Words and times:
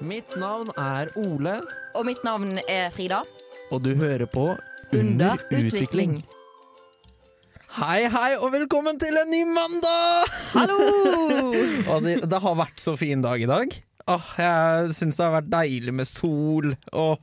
Mitt 0.00 0.32
navn 0.40 0.70
er 0.80 1.10
Ole, 1.20 1.58
Og 1.98 2.06
mitt 2.08 2.22
navn 2.24 2.58
er 2.68 2.90
Frida. 2.94 3.22
og 3.70 3.82
du 3.84 3.94
hører 3.94 4.26
på 4.26 4.46
Under 4.96 5.36
utvikling. 5.54 6.20
Hei, 7.76 8.08
hei, 8.10 8.32
og 8.42 8.50
velkommen 8.52 8.98
til 8.98 9.14
en 9.20 9.28
ny 9.30 9.44
mandag! 9.46 10.26
Hallo! 10.56 10.78
Og 11.94 12.02
det, 12.02 12.16
det 12.26 12.40
har 12.42 12.56
vært 12.58 12.80
så 12.82 12.96
fin 12.98 13.22
dag 13.22 13.38
i 13.38 13.46
dag. 13.46 13.76
Åh, 14.10 14.32
jeg 14.42 14.96
syns 14.98 15.20
det 15.20 15.22
har 15.28 15.36
vært 15.36 15.52
deilig 15.52 15.94
med 15.94 16.08
sol, 16.10 16.72
og 16.90 17.22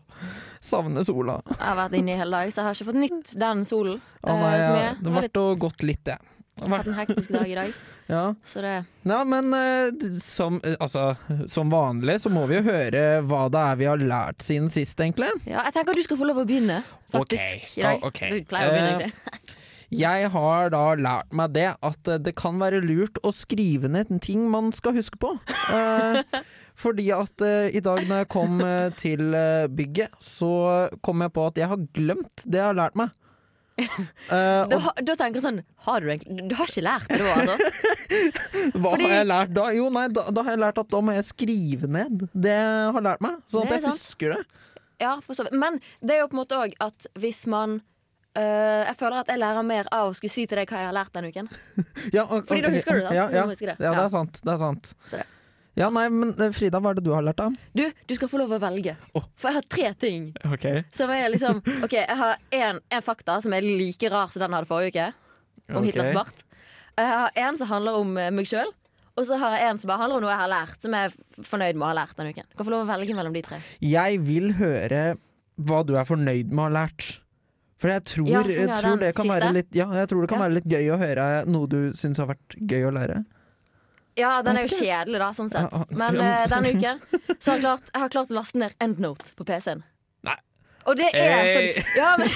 savner 0.63 1.03
sola. 1.03 1.41
Jeg 1.51 1.59
har 1.59 1.75
vært 1.81 1.97
inne 1.99 2.15
i 2.15 2.21
hele 2.21 2.31
dag, 2.39 2.53
så 2.55 2.61
jeg 2.61 2.69
har 2.69 2.77
ikke 2.79 2.87
fått 2.93 3.01
nytt 3.03 3.33
den 3.43 3.65
solen. 3.67 3.99
Å 4.23 4.37
nei, 4.39 4.53
jeg- 4.55 4.95
det 5.03 5.11
har 5.11 5.21
vært 5.27 5.41
og 5.43 5.59
gått 5.65 5.83
litt, 5.83 6.03
det. 6.07 6.15
Det 6.55 6.63
har 6.63 6.63
Jeg 6.63 6.69
har 6.71 6.77
hatt 6.77 6.87
en 6.93 6.99
hektisk 7.01 7.35
dag 7.35 7.51
i 7.51 7.55
dag. 7.59 7.73
Ja. 8.07 8.23
Så 8.47 8.63
det 8.63 8.73
ja, 9.07 9.19
men 9.27 9.53
eh, 9.55 10.07
som, 10.23 10.61
eh, 10.63 10.75
altså, 10.79 11.09
som 11.51 11.71
vanlig 11.71 12.17
så 12.23 12.31
må 12.31 12.45
vi 12.47 12.59
jo 12.59 12.65
høre 12.67 13.03
hva 13.27 13.45
det 13.51 13.63
er 13.71 13.79
vi 13.79 13.87
har 13.89 14.01
lært 14.01 14.43
siden 14.47 14.71
sist, 14.71 14.99
egentlig. 14.99 15.29
Ja, 15.47 15.65
jeg 15.67 15.75
tenker 15.75 15.95
du 15.95 16.03
skal 16.05 16.19
få 16.19 16.27
lov 16.27 16.41
å 16.43 16.47
begynne, 16.47 16.81
faktisk. 17.13 17.71
Okay. 17.75 17.83
dag. 17.83 18.01
ja, 18.01 18.11
ok. 18.11 18.21
Du 18.31 18.51
pleier 18.51 18.71
å 18.71 18.75
begynne, 18.75 18.91
Eh, 18.97 19.07
egentlig. 19.07 19.63
Jeg 19.87 20.27
har 20.33 20.69
da 20.73 20.81
lært 20.99 21.35
meg 21.35 21.53
det 21.55 21.69
at 21.71 22.09
eh, 22.11 22.19
det 22.19 22.33
kan 22.35 22.57
være 22.59 22.81
lurt 22.83 23.19
å 23.23 23.31
skrive 23.31 23.87
ned 23.87 24.11
en 24.11 24.19
ting 24.23 24.43
man 24.51 24.73
skal 24.75 24.97
huske 24.97 25.19
på. 25.21 25.31
Eh, 25.71 26.19
fordi 26.83 27.07
at 27.15 27.43
eh, 27.45 27.69
i 27.71 27.83
dag 27.83 28.03
når 28.03 28.25
jeg 28.25 28.29
kom 28.33 28.59
eh, 28.65 28.89
til 28.99 29.31
eh, 29.31 29.69
bygget, 29.71 30.17
så 30.19 30.89
kom 30.99 31.23
jeg 31.23 31.33
på 31.37 31.47
at 31.47 31.61
jeg 31.63 31.71
har 31.71 31.87
glemt 31.95 32.43
det 32.43 32.59
jeg 32.59 32.67
har 32.67 32.77
lært 32.77 32.99
meg. 32.99 33.15
Eh, 34.33 34.63
Da, 34.71 34.77
da 35.05 35.13
tenker 35.15 35.37
jeg 35.37 35.43
sånn 35.45 35.59
Har 35.85 36.01
du 36.01 36.07
Du 36.49 36.55
har 36.57 36.65
ikke 36.67 36.81
lært 36.83 37.07
det 37.11 37.19
da, 37.21 37.33
altså? 37.37 37.57
hva 38.81 38.89
fordi- 38.93 39.05
har 39.05 39.13
jeg 39.19 39.27
lært 39.29 39.53
da? 39.55 39.65
Jo, 39.77 39.89
nei, 39.93 40.07
da, 40.15 40.23
da 40.33 40.43
har 40.47 40.55
jeg 40.55 40.61
lært 40.63 40.81
at 40.81 40.89
da 40.95 41.01
må 41.05 41.13
jeg 41.15 41.27
skrive 41.27 41.89
ned 41.91 42.23
det 42.33 42.55
jeg 42.55 42.95
har 42.97 43.05
lært 43.05 43.21
meg, 43.21 43.37
sånn 43.45 43.67
at 43.67 43.75
jeg 43.77 43.83
sant. 43.85 43.93
husker 43.99 44.33
det. 44.33 44.41
Ja. 45.03 45.13
Men 45.53 45.77
det 46.01 46.15
er 46.17 46.23
jo 46.23 46.27
på 46.31 46.37
en 46.39 46.41
måte 46.41 46.57
òg 46.57 46.73
at 46.81 47.05
hvis 47.21 47.43
man 47.53 47.77
øh, 48.37 48.81
Jeg 48.89 48.95
føler 48.97 49.19
at 49.21 49.29
jeg 49.29 49.39
lærer 49.43 49.63
mer 49.65 49.87
av 49.93 50.09
å 50.09 50.15
skulle 50.17 50.33
si 50.33 50.47
til 50.49 50.57
deg 50.57 50.69
hva 50.73 50.81
jeg 50.81 50.89
har 50.89 50.97
lært 50.97 51.13
denne 51.13 51.29
uken. 51.29 51.49
Ja, 52.17 52.23
okay, 52.25 52.47
Fordi 52.49 52.61
da 52.65 52.73
husker 52.73 52.97
du 52.97 53.05
det? 53.05 53.13
Ja, 53.13 53.27
ja, 53.29 53.45
ja, 53.45 53.75
det 53.77 53.93
er 53.93 54.09
sant. 54.09 54.41
Det 54.41 54.53
er 54.55 54.61
sant. 54.63 54.93
Så 55.05 55.21
det. 55.21 55.27
Ja, 55.77 55.91
nei, 55.93 56.07
men 56.09 56.33
eh, 56.41 56.49
Frida, 56.55 56.79
hva 56.81 56.91
er 56.91 56.97
det 56.97 57.05
du 57.05 57.11
har 57.13 57.25
lært 57.25 57.37
da? 57.37 57.51
Du, 57.77 57.83
du 57.85 58.15
skal 58.17 58.31
få 58.31 58.39
lov 58.41 58.55
å 58.55 58.59
velge. 58.61 58.95
Oh. 59.13 59.27
For 59.37 59.51
jeg 59.51 59.59
har 59.59 59.67
tre 59.69 59.91
ting. 60.01 60.31
Ok. 60.49 60.65
Som 60.95 61.13
er 61.13 61.29
liksom 61.29 61.61
OK, 61.85 61.93
jeg 61.93 62.17
har 62.23 62.41
én 62.57 62.81
fakta 63.05 63.37
som 63.45 63.53
er 63.53 63.65
like 63.65 64.09
rar 64.09 64.33
som 64.33 64.41
den 64.41 64.55
jeg 64.55 64.61
hadde 64.61 64.71
forrige 64.71 64.95
uke. 64.95 65.07
Om 65.67 65.79
okay. 65.81 65.91
Hitlers 65.91 66.15
bart. 66.15 66.43
Jeg 66.97 67.13
har 67.13 67.39
en 67.43 67.59
som 67.59 67.69
handler 67.69 67.99
om 68.01 68.17
eh, 68.17 68.33
meg 68.33 68.49
sjøl. 68.49 68.73
Og 69.17 69.25
så 69.25 69.37
har 69.41 69.55
jeg 69.57 69.69
en 69.69 69.79
som 69.81 69.89
bare 69.89 70.01
handler 70.03 70.19
om 70.19 70.25
noe 70.25 70.33
jeg 70.33 70.41
har 70.43 70.51
lært, 70.51 70.81
som 70.81 70.93
jeg 70.93 71.09
er 71.09 71.45
fornøyd 71.45 71.77
med 71.77 71.85
å 71.85 71.89
ha 71.89 71.95
lært 71.97 72.19
denne 72.19 72.33
uken. 72.33 72.49
Du 72.49 72.57
kan 72.57 72.67
få 72.67 72.73
lov 72.73 72.83
å 72.83 72.89
velge 72.89 73.15
mellom 73.17 73.37
de 73.37 73.45
tre. 73.45 73.61
Jeg 73.81 74.19
vil 74.25 74.51
høre 74.59 75.05
hva 75.57 75.79
du 75.85 75.95
er 75.97 76.05
fornøyd 76.05 76.51
med 76.51 76.61
å 76.61 76.67
ha 76.67 76.73
lært. 76.83 77.07
For 77.81 77.93
jeg 77.93 78.05
tror, 78.09 78.29
Ja, 78.29 78.41
sånn, 78.41 78.53
ja, 78.53 78.61
jeg 78.65 78.81
tror 78.81 79.01
det 79.01 79.09
kan 79.13 79.29
være 79.29 79.49
litt 79.53 79.75
Ja, 79.77 79.85
jeg 79.93 80.09
tror 80.09 80.23
det 80.23 80.29
kan 80.31 80.41
være 80.41 80.55
litt 80.55 80.69
gøy 80.69 80.87
å 80.89 80.97
høre 80.97 81.25
noe 81.45 81.69
du 81.69 81.79
syns 81.97 82.17
har 82.21 82.29
vært 82.31 82.57
gøy 82.57 82.87
å 82.89 82.93
lære. 82.93 83.19
Ja, 84.17 84.41
den 84.41 84.57
er 84.57 84.65
jo 84.67 84.73
kjedelig, 84.79 85.19
da, 85.21 85.29
sånn 85.37 85.51
sett. 85.53 85.73
Men 85.93 86.17
eh, 86.17 86.43
denne 86.53 86.73
uken 86.73 86.99
så 87.37 87.51
har 87.51 87.57
jeg 87.57 87.61
klart, 87.63 87.91
jeg 87.93 88.01
har 88.01 88.09
klart 88.15 88.31
å 88.33 88.37
laste 88.39 88.57
ned 88.61 88.73
EndNote 88.81 89.33
på 89.37 89.45
PC-en. 89.45 89.83
Nei. 90.25 90.35
Og 90.87 90.95
det 90.95 91.09
er 91.19 91.33
Hey. 91.43 91.73
sånn 91.83 91.97
Ja, 91.99 92.13
men 92.17 92.29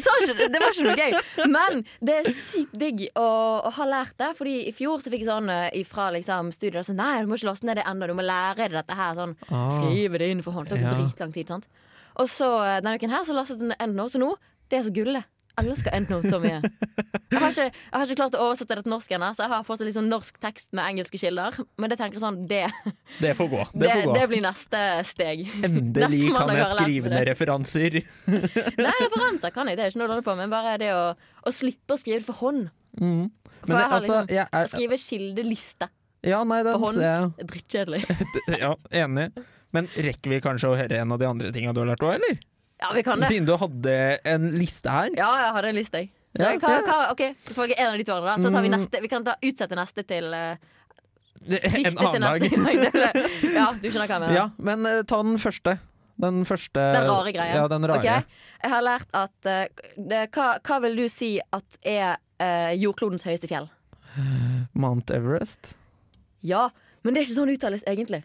sa 0.04 0.12
ikke, 0.22 0.36
det- 0.38 0.48
Det 0.54 0.60
var 0.62 0.70
ikke 0.72 0.86
noe 0.86 0.96
gøy. 0.96 1.48
Men 1.50 1.80
det 2.00 2.14
er 2.20 2.28
sykt 2.30 2.76
digg 2.78 3.00
å, 3.18 3.24
å 3.66 3.72
ha 3.74 3.84
lært 3.90 4.14
det. 4.22 4.28
Fordi 4.38 4.54
i 4.70 4.72
fjor 4.72 5.02
så 5.02 5.10
fikk 5.10 5.24
jeg 5.24 5.30
sånn 5.32 5.50
eh, 5.50 5.82
fra 5.84 6.08
liksom, 6.14 6.52
studiet 6.54 6.86
sånn 6.86 6.96
Nei, 7.02 7.20
du 7.20 7.26
må 7.32 7.34
ikke 7.40 7.50
laste 7.50 7.66
ned 7.66 7.76
det 7.80 7.84
ennå. 7.90 8.06
Du 8.06 8.14
må 8.14 8.22
lære 8.24 8.68
deg 8.68 8.76
dette 8.78 8.94
her. 8.94 9.14
Sånn, 9.18 9.34
Ah. 9.50 9.68
skrive 9.74 10.18
det 10.22 10.30
inn 10.30 10.42
for 10.46 10.52
hånd. 10.54 10.68
Det 10.70 10.78
tok 10.78 10.86
Ja. 10.86 10.94
dritlang 10.94 11.34
tid. 11.34 11.48
sant? 11.50 11.66
Og 12.16 12.30
så 12.30 12.46
eh, 12.64 12.78
denne 12.80 12.96
uken 12.98 13.10
her 13.10 13.26
så 13.26 13.34
lastet 13.34 13.58
den 13.60 13.74
EndNote. 13.78 14.14
Så 14.14 14.22
nå, 14.22 14.30
det 14.70 14.78
er 14.78 14.86
så 14.88 14.94
gulle. 14.94 15.24
Jeg 15.58 15.72
elsker 15.72 15.94
EndNote 15.96 16.30
så 16.30 16.38
mye. 16.42 16.58
Jeg 17.28 17.40
har, 17.42 17.50
ikke, 17.52 17.64
jeg 17.68 17.94
har 17.94 18.04
ikke 18.06 18.16
klart 18.20 18.36
å 18.38 18.44
oversette 18.46 18.76
det 18.78 18.84
til 18.86 18.92
norsk 18.92 19.10
ennå, 19.18 19.28
så 19.36 19.44
jeg 19.44 19.52
har 19.52 19.64
fått 19.66 19.82
liksom 19.84 20.06
norsk 20.08 20.38
tekst 20.42 20.70
med 20.78 20.86
engelske 20.86 21.18
kilder. 21.20 21.58
Men 21.80 21.92
det 21.92 21.98
tenker 22.00 22.18
jeg 22.18 22.22
sånn, 22.24 22.38
det, 22.50 22.62
Det 23.18 23.34
får 23.38 23.50
gå. 23.52 23.64
Det 23.74 23.82
det, 23.82 23.90
får 23.98 24.06
gå. 24.08 24.14
det 24.16 24.24
blir 24.32 24.44
neste 24.46 24.82
steg. 25.10 25.42
Endelig 25.66 26.04
neste 26.06 26.32
kan 26.38 26.52
jeg 26.54 26.60
jeg 26.62 26.70
skrive 26.78 27.12
ned 27.12 27.26
referanser. 27.32 27.98
Nei, 28.30 28.94
referanser 29.02 29.54
kan 29.54 29.70
jeg, 29.72 29.78
det 29.80 29.86
er 29.86 29.92
ikke 29.92 30.02
noe 30.02 30.08
å 30.08 30.14
holde 30.16 30.26
på 30.30 30.38
men 30.38 30.52
Bare 30.52 30.78
det 30.80 30.90
å, 30.94 31.04
å 31.18 31.52
slippe 31.54 31.96
å 31.96 32.00
skrive 32.00 32.22
det 32.22 32.28
for 32.30 32.40
hånd. 32.46 32.68
Mm. 33.02 33.28
For 33.66 33.74
jeg 33.74 33.90
altså, 33.92 34.00
liksom, 34.00 34.34
jeg 34.38 34.46
er 34.62 34.68
skrive 34.72 34.98
kildeliste 35.02 35.88
Ja, 36.26 36.40
nei, 36.46 36.62
den 36.66 36.78
for 36.78 36.88
hånd. 36.88 37.02
er 37.04 37.48
drittkjedelig. 37.52 38.04
Ja, 38.62 38.72
enig. 39.04 39.28
Men 39.74 39.90
rekker 39.92 40.32
vi 40.32 40.38
kanskje 40.40 40.70
å 40.72 40.78
høre 40.78 41.02
en 41.02 41.12
av 41.12 41.20
de 41.20 41.26
andre 41.28 41.50
tinga 41.52 41.74
du 41.76 41.82
har 41.82 41.90
lært 41.90 42.04
òg, 42.06 42.14
eller? 42.16 42.38
Ja, 42.80 42.92
vi 42.94 43.02
kan 43.02 43.18
det. 43.20 43.28
Siden 43.32 43.46
du 43.48 43.56
hadde 43.58 43.94
en 44.24 44.50
liste 44.58 44.90
her. 44.92 45.08
Ja, 45.18 45.28
jeg 45.42 45.52
hadde 45.56 45.68
en 45.72 45.78
liste, 45.80 45.98
jeg. 46.04 46.10
Så 46.36 46.42
Ja, 46.44 46.50
hva, 46.60 46.70
ja. 46.76 46.80
hva, 46.86 46.96
OK, 47.12 47.22
vi 47.48 47.54
får 47.56 47.72
en 47.74 47.86
av 47.90 47.96
de 47.98 48.04
to 48.06 48.12
andre. 48.14 48.34
da. 48.36 48.42
Så 48.44 48.52
tar 48.54 48.62
vi 48.62 48.68
Mm. 48.68 48.78
neste. 48.78 49.00
Vi 49.02 49.08
kan 49.10 49.24
ta, 49.24 49.34
utsette 49.42 49.74
neste 49.78 50.04
til 50.06 50.26
uh, 50.34 50.56
En 51.48 51.72
Siste 51.72 51.94
til 51.96 52.06
annen 52.06 52.22
dag. 52.22 52.40
Ja, 53.58 53.66
du 53.72 53.88
skjønner 53.88 54.06
hva 54.06 54.14
jeg 54.14 54.20
mener. 54.22 54.34
Ja, 54.36 54.46
men 54.58 54.86
uh, 54.86 55.02
ta 55.08 55.22
den 55.22 55.38
første. 55.42 55.78
Den 56.18 56.44
første 56.44 56.84
Den 56.94 57.06
rare 57.08 57.32
greia. 57.32 57.54
Ja, 57.54 57.66
den 57.70 57.86
rare. 57.86 57.98
Ok? 57.98 58.38
Jeg 58.62 58.70
har 58.74 58.82
lært 58.82 59.10
at 59.14 59.46
uh, 59.46 59.66
det, 59.96 60.22
hva, 60.34 60.48
hva 60.66 60.78
vil 60.82 60.96
du 60.98 61.04
si 61.08 61.38
at 61.54 61.78
er 61.86 62.16
uh, 62.42 62.72
jordklodens 62.78 63.22
høyeste 63.26 63.48
fjell? 63.50 63.68
Mount 64.74 65.10
Everest. 65.14 65.74
Ja, 66.42 66.68
men 67.02 67.14
det 67.14 67.22
er 67.22 67.26
ikke 67.28 67.38
sånn 67.40 67.50
det 67.50 67.58
uttales 67.58 67.82
egentlig. 67.86 68.22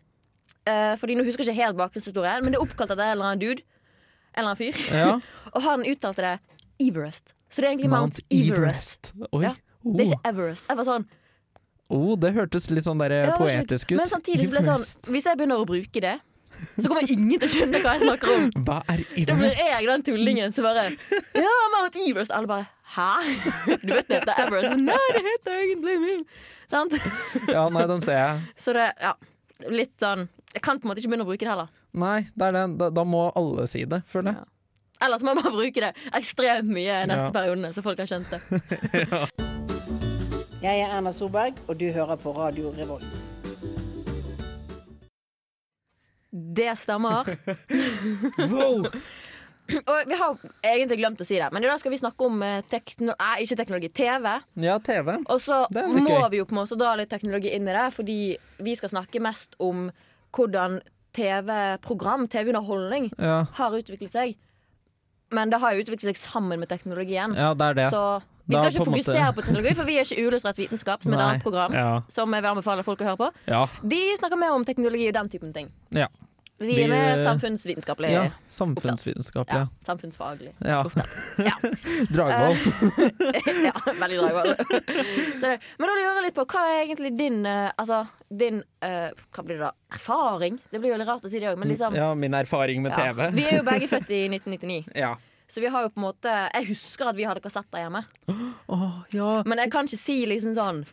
Uh, 0.67 0.93
fordi 1.01 1.15
Nå 1.17 1.25
husker 1.27 1.43
jeg 1.45 1.53
ikke 1.53 1.63
helt 1.65 1.77
bakgrunnshistorien, 1.79 2.43
men 2.45 2.53
det 2.53 2.59
er 2.59 2.65
oppkalt 2.65 2.91
etter 2.93 3.03
en 3.07 3.15
eller 3.17 3.31
annen 3.31 3.41
dude. 3.41 3.63
En 4.33 4.43
eller 4.43 4.51
annen 4.53 4.57
fyr. 4.57 4.83
Ja. 4.93 5.19
Og 5.53 5.61
han 5.61 5.85
uttalte 5.85 6.21
det 6.25 6.33
Everest. 6.89 7.33
Så 7.53 7.61
det 7.61 7.67
er 7.67 7.71
egentlig 7.75 7.89
Mount, 7.93 8.19
Everest. 8.33 9.13
Oi. 9.31 9.43
Ja, 9.45 9.53
Det 9.83 10.07
er 10.07 10.11
ikke 10.15 10.29
Everest. 10.31 10.65
Jeg 10.69 10.77
var 10.79 10.87
sånn, 10.87 11.03
oh, 11.93 12.13
det 12.17 12.31
hørtes 12.33 12.69
litt 12.73 12.85
sånn 12.87 13.01
der 13.03 13.13
ikke- 13.27 13.37
poetisk 13.43 13.91
ut. 13.93 13.97
Men 14.01 14.09
samtidig 14.09 14.47
så 14.47 14.53
ble 14.55 14.61
det 14.63 14.69
sånn 14.71 15.11
Hvis 15.13 15.27
jeg 15.29 15.37
begynner 15.37 15.61
å 15.61 15.67
bruke 15.69 16.01
det, 16.01 16.15
så 16.77 16.87
kommer 16.87 17.05
ingen 17.09 17.39
til 17.41 17.47
å 17.49 17.51
skjønne 17.53 17.79
hva 17.83 17.93
jeg 17.97 18.07
snakker 18.07 18.31
om. 18.33 18.49
Hva 18.65 18.79
er 18.89 19.03
Everest? 19.03 19.27
Da 19.29 19.35
blir 19.37 19.59
jeg 19.59 19.87
den 19.91 20.03
tullingen 20.09 20.53
som 20.55 20.65
bare 20.65 20.87
Ja, 21.37 21.53
Mount 21.75 21.97
Everest. 22.07 22.31
Alle 22.33 22.47
bare 22.49 22.67
Hæ? 22.93 23.11
Du 23.85 23.89
vet 23.93 24.07
det 24.09 24.19
heter 24.19 24.41
Everest. 24.47 24.69
Men 24.73 24.85
nei, 24.89 25.07
det 25.15 25.23
heter 25.29 25.59
egentlig 25.63 25.95
min. 26.01 26.25
Sant? 26.69 26.93
Ja, 27.49 27.67
nei, 27.73 27.85
den 27.89 28.01
ser 28.05 28.17
jeg. 28.19 28.41
Så 28.57 28.73
det, 28.77 28.89
ja. 29.01 29.13
Litt 29.69 29.93
sånn 30.01 30.27
Jeg 30.53 30.61
kan 30.61 30.77
på 30.79 30.85
en 30.85 30.89
måte 30.91 30.99
ikke 31.01 31.09
begynne 31.13 31.25
å 31.25 31.29
bruke 31.31 31.45
det 31.45 31.49
heller. 31.49 31.69
Nei, 31.97 32.19
det 32.37 32.45
er 32.47 32.51
den. 32.59 32.75
Da, 32.77 32.89
da 32.93 33.03
må 33.07 33.23
alle 33.39 33.63
si 33.69 33.85
det, 33.89 34.01
føler 34.11 34.27
jeg. 34.33 34.37
Ja. 34.43 34.47
Ellers 35.07 35.23
må 35.25 35.29
man 35.33 35.43
bare 35.43 35.55
bruke 35.57 35.79
det 35.83 35.91
ekstremt 36.15 36.69
mye 36.69 36.99
neste 37.09 37.27
Ja. 37.27 37.31
periode, 37.35 37.73
så 37.75 37.81
folk 37.83 37.99
har 37.99 38.07
skjønt 38.07 38.29
det. 38.29 38.39
Jeg 40.63 40.79
er 40.79 40.87
Erna 40.95 41.11
Solberg, 41.11 41.53
og 41.67 41.75
du 41.81 41.89
hører 41.91 42.15
på 42.21 42.31
Radio 42.37 42.69
Revolt. 42.77 43.03
Det 46.31 46.71
stemmer. 46.79 47.23
Wow! 48.53 48.85
Og 49.87 50.09
vi 50.09 50.15
har 50.19 50.33
egentlig 50.67 50.97
glemt 50.99 51.21
å 51.23 51.25
si 51.25 51.37
det, 51.39 51.45
men 51.55 51.63
i 51.63 51.67
dag 51.69 51.79
skal 51.79 51.93
vi 51.93 51.97
snakke 52.01 52.25
om 52.27 52.41
eh, 52.43 52.57
tekno... 52.67 53.13
Nei, 53.15 53.45
ikke 53.45 53.55
teknologi. 53.61 53.87
TV. 53.95 54.25
Ja, 54.59 54.73
TV. 54.83 55.13
Og 55.31 55.39
så 55.39 55.61
Det 55.71 55.85
må 55.87 56.03
gøy. 56.03 56.25
vi 56.33 56.37
jo 56.41 56.45
på 56.49 56.53
en 56.55 56.59
måte 56.59 56.75
dra 56.79 56.91
litt 56.99 57.07
teknologi 57.13 57.53
inn 57.55 57.67
i 57.71 57.75
det, 57.75 57.85
fordi 57.95 58.17
vi 58.59 58.73
skal 58.75 58.91
snakke 58.91 59.21
mest 59.23 59.55
om 59.63 59.85
hvordan 60.33 60.81
TV-program, 61.13 62.27
TV-underholdning, 62.27 63.11
Ja, 63.21 63.45
har 63.53 63.71
utviklet 63.77 64.11
seg. 64.11 64.35
Men 65.33 65.49
det 65.49 65.59
har 65.61 65.73
jo 65.73 65.81
utviklet 65.83 66.13
seg 66.13 66.17
sammen 66.17 66.59
med 66.61 66.69
teknologien. 66.69 67.35
ja 67.35 67.53
det 67.53 67.65
er 67.71 67.73
det. 67.73 67.89
Så 67.93 68.21
vi 68.47 68.55
Da 68.55 68.59
skal 68.63 68.71
ikke 68.73 68.85
på 68.85 68.91
fokusere 68.91 69.21
måte- 69.23 69.35
på 69.35 69.41
teknologi, 69.45 69.73
for 69.75 69.83
vi 69.85 69.97
er 69.97 70.03
ikke 70.03 70.25
Uillustrert 70.25 70.57
vitenskap, 70.57 71.03
som 71.03 71.13
er 71.13 71.17
et 71.17 71.23
annet 71.23 71.43
program. 71.43 71.73
Ja. 71.73 72.01
Som 72.09 72.33
jeg 72.33 72.41
vil 72.43 72.49
anbefale 72.51 72.83
folk 72.83 72.99
å 72.99 73.05
høre 73.05 73.17
på. 73.17 73.31
ja. 73.47 73.65
De 73.87 74.01
snakker 74.19 74.37
mer 74.37 74.51
om 74.51 74.65
teknologi 74.65 75.07
og 75.07 75.13
den 75.13 75.29
typen 75.29 75.53
ting. 75.53 75.71
ja. 75.91 76.07
Vi 76.67 76.77
er 76.83 76.89
mer 76.91 77.23
samfunnsvitenskapelig. 77.25 78.09
ja. 78.13 78.23
Ja. 78.23 78.31
Samfunnsvitenskapelig. 78.49 79.67
samfunnsfaglig. 79.85 80.53
Ja. 80.65 80.83
Ja. 81.43 81.55
Dragvoll. 82.13 82.55
ja, 83.67 83.73
veldig 83.99 84.17
dragvoll. 84.21 84.53
Men 85.79 85.87
da 85.87 85.93
vil 85.95 86.01
jeg 86.03 86.09
høre 86.11 86.23
litt 86.27 86.35
på 86.37 86.45
hva 86.53 86.61
er 86.69 86.83
egentlig 86.83 87.11
din 87.17 87.39
eh, 87.49 87.71
Altså, 87.81 88.03
din 88.29 88.61
eh, 88.85 89.09
Hva 89.33 89.43
blir 89.45 89.57
det 89.57 89.65
da? 89.65 89.71
Erfaring? 89.97 90.59
Det 90.71 90.79
blir 90.83 90.93
jo 90.93 90.99
litt 91.01 91.09
rart 91.09 91.25
å 91.25 91.31
si 91.31 91.41
det 91.41 91.49
òg, 91.51 91.57
men 91.61 91.71
liksom 91.73 91.95
Ja, 91.97 92.11
min 92.17 92.33
erfaring 92.37 92.81
med 92.85 92.93
ja. 92.93 93.09
TV. 93.11 93.29
Vi 93.37 93.45
er 93.49 93.57
jo 93.59 93.65
begge 93.67 93.89
født 93.91 94.11
i 94.13 94.21
1999, 94.29 94.79
Ja. 94.99 95.15
så 95.49 95.61
vi 95.63 95.69
har 95.73 95.85
jo 95.85 95.91
på 95.93 95.99
en 96.01 96.07
måte 96.07 96.33
Jeg 96.53 96.69
husker 96.71 97.09
at 97.11 97.17
vi 97.19 97.25
hadde 97.29 97.41
kassetter 97.43 97.83
hjemme, 97.83 98.03
Oh, 98.73 99.01
ja. 99.13 99.41
men 99.45 99.57
jeg 99.65 99.71
kan 99.73 99.89
ikke 99.89 99.99
si 100.01 100.19
liksom 100.29 100.53
sånn 100.57 100.83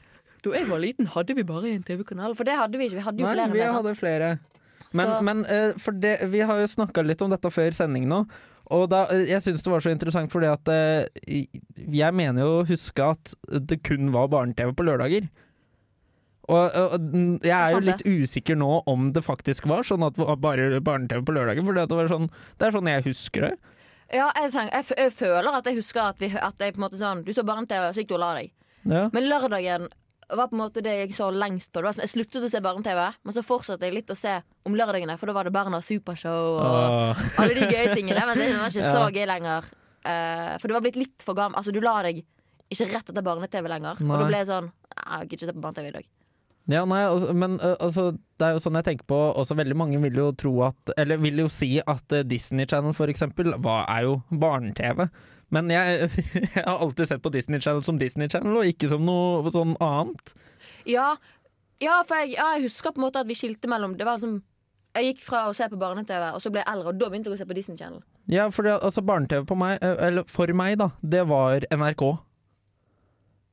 Da 0.45 0.55
jeg 0.57 0.69
var 0.71 0.81
liten, 0.81 1.07
hadde 1.13 1.35
vi 1.37 1.45
bare 1.45 1.69
en 1.75 1.83
TV-kanal. 1.85 2.33
For 2.39 2.49
det 2.49 2.55
hadde 2.57 2.79
vi 2.81 2.87
ikke. 2.89 2.97
Vi 2.97 3.03
hadde 3.05 3.21
jo 3.21 3.27
Nei, 3.29 3.35
flere. 3.35 3.45
enn 3.51 3.53
vi 3.53 3.61
det, 3.61 3.73
hadde 3.77 3.91
flere. 3.99 4.29
Men, 4.97 5.13
men 5.25 5.45
eh, 5.47 5.77
for 5.79 5.95
det, 5.95 6.17
vi 6.33 6.43
har 6.43 6.59
jo 6.61 6.71
snakka 6.71 7.05
litt 7.07 7.23
om 7.23 7.31
dette 7.31 7.53
før 7.53 7.75
sending 7.75 8.09
nå. 8.11 8.25
Og 8.75 8.87
da, 8.91 9.05
eh, 9.15 9.29
jeg 9.31 9.45
syns 9.45 9.63
det 9.65 9.73
var 9.73 9.85
så 9.85 9.93
interessant 9.93 10.33
fordi 10.33 10.51
at 10.51 10.71
eh, 10.71 11.47
Jeg 11.91 12.17
mener 12.17 12.45
jo 12.45 12.61
å 12.61 12.67
huske 12.69 13.07
at 13.15 13.35
det 13.71 13.81
kun 13.87 14.11
var 14.15 14.31
barne-TV 14.33 14.75
på 14.77 14.87
lørdager. 14.87 15.31
Og, 16.51 16.75
og 16.75 16.95
jeg 17.47 17.55
er 17.55 17.75
jo 17.77 17.83
litt 17.87 18.03
usikker 18.03 18.57
nå 18.59 18.81
om 18.91 19.13
det 19.15 19.23
faktisk 19.23 19.69
var 19.71 19.87
sånn 19.87 20.03
at 20.03 20.17
bare 20.19 20.81
barne-TV 20.83 21.23
på 21.27 21.37
lørdager. 21.37 21.63
For 21.67 21.79
det, 21.79 22.09
sånn, 22.11 22.27
det 22.59 22.67
er 22.67 22.75
sånn 22.75 22.91
jeg 22.91 23.07
husker 23.07 23.47
det. 23.47 23.53
Ja, 24.11 24.33
jeg, 24.35 24.51
jeg, 24.59 24.87
jeg 24.99 25.15
føler 25.15 25.55
at 25.61 25.69
jeg 25.71 25.79
husker 25.79 26.09
at, 26.09 26.19
vi, 26.19 26.33
at 26.35 26.59
jeg 26.59 26.75
på 26.75 26.81
en 26.81 26.85
måte 26.89 26.99
sånn 26.99 27.21
Du 27.23 27.31
så 27.37 27.45
barne-TV, 27.47 27.93
så 27.95 28.03
gikk 28.03 28.11
du 28.11 28.17
og 28.19 28.25
la 28.25 28.33
deg. 28.41 28.51
Ja. 28.91 29.05
Men 29.15 29.29
lørdagen 29.31 29.87
var 30.37 30.49
på 30.51 30.57
en 30.57 30.63
måte 30.63 30.83
det 30.85 30.95
jeg 30.97 31.15
så 31.17 31.31
lengst 31.33 31.73
på. 31.73 31.81
Det 31.81 31.89
var 31.89 31.97
sånn, 31.97 32.05
jeg 32.07 32.13
sluttet 32.15 32.47
å 32.47 32.51
se 32.53 32.63
barne-TV, 32.65 33.01
men 33.25 33.37
så 33.37 33.45
fortsatte 33.47 33.89
jeg 33.89 33.97
litt 33.97 34.13
å 34.13 34.19
se 34.19 34.37
om 34.69 34.77
lørdagene, 34.77 35.17
for 35.21 35.31
da 35.31 35.37
var 35.37 35.49
det 35.49 35.55
Barnas 35.55 35.89
Supershow 35.91 36.61
og 36.61 36.65
oh. 36.65 37.25
alle 37.41 37.57
de 37.57 37.69
gøye 37.69 37.95
tingene. 37.97 38.23
Men 38.29 38.39
det 38.39 38.51
var 38.55 38.73
ikke 38.73 38.87
Ja. 38.87 38.93
så 38.95 39.07
gøy 39.15 39.27
lenger. 39.31 39.69
Uh, 40.01 40.55
for 40.61 40.69
du 40.69 40.77
var 40.77 40.85
blitt 40.85 41.01
litt 41.01 41.27
for 41.27 41.37
gammel. 41.39 41.59
Altså, 41.61 41.75
du 41.75 41.81
la 41.85 41.99
deg 42.07 42.23
ikke 42.71 42.89
rett 42.93 43.13
etter 43.13 43.27
barne-TV 43.27 43.69
lenger. 43.69 44.01
Og 44.01 44.15
du 44.15 44.17
da 44.23 44.31
ble 44.31 44.41
jeg 44.43 44.51
sånn 44.51 44.71
Jeg 44.71 45.29
gidder 45.31 45.37
ikke 45.37 45.51
se 45.51 45.57
på 45.57 45.65
barne-TV 45.67 45.91
i 45.91 45.95
dag. 45.99 46.09
Ja, 46.71 46.85
nei, 46.87 47.01
altså, 47.09 47.35
men 47.35 47.57
altså, 47.59 48.05
det 48.39 48.47
er 48.47 48.55
jo 48.55 48.63
sånn 48.63 48.77
jeg 48.79 48.87
tenker 48.87 49.07
på 49.11 49.19
også 49.41 49.57
Veldig 49.59 49.75
mange 49.81 49.99
vil 50.05 50.19
jo 50.21 50.29
tro 50.39 50.53
at 50.69 50.93
Eller 51.01 51.19
vil 51.19 51.41
jo 51.43 51.49
si 51.51 51.81
at 51.81 52.15
uh, 52.15 52.21
Disney 52.23 52.69
Channel 52.71 52.95
for 52.95 53.11
eksempel 53.11 53.57
hva 53.59 53.83
er 53.91 54.07
jo 54.07 54.21
barne-TV. 54.31 55.09
Men 55.55 55.71
jeg, 55.73 56.11
jeg 56.57 56.65
har 56.65 56.79
alltid 56.79 57.11
sett 57.11 57.23
på 57.25 57.33
Disney 57.35 57.61
Channel 57.61 57.83
som 57.87 57.99
Disney 58.01 58.31
Channel, 58.31 58.61
og 58.61 58.71
ikke 58.71 58.91
som 58.93 59.05
noe 59.07 59.53
sånn 59.55 59.77
annet. 59.83 60.35
Ja, 60.89 61.15
ja 61.83 62.01
for 62.07 62.23
jeg, 62.23 62.37
ja, 62.37 62.53
jeg 62.57 62.69
husker 62.69 62.95
på 62.95 63.03
en 63.03 63.09
måte 63.09 63.23
at 63.23 63.29
vi 63.29 63.37
skilte 63.39 63.69
mellom 63.71 63.95
Det 63.97 64.07
var 64.07 64.19
liksom 64.19 64.39
Jeg 64.97 65.11
gikk 65.11 65.21
fra 65.25 65.45
å 65.49 65.55
se 65.57 65.67
på 65.71 65.79
barne-TV, 65.81 66.31
og 66.35 66.43
så 66.43 66.53
ble 66.53 66.65
jeg 66.65 66.73
eldre, 66.73 66.93
og 66.93 66.99
da 67.01 67.11
begynte 67.11 67.31
jeg 67.31 67.39
å 67.39 67.43
se 67.43 67.47
på 67.47 67.57
Disney 67.59 67.79
Channel. 67.79 68.01
Ja, 68.31 68.49
for 68.55 68.67
det, 68.67 68.79
altså 68.79 69.03
barne-TV 69.07 69.47
på 69.47 69.59
meg, 69.59 69.79
uh, 69.83 69.95
eller 70.07 70.27
for 70.31 70.51
meg, 70.57 70.79
da, 70.81 70.91
det 71.03 71.23
var 71.31 71.67
NRK. 71.71 72.05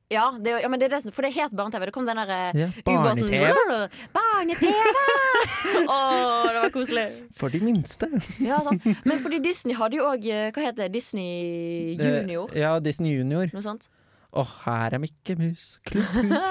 Ja, 0.08 0.30
det, 0.40 0.54
ja 0.62 0.68
men 0.72 0.80
det 0.80 0.86
er 0.88 0.94
det 0.96 1.02
som 1.04 1.12
For 1.12 1.26
det 1.26 1.34
het 1.36 1.52
barne-TV. 1.52 1.82
Det 1.90 1.92
kom 1.92 2.06
den 2.08 2.16
derre 2.16 2.38
Ja, 2.56 2.68
ubåten 2.80 3.02
Barne-TV 3.04 3.88
Barne-TV! 4.16 5.02
Å, 5.92 5.98
det 6.48 6.62
var 6.62 6.72
koselig. 6.72 7.04
for 7.36 7.52
de 7.52 7.60
minste. 7.60 8.08
Ja, 8.40 8.62
sant. 8.64 8.86
Men 9.04 9.20
fordi 9.24 9.40
Disney 9.44 9.76
hadde 9.76 9.98
jo 10.00 10.06
òg 10.08 10.24
Hva 10.24 10.64
heter 10.64 10.86
det? 10.86 10.90
Disney 10.96 11.94
Junior? 12.00 12.48
Eh, 12.54 12.62
Ja, 12.64 12.72
Disney 12.80 13.18
Junior. 13.18 13.50
Noe 13.52 13.64
sånt? 13.64 13.84
Å, 14.32 14.42
her 14.66 14.96
er 14.96 15.00
Mikke 15.00 15.36
Mus, 15.40 15.74
klubbhus. 15.88 16.48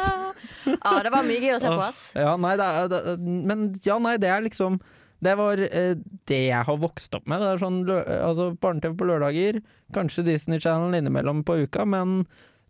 Ja, 0.65 0.93
det 1.05 1.11
var 1.13 1.25
mye 1.27 1.41
gøy 1.41 1.55
å 1.55 1.59
se 1.61 1.69
på, 1.69 1.81
ass. 1.85 1.99
Ja, 2.17 2.31
nei, 2.41 2.55
det 2.57 2.65
er, 2.65 2.87
det, 2.93 3.01
men 3.21 3.67
ja, 3.85 3.97
nei, 4.01 4.15
det 4.21 4.31
er 4.33 4.41
liksom 4.47 4.79
Det 5.21 5.33
var 5.37 5.61
eh, 5.65 5.93
det 6.29 6.39
jeg 6.47 6.65
har 6.69 6.77
vokst 6.81 7.13
opp 7.17 7.25
med. 7.29 7.41
Det 7.41 7.51
er 7.55 7.61
sånn 7.61 7.77
lø- 7.89 8.03
altså, 8.21 8.51
Barne-TV 8.61 8.97
på 8.97 9.07
lørdager, 9.09 9.61
kanskje 9.97 10.25
Disney 10.29 10.61
Channel 10.61 10.93
innimellom 10.97 11.41
på 11.45 11.59
uka, 11.65 11.85
men 11.89 12.19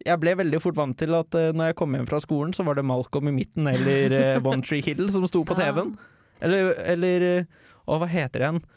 jeg 0.07 0.21
ble 0.23 0.33
veldig 0.39 0.61
fort 0.63 0.77
vant 0.79 0.97
til 0.99 1.15
at 1.17 1.35
uh, 1.37 1.49
når 1.55 1.71
jeg 1.71 1.77
kom 1.79 1.95
hjem 1.97 2.07
fra 2.09 2.21
skolen, 2.23 2.55
så 2.55 2.65
var 2.67 2.79
det 2.79 2.85
Malcolm 2.87 3.29
i 3.31 3.35
midten 3.35 3.67
eller 3.69 4.15
uh, 4.39 4.47
One 4.51 4.63
Tree 4.65 4.83
Hill 4.85 5.07
som 5.13 5.27
sto 5.29 5.43
på 5.47 5.57
TV-en. 5.59 5.95
Eller, 6.43 6.73
eller 6.93 7.23
eh, 7.25 7.47
Å, 7.87 7.97
hva 7.97 8.09
heter 8.09 8.43
den? 8.45 8.59
igjen? 8.59 8.75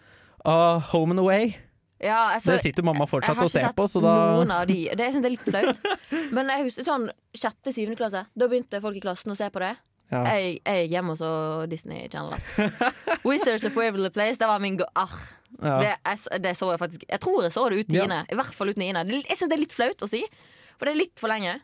Ah, 0.48 0.80
Home 0.94 1.12
and 1.12 1.20
Away. 1.20 1.50
Ja, 2.00 2.30
altså, 2.32 2.54
det 2.54 2.62
sitter 2.64 2.84
mamma 2.86 3.04
fortsatt 3.04 3.42
og 3.44 3.50
ser 3.52 3.74
på, 3.76 3.84
så 3.92 4.00
da 4.00 4.14
noen 4.32 4.52
av 4.54 4.64
de. 4.70 4.86
Det 4.96 5.04
jeg 5.04 5.16
synes 5.16 5.24
det 5.26 5.28
er 5.28 5.34
litt 5.34 5.48
flaut. 5.50 5.80
Men 6.36 6.48
jeg 6.48 6.64
husker 6.70 6.86
sånn 6.86 7.06
sjette-syvende 7.36 7.98
klasse. 8.00 8.22
Da 8.32 8.48
begynte 8.48 8.80
folk 8.80 8.96
i 8.96 9.02
klassen 9.04 9.34
å 9.34 9.36
se 9.36 9.50
på 9.52 9.60
det. 9.60 9.74
ja. 10.14 10.22
Jeg, 10.30 10.54
jeg 10.64 10.86
gikk 10.86 10.94
hjemme 10.94 11.18
så 11.20 11.32
Disney 11.68 12.08
Channel. 12.08 12.40
Wizards 13.28 13.68
of 13.68 13.76
Waverly 13.76 14.08
Place, 14.14 14.40
det 14.40 14.48
var 14.48 14.64
min 14.64 14.80
go... 14.80 14.88
Arr. 14.96 15.28
ja. 15.60 15.76
det, 15.82 15.92
jeg, 15.92 16.40
det 16.40 16.54
så 16.56 16.70
jeg 16.70 16.78
faktisk 16.80 17.04
Jeg 17.10 17.20
tror 17.20 17.42
jeg 17.42 17.52
så 17.52 17.66
det 17.68 17.82
ut 17.82 17.92
Ja. 17.98 18.22
I 18.22 18.38
hvert 18.40 18.56
fall 18.56 18.72
ut 18.72 18.80
niende. 18.80 19.04
Jeg 19.20 19.36
syns 19.36 19.52
det 19.52 19.58
er 19.58 19.64
litt 19.66 19.76
flaut 19.76 20.06
å 20.06 20.08
si, 20.08 20.24
for 20.80 20.88
det 20.88 20.94
er 20.96 21.00
litt 21.04 21.20
for 21.20 21.28
lenge. 21.32 21.58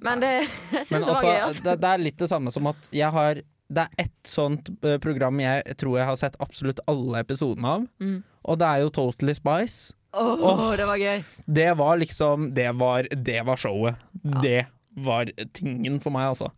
Men 0.00 0.22
det, 0.22 0.28
jeg 0.72 0.86
syns 0.86 0.90
Men 0.94 1.02
det 1.02 1.08
var 1.10 1.16
altså, 1.16 1.26
gøy. 1.28 1.40
Altså. 1.44 1.62
det, 1.66 1.76
det 1.82 1.88
er 1.92 2.02
litt 2.06 2.20
det 2.22 2.28
samme 2.30 2.52
som 2.54 2.68
at 2.70 2.86
jeg 2.94 3.10
har 3.12 3.40
Det 3.70 3.82
er 3.84 4.04
ett 4.06 4.26
sånt 4.30 4.70
eh, 4.86 4.96
program 5.02 5.42
jeg 5.42 5.76
tror 5.78 5.98
jeg 6.00 6.06
har 6.08 6.16
sett 6.18 6.38
absolutt 6.42 6.80
alle 6.90 7.20
episodene 7.26 7.74
av, 7.76 7.84
Mm. 8.00 8.16
og 8.48 8.58
det 8.62 8.66
er 8.70 8.80
jo 8.86 8.88
Totally 8.96 9.34
Spice. 9.36 9.92
Åh, 10.14 10.40
oh, 10.42 10.70
det 10.78 10.86
var 10.88 10.98
gøy. 10.98 11.20
Det 11.46 11.68
var 11.78 11.98
liksom 12.00 12.48
Det 12.54 12.70
var, 12.80 13.06
det 13.14 13.42
var 13.46 13.56
showet. 13.62 13.94
Det 14.42 14.64
var 14.96 15.30
tingen 15.54 16.00
for 16.02 16.10
meg, 16.10 16.32
altså. 16.32 16.48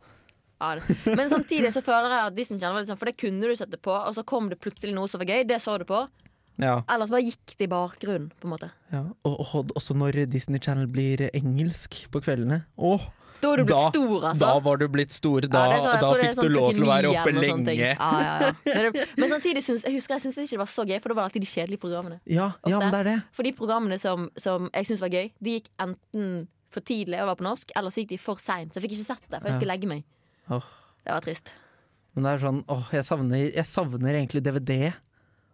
Ja. 0.63 0.77
Men 1.05 1.29
samtidig 1.29 1.73
så 1.75 1.83
føler 1.85 2.09
jeg 2.15 2.27
at 2.31 2.37
Disney 2.37 2.61
Channel 2.61 2.77
var 2.79 2.85
liksom, 2.87 2.99
For 3.01 3.11
det 3.11 3.17
kunne 3.21 3.51
du 3.51 3.57
sette 3.59 3.77
på, 3.83 3.93
og 3.93 4.15
så 4.17 4.23
kom 4.25 4.49
det 4.49 4.61
plutselig 4.63 4.95
noe 4.95 5.11
som 5.11 5.21
var 5.21 5.33
gøy. 5.35 5.43
Det 5.51 5.59
så 5.61 5.75
du 5.83 5.85
på. 5.89 6.05
Ja. 6.61 6.83
Ellers 6.93 7.11
bare 7.11 7.23
gikk 7.25 7.57
det 7.59 7.65
i 7.65 7.71
bakgrunnen, 7.73 8.31
på 8.41 8.45
en 8.49 8.53
måte. 8.53 8.71
ja. 8.93 9.05
Og, 9.25 9.41
og 9.55 9.73
også 9.79 9.95
når 9.97 10.27
Disney 10.31 10.61
Channel 10.61 10.87
blir 10.87 11.29
engelsk 11.33 12.07
på 12.13 12.21
kveldene. 12.23 12.65
Åh, 12.79 13.01
Da 13.43 13.49
var 13.51 13.57
du 13.57 13.65
blitt 13.65 13.75
Da- 13.75 13.91
stor, 13.91 14.21
altså. 14.29 14.39
da 14.39 14.59
var 14.61 14.77
du 14.79 14.89
blitt 14.89 15.11
stor. 15.11 15.41
Da, 15.41 15.63
Ja, 15.73 15.79
sånn- 15.83 16.01
da 16.01 16.11
fikk 16.15 16.35
sånn 16.37 16.43
du 16.47 16.49
lov 16.55 16.69
til 16.75 16.83
å 16.85 16.87
være 16.87 17.09
oppe 17.11 17.29
eller 17.33 17.43
lenge. 17.43 17.75
Ja, 17.75 17.97
ja, 17.99 18.53
ja. 18.67 18.93
Men, 19.19 19.31
samtidig 19.33 19.63
syns 19.67 19.83
jeg 19.83 19.97
husker 19.97 20.15
jeg 20.15 20.23
det 20.35 20.45
ikke 20.45 20.51
det 20.55 20.59
var 20.63 20.71
så 20.71 20.85
gøy, 20.87 21.01
for 21.03 21.09
det 21.09 21.17
var 21.17 21.25
alltid 21.27 21.43
de 21.43 21.51
kjedelige 21.51 21.81
programmene. 21.83 22.21
Ja, 22.31 22.53
ja, 22.67 22.79
men 22.79 22.93
det 22.93 23.01
er 23.01 23.05
det. 23.11 23.17
For 23.33 23.43
de 23.43 23.53
programmene 23.53 23.99
som, 23.99 24.31
som 24.39 24.71
jeg 24.73 24.87
syntes 24.87 25.01
var 25.03 25.09
gøy, 25.11 25.33
de 25.43 25.57
gikk 25.59 25.67
enten 25.81 26.47
for 26.71 26.81
tidlig 26.87 27.19
og 27.21 27.27
var 27.33 27.37
på 27.43 27.45
norsk, 27.49 27.73
eller 27.75 27.91
så 27.91 28.05
gikk 28.05 28.09
de 28.15 28.19
for 28.23 28.37
seint. 28.39 28.71
Så 28.73 28.79
jeg 28.79 28.87
fikk 28.87 28.95
ikke 29.01 29.11
sett 29.11 29.27
det, 29.29 29.41
for 29.43 29.49
jeg 29.51 29.59
skulle 29.59 29.75
legge 29.75 29.89
meg. 29.91 30.05
Oh. 30.49 30.63
Det 31.05 31.11
var 31.13 31.21
trist. 31.27 31.51
Men 32.15 32.25
det 32.29 32.31
er 32.37 32.47
sånn 32.47 32.63
Åh, 32.69 32.91
jeg 32.93 33.05
savner, 33.11 33.43
jeg 33.57 33.67
savner 33.67 34.15
egentlig 34.23 34.43
DVD. 34.47 34.93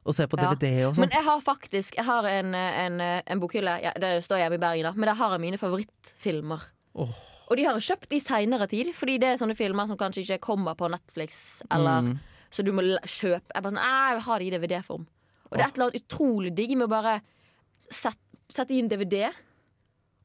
Å 0.09 0.15
se 0.17 0.25
på 0.31 0.39
Ja. 0.41 0.55
DVD 0.55 0.87
og 0.89 0.95
sånn. 0.97 1.05
Men 1.05 1.11
jeg 1.13 1.25
har 1.27 1.41
faktisk 1.45 1.99
Jeg 1.99 2.05
har 2.09 2.25
en, 2.31 2.55
en, 2.57 3.01
en 3.01 3.41
bokhylle. 3.43 3.75
Ja, 3.85 3.93
det 4.01 4.15
står 4.25 4.41
hjemme 4.41 4.57
i 4.57 4.63
Bergen, 4.63 4.89
da. 4.89 4.93
Men 4.97 5.11
der 5.11 5.19
har 5.21 5.35
jeg 5.37 5.43
mine 5.45 5.59
favorittfilmer. 5.61 6.65
Oh. 6.97 7.13
Og 7.51 7.57
de 7.57 7.65
har 7.65 7.77
jeg 7.79 7.87
kjøpt 7.91 8.13
i 8.17 8.21
seinere 8.21 8.67
tid, 8.69 8.91
fordi 8.97 9.19
det 9.21 9.29
er 9.35 9.39
sånne 9.41 9.57
filmer 9.57 9.87
som 9.89 9.97
kanskje 10.01 10.25
ikke 10.25 10.41
kommer 10.49 10.75
på 10.77 10.89
Netflix. 10.93 11.63
Eller 11.71 12.03
Mm. 12.09 12.19
Så 12.51 12.65
du 12.65 12.73
må 12.73 12.81
kjøpe 13.05 13.53
Jeg 13.55 13.63
bare 13.63 13.73
sånn, 13.75 13.85
jeg 13.85 14.15
vil 14.17 14.25
ha 14.25 14.39
det 14.39 14.47
i 14.47 14.51
DVD-form. 14.57 15.03
Og 15.51 15.53
det 15.57 15.61
er 15.61 15.69
et 15.69 15.75
eller 15.77 15.91
annet 15.91 16.03
utrolig 16.03 16.55
digg 16.57 16.71
med 16.77 16.87
å 16.89 16.93
bare 16.93 17.21
sette, 17.93 18.21
sette 18.53 18.73
i 18.73 18.81
en 18.81 18.89
DVD, 18.89 19.29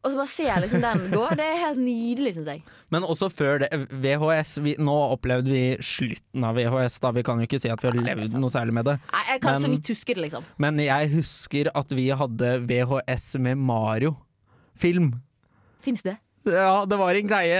og 0.03 0.11
så 0.11 0.17
bare 0.19 0.27
se 0.27 0.47
liksom 0.65 0.81
den 0.83 1.03
gå. 1.13 1.21
Det 1.39 1.45
er 1.47 1.61
helt 1.61 1.79
nydelig, 1.79 2.33
syns 2.35 2.49
jeg. 2.51 2.63
Men 2.91 3.05
også 3.07 3.29
før 3.31 3.61
det, 3.63 3.69
VHS 4.03 4.57
vi, 4.65 4.73
Nå 4.83 4.95
opplevde 5.13 5.53
vi 5.53 5.61
slutten 5.79 6.43
av 6.43 6.59
VHS, 6.59 6.99
da. 7.05 7.13
Vi 7.15 7.23
kan 7.23 7.39
jo 7.39 7.47
ikke 7.47 7.61
si 7.63 7.71
at 7.71 7.79
vi 7.79 7.87
har 7.87 7.95
levd 8.09 8.35
noe 8.35 8.51
særlig 8.51 8.75
med 8.75 8.89
det. 8.89 8.97
Nei, 9.13 9.23
jeg 9.31 9.43
kan 9.45 9.63
så 9.63 9.71
vidt 9.71 9.93
huske 9.93 10.17
det, 10.17 10.25
liksom. 10.25 10.49
Men 10.59 10.81
jeg 10.83 11.13
husker 11.15 11.71
at 11.71 11.95
vi 11.95 12.09
hadde 12.19 12.51
VHS 12.67 13.29
med 13.47 13.63
Mario-film. 13.63 15.13
Fins 15.87 16.03
det? 16.03 16.17
Ja, 16.43 16.83
det 16.83 16.97
var 16.99 17.15
en 17.15 17.27
greie 17.29 17.59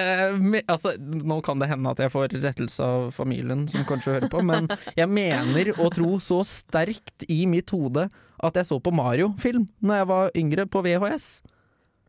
altså, 0.68 0.92
Nå 1.00 1.38
kan 1.45 1.62
det 1.62 1.69
hende 1.72 1.92
at 1.94 2.01
jeg 2.04 2.12
får 2.12 2.34
rettelse 2.44 2.84
av 2.84 3.06
familien 3.16 3.63
som 3.72 3.86
kanskje 3.88 4.18
hører 4.18 4.31
på, 4.31 4.42
men 4.44 4.68
jeg 5.00 5.07
mener 5.07 5.71
å 5.80 5.88
tro 5.94 6.18
så 6.19 6.42
sterkt 6.47 7.23
i 7.31 7.45
mitt 7.47 7.71
hode 7.71 8.09
at 8.44 8.59
jeg 8.59 8.68
så 8.68 8.81
på 8.83 8.92
Mario-film 8.92 9.69
Når 9.80 10.02
jeg 10.02 10.09
var 10.12 10.35
yngre, 10.35 10.68
på 10.68 10.83
VHS. 10.83 11.28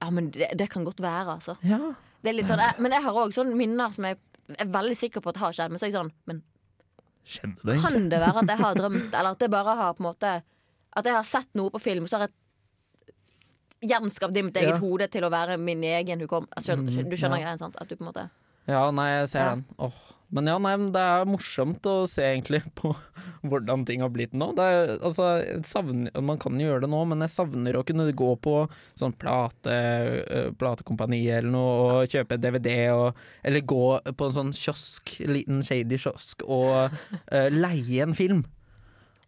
Ja, 0.05 0.11
men 0.13 0.31
det, 0.37 0.51
det 0.61 0.69
kan 0.73 0.85
godt 0.85 1.01
være, 1.01 1.39
altså. 1.39 1.57
Ja. 1.65 1.81
Sånn, 2.25 2.61
jeg, 2.61 2.77
men 2.81 2.93
jeg 2.93 3.03
har 3.05 3.17
òg 3.21 3.33
sånne 3.37 3.57
minner 3.57 3.93
som 3.93 4.05
jeg 4.09 4.17
er 4.61 4.69
veldig 4.73 4.97
sikker 4.97 5.21
på 5.25 5.33
at 5.33 5.41
har 5.43 5.53
skjedd. 5.57 5.73
Men 5.73 5.81
så 5.81 5.87
er 5.87 5.91
jeg 5.93 5.97
sånn 5.99 6.13
Men 6.29 6.43
det 7.65 7.77
kan 7.81 8.09
det 8.13 8.21
være 8.21 8.43
at 8.43 8.51
jeg 8.53 8.61
har 8.61 8.75
drømt, 8.77 9.13
eller 9.17 9.31
at 9.37 9.45
jeg 9.45 9.53
bare 9.53 9.75
har 9.79 9.95
på 9.97 10.03
en 10.05 10.09
måte 10.11 10.33
At 10.97 11.07
jeg 11.09 11.15
har 11.17 11.25
sett 11.29 11.49
noe 11.57 11.73
på 11.73 11.81
film, 11.81 12.05
så 12.09 12.19
har 12.21 12.29
jeg 12.29 13.89
gjenskapt 13.91 14.33
det 14.37 14.41
i 14.41 14.47
mitt 14.47 14.57
eget 14.61 14.77
Ja. 14.77 14.81
hode 14.81 15.09
til 15.13 15.25
å 15.27 15.31
være 15.33 15.59
min 15.61 15.83
egen 15.85 16.21
hukom. 16.21 16.47
Skjønner, 16.61 16.93
Mm, 16.93 17.11
du 17.11 17.17
skjønner 17.17 17.41
ja. 17.41 17.45
greien, 17.45 17.59
sant? 17.61 17.77
At 17.81 17.89
du 17.89 17.97
på 17.97 18.05
en 18.07 18.13
måte 18.13 18.31
Ja, 18.69 18.91
nei, 18.91 19.09
jeg 19.21 19.29
ser 19.29 19.51
den. 19.51 19.65
Åh. 19.79 19.99
Men 20.35 20.49
ja, 20.49 20.57
nei, 20.62 20.73
det 20.95 21.00
er 21.00 21.28
morsomt 21.28 21.85
å 21.87 22.07
se 22.11 22.25
egentlig 22.26 22.62
på 22.81 22.93
hvordan 23.45 23.85
ting 23.88 24.02
har 24.04 24.12
blitt 24.14 24.35
nå. 24.37 24.50
Er, 24.59 24.97
altså, 24.97 25.28
savner, 25.69 26.14
man 26.25 26.40
kan 26.43 26.59
jo 26.59 26.71
gjøre 26.71 26.87
det 26.87 26.90
nå, 26.95 27.02
men 27.11 27.25
jeg 27.26 27.35
savner 27.35 27.78
å 27.78 27.85
kunne 27.87 28.09
gå 28.16 28.31
på 28.45 28.57
sånn 28.99 29.14
plate, 29.21 29.76
platekompani 30.61 31.23
eller 31.28 31.52
noe 31.54 31.76
og 32.00 32.11
kjøpe 32.14 32.40
DVD, 32.40 32.75
og, 32.97 33.23
eller 33.45 33.69
gå 33.75 33.85
på 34.16 34.28
en 34.31 34.37
sånn 34.38 34.57
kiosk, 34.57 35.16
liten 35.28 35.62
shady 35.66 36.00
kiosk, 36.00 36.45
og 36.49 36.95
uh, 36.95 37.49
leie 37.52 38.02
en 38.04 38.16
film. 38.16 38.45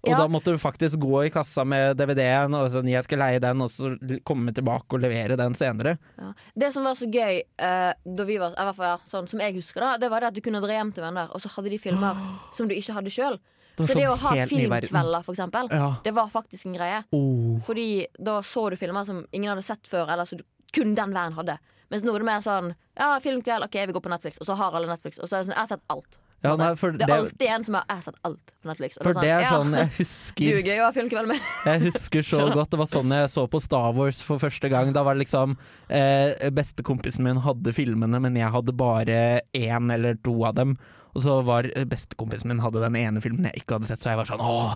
Og 0.06 0.12
Ja. 0.12 0.18
da 0.22 0.26
måtte 0.28 0.52
du 0.54 0.58
faktisk 0.58 0.98
gå 1.02 1.24
i 1.26 1.30
kassa 1.34 1.64
med 1.66 1.96
DVD-en 1.98 2.54
og 2.54 2.68
sånn, 2.70 2.88
jeg 2.88 3.02
skal 3.04 3.18
leie 3.18 3.40
den, 3.42 3.60
og 3.60 3.68
så 3.68 3.90
komme 4.24 4.52
tilbake 4.54 4.94
og 4.94 5.00
levere 5.02 5.36
den 5.36 5.54
senere. 5.54 5.98
ja. 6.18 6.32
Det 6.56 6.72
som 6.72 6.84
var 6.84 6.94
så 6.94 7.06
gøy 7.10 7.42
uh, 7.60 7.92
da 8.06 8.24
vi 8.24 8.38
var, 8.38 8.52
i 8.52 8.64
hvert 8.68 8.76
fall, 8.76 9.00
sånn 9.10 9.28
som 9.28 9.40
jeg 9.40 9.54
husker 9.54 9.80
da, 9.80 9.96
det 9.98 10.10
var 10.10 10.20
det 10.20 10.28
at 10.28 10.34
du 10.34 10.40
kunne 10.40 10.60
dra 10.62 10.68
hjem 10.78 10.92
til 10.94 11.02
venner, 11.02 11.28
og 11.34 11.40
så 11.40 11.48
hadde 11.56 11.68
de 11.70 11.78
filmer 11.78 12.14
som 12.56 12.68
du 12.68 12.74
ikke 12.74 12.94
hadde 12.94 13.10
sjøl. 13.10 13.38
Så 13.76 13.88
det 13.92 13.96
sånn 13.96 14.08
å 14.08 14.16
ha 14.16 14.30
filmkvelder, 14.48 15.22
for 15.26 15.34
eksempel, 15.34 15.68
Ja. 15.70 15.96
det 16.02 16.14
var 16.14 16.28
faktisk 16.32 16.64
en 16.66 16.74
greie. 16.78 17.04
Oh. 17.12 17.58
Fordi 17.66 18.06
da 18.18 18.40
så 18.40 18.70
du 18.70 18.76
filmer 18.76 19.04
som 19.04 19.26
ingen 19.32 19.50
hadde 19.52 19.62
sett 19.66 19.82
før, 19.86 20.08
eller 20.08 20.24
som 20.24 20.38
kun 20.72 20.94
den 20.94 21.12
verden 21.12 21.34
hadde. 21.36 21.58
Mens 21.90 22.02
nå 22.02 22.14
er 22.14 22.18
det 22.18 22.26
mer 22.26 22.40
sånn 22.40 22.74
Ja, 22.96 23.18
filmkveld, 23.20 23.62
OK, 23.64 23.76
vi 23.86 23.92
går 23.92 24.00
på 24.02 24.08
Netflix. 24.08 24.38
Og 24.40 24.46
så 24.48 24.56
har 24.56 24.72
alle 24.72 24.88
Netflix. 24.88 25.18
Og 25.20 25.28
så 25.28 25.36
er 25.36 25.42
det 25.44 25.50
sånn, 25.50 25.54
jeg 25.54 25.60
har 25.60 25.66
sett 25.66 25.82
alt. 25.92 26.16
Ja, 26.46 26.56
nei, 26.60 26.70
for 26.78 26.94
det 26.96 27.04
er 27.04 27.10
det- 27.12 27.18
alltid 27.18 27.52
en 27.56 27.64
som 27.66 27.78
har 27.78 28.02
sett 28.02 28.18
alt 28.24 28.52
på 28.62 28.70
Netflix. 28.70 28.98
For 29.02 29.20
det 29.20 29.30
er 29.34 29.46
sånn 29.50 29.74
jeg 29.76 29.92
husker 29.98 30.58
er 30.60 30.68
gøy 30.70 30.82
å 30.86 30.90
filmkveld 30.96 31.30
med. 31.32 31.40
Jeg 31.66 31.80
husker 31.86 32.26
så 32.26 32.44
godt 32.54 32.70
Det 32.70 32.80
var 32.80 32.90
sånn 32.90 33.14
jeg 33.16 33.32
så 33.32 33.46
på 33.50 33.60
Star 33.62 33.92
Wars 33.96 34.22
for 34.24 34.42
første 34.42 34.70
gang. 34.72 34.92
Da 34.96 35.02
var 35.06 35.14
det 35.16 35.26
liksom 35.26 35.56
eh, 35.88 36.50
Bestekompisen 36.50 37.26
min 37.26 37.42
hadde 37.44 37.74
filmene, 37.76 38.20
men 38.22 38.36
jeg 38.38 38.52
hadde 38.54 38.76
bare 38.76 39.40
én 39.54 39.92
eller 39.92 40.14
to 40.22 40.38
av 40.44 40.54
dem. 40.58 40.76
Og 41.16 41.22
så 41.24 41.38
var 41.46 41.64
bestekompisen 41.88 42.50
min 42.52 42.60
hadde 42.60 42.82
den 42.82 42.96
ene 43.00 43.22
filmen 43.24 43.48
jeg 43.48 43.62
ikke 43.62 43.78
hadde 43.78 43.88
sett, 43.88 44.02
så 44.02 44.12
jeg 44.12 44.20
var 44.20 44.28
sånn 44.28 44.42
Åh, 44.44 44.74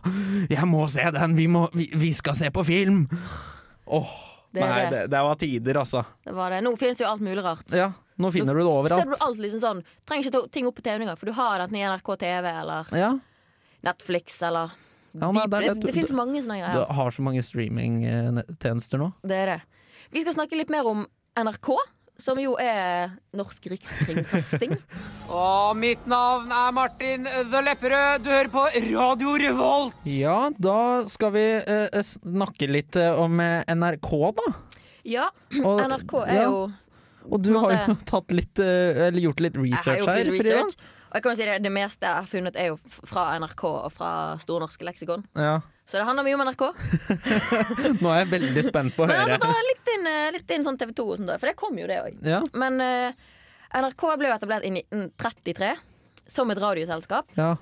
jeg 0.49 0.69
må 0.71 0.87
se 0.89 1.05
den! 1.13 1.37
Vi, 1.37 1.47
må, 1.53 1.67
vi, 1.77 1.91
vi 2.01 2.15
skal 2.17 2.39
se 2.39 2.49
på 2.55 2.65
film! 2.65 3.03
Åh, 3.91 4.15
Det 4.51 4.67
nei, 4.67 4.91
det. 4.91 5.07
det, 5.07 5.23
var 5.23 5.35
tider, 5.39 5.79
altså. 5.79 6.05
Det 6.25 6.33
var 6.35 6.51
det. 6.51 6.61
Nå 6.67 6.73
finnes 6.79 7.01
jo 7.01 7.07
alt 7.07 7.23
mulig 7.23 7.43
rart. 7.45 7.69
Ja, 7.71 7.93
nå 8.19 8.31
finner 8.35 8.57
du 8.59 8.65
det 8.65 8.91
Så 8.91 8.97
ser 8.99 9.11
du 9.11 9.15
alt 9.27 9.39
liksom 9.39 9.61
sånn 9.63 9.83
Trenger 10.09 10.27
ikke 10.27 10.35
ta 10.35 10.41
ting 10.51 10.67
opp 10.67 10.77
på 10.81 10.83
TV 10.85 11.05
engang, 11.05 11.19
for 11.21 11.31
du 11.31 11.37
har 11.37 11.63
enten 11.63 11.79
i 11.79 11.85
NRK 11.87 12.11
TV 12.19 12.51
eller 12.51 12.91
Ja, 12.99 13.13
Netflix 13.87 14.41
eller 14.43 14.75
Ja, 15.13 15.31
nei, 15.31 15.47
det 15.47 15.61
det, 15.61 15.69
det. 15.69 15.87
det, 15.87 15.95
finnes 15.95 16.13
mange 16.15 16.43
sånne 16.43 16.59
greier. 16.59 16.83
du 16.83 16.99
har 16.99 17.15
så 17.15 17.23
mange 17.27 17.43
streamingtjenester 17.47 19.01
nå. 19.01 19.13
Det 19.27 19.39
er 19.39 19.55
det. 19.55 19.57
Vi 20.11 20.23
skal 20.25 20.37
snakke 20.37 20.59
litt 20.59 20.71
mer 20.71 20.87
om 20.87 21.07
NRK, 21.39 21.71
som 22.23 22.39
jo 22.41 22.55
er 22.61 23.15
Norsk 23.37 23.67
Rikskringkasting. 23.73 24.75
Og 25.31 25.77
mitt 25.79 26.07
navn 26.11 26.51
er 26.53 26.75
Martin 26.77 27.25
The 27.25 27.63
Lepperød. 27.67 28.25
Du 28.25 28.31
hører 28.33 28.51
på 28.53 28.65
Radio 28.91 29.35
Revolt. 29.41 29.97
Ja, 30.09 30.37
da 30.59 30.77
skal 31.11 31.35
vi 31.37 31.45
eh, 31.61 32.01
snakke 32.05 32.69
litt 32.71 32.99
eh, 33.01 33.17
om 33.21 33.41
eh, 33.45 33.65
NRK, 33.75 34.13
da. 34.39 34.47
Ja, 35.09 35.29
Og- 35.65 35.83
NRK 35.89 36.15
er 36.27 36.41
ja. 36.43 36.47
jo 36.49 36.65
Og 37.31 37.43
du 37.45 37.55
har 37.57 37.73
jo 37.75 37.99
tatt 38.11 38.33
litt 38.37 38.61
eh, 38.61 39.07
Eller 39.07 39.23
gjort 39.25 39.41
litt 39.41 39.57
Jeg 39.57 39.63
har 39.65 39.79
research 39.79 40.03
gjort 40.03 40.11
her, 40.13 40.25
litt 40.29 40.45
research. 40.45 40.89
Og 41.11 41.17
jeg 41.19 41.25
kan 41.25 41.33
jo 41.35 41.41
si 41.41 41.47
det, 41.49 41.55
det 41.65 41.73
meste 41.75 42.07
jeg 42.07 42.23
har 42.23 42.27
funnet, 42.31 42.57
er 42.61 42.69
jo 42.71 42.77
fra 43.11 43.25
NRK 43.43 43.65
og 43.67 43.89
fra 43.97 44.11
Store 44.45 44.63
norske 44.63 44.87
leksikon. 44.87 45.25
Ja. 45.35 45.57
Så 45.91 45.99
det 45.99 46.05
handler 46.07 46.23
mye 46.23 46.37
om 46.39 46.45
NRK. 46.47 46.65
Nå 48.03 48.11
er 48.13 48.21
jeg 48.23 48.29
veldig 48.31 48.63
spent 48.69 48.95
på 48.95 49.03
å 49.05 49.09
Men 49.11 49.17
høre. 49.25 49.39
altså, 49.41 49.65
litt 49.67 49.89
inn, 49.97 50.07
eh, 50.07 50.29
litt 50.37 50.53
inn 50.55 50.67
sånn 50.67 50.79
TV 50.79 50.93
2 50.95 51.07
sånt, 51.19 51.33
for 51.35 51.51
det 51.51 51.57
kom 51.59 51.79
jo 51.81 51.89
det 51.91 51.97
òg. 52.05 52.21
Ja, 52.27 52.39
Men 52.55 52.79
uh, 52.79 53.33
NRK 53.81 54.05
ble 54.21 54.31
jo 54.31 54.37
etablert 54.37 54.67
i 54.69 54.71
1933 54.77 55.73
som 56.31 56.51
et 56.55 56.63
radioselskap. 56.63 57.35
ja. 57.41 57.57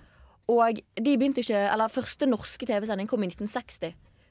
Og 0.48 0.78
de 0.96 1.12
begynte 1.20 1.42
ikke 1.42 1.58
Eller 1.68 1.90
første 1.92 2.24
norske 2.24 2.64
TV-sending 2.64 3.04
kom 3.10 3.20
i 3.20 3.26
1960. 3.28 3.90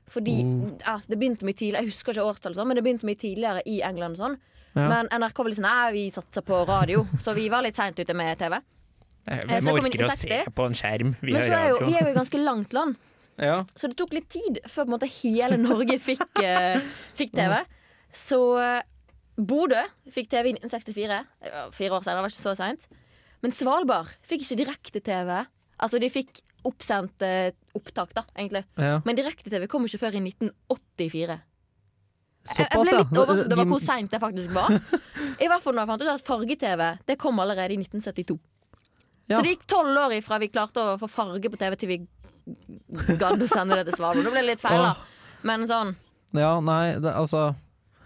Fordi 0.09 0.33
ja, 0.81 0.95
det 1.05 1.17
begynte 1.19 1.45
mye 1.45 1.53
tidligere 1.53 1.83
Jeg 1.85 1.91
husker 1.91 2.15
ikke 2.15 2.23
årstall, 2.25 2.55
sånn, 2.57 2.65
men 2.71 2.79
det 2.79 2.81
begynte 2.87 3.05
mye 3.05 3.19
tidligere 3.21 3.61
i 3.69 3.75
England. 3.85 4.17
og 4.17 4.23
sånn 4.23 4.37
Ja. 4.77 4.87
Men 4.89 5.09
NRK 5.13 5.37
var 5.43 5.49
litt 5.51 5.59
sånn 5.59 5.67
Nei, 5.69 5.91
vi 5.93 6.05
satser 6.15 6.41
på 6.47 6.63
radio. 6.65 7.03
Så 7.25 7.35
vi 7.37 7.45
var 7.53 7.61
litt 7.65 7.77
seint 7.77 7.99
ute 8.01 8.15
med 8.17 8.33
TV. 8.41 8.57
Eh, 9.27 9.43
så 9.43 9.45
det 9.45 9.61
kom 9.67 9.77
i 9.77 9.91
orker 9.91 10.05
å 10.07 10.15
se 10.17 10.39
på 10.57 10.65
en 10.65 10.77
skjerm 10.79 11.13
Men 11.21 11.29
via 11.29 11.41
så 11.45 11.53
er 11.59 11.69
jo, 11.75 11.77
vi 11.85 11.93
er 11.99 12.05
jo 12.07 12.13
i 12.15 12.17
ganske 12.21 12.41
langt 12.41 12.73
land, 12.73 12.97
Ja. 13.37 13.61
så 13.77 13.89
det 13.89 13.97
tok 13.99 14.15
litt 14.17 14.29
tid 14.33 14.59
før 14.65 14.87
måte 14.89 15.09
hele 15.19 15.59
Norge 15.61 15.99
fikk, 16.09 16.25
uh, 16.41 16.79
fikk 17.17 17.35
TV. 17.37 17.59
Så 18.15 18.39
uh, 18.57 18.79
Bodø 19.37 19.83
fikk 20.13 20.31
TV 20.31 20.51
i 20.51 20.55
1964. 20.57 21.19
Fire 21.75 21.99
år 21.99 22.05
siden, 22.05 22.17
det 22.17 22.23
var 22.25 22.33
ikke 22.33 22.41
så 22.41 22.55
seint. 22.57 22.87
Men 23.45 23.53
Svalbard 23.53 24.09
fikk 24.25 24.45
ikke 24.45 24.57
direkte-TV. 24.63 25.35
Altså, 25.77 26.01
de 26.01 26.09
fikk 26.09 26.41
oppsendt 26.65 27.21
uh, 27.21 27.51
opptak, 27.77 28.15
da, 28.17 28.25
egentlig. 28.33 28.65
ja. 28.81 28.97
Men 29.05 29.19
direkte-TV 29.19 29.67
kom 29.69 29.85
ikke 29.85 30.01
før 30.01 30.17
i 30.17 30.23
1984. 30.25 31.37
Jeg, 32.47 32.63
jeg 32.63 32.79
ble 32.79 32.91
litt 32.95 33.17
overrasket 33.19 33.53
over 33.57 33.69
hvor 33.69 33.81
seint 33.83 34.13
det 34.13 34.19
faktisk 34.23 34.53
var. 34.55 34.77
I 35.43 35.49
hvert 35.51 35.63
fall 35.63 35.75
når 35.75 35.83
jeg 35.83 35.91
fant 35.91 36.03
ut 36.03 36.11
at 36.13 36.29
farge-TV 36.29 36.83
Det 37.09 37.17
kom 37.19 37.41
allerede 37.43 37.75
i 37.75 37.81
1972. 37.81 38.37
Ja. 39.27 39.35
Så 39.35 39.43
det 39.43 39.57
gikk 39.57 39.65
tolv 39.67 39.97
år 39.99 40.15
ifra 40.15 40.39
vi 40.39 40.47
klarte 40.51 40.83
å 40.83 40.95
få 41.01 41.09
farge 41.11 41.51
på 41.51 41.59
TV 41.59 41.75
til 41.75 41.91
vi 41.91 41.97
gadd 43.19 43.41
å 43.43 43.47
sende 43.49 43.77
det 43.79 43.87
til 43.89 43.97
Svalbard. 43.99 44.23
Nå 44.25 44.31
ble 44.33 44.43
det 44.43 44.49
litt 44.53 44.63
feil, 44.63 44.81
da. 44.81 44.95
Men 45.47 45.67
sånn 45.69 45.95
Ja, 46.35 46.57
nei, 46.63 46.97
det, 46.99 47.11
altså 47.13 47.51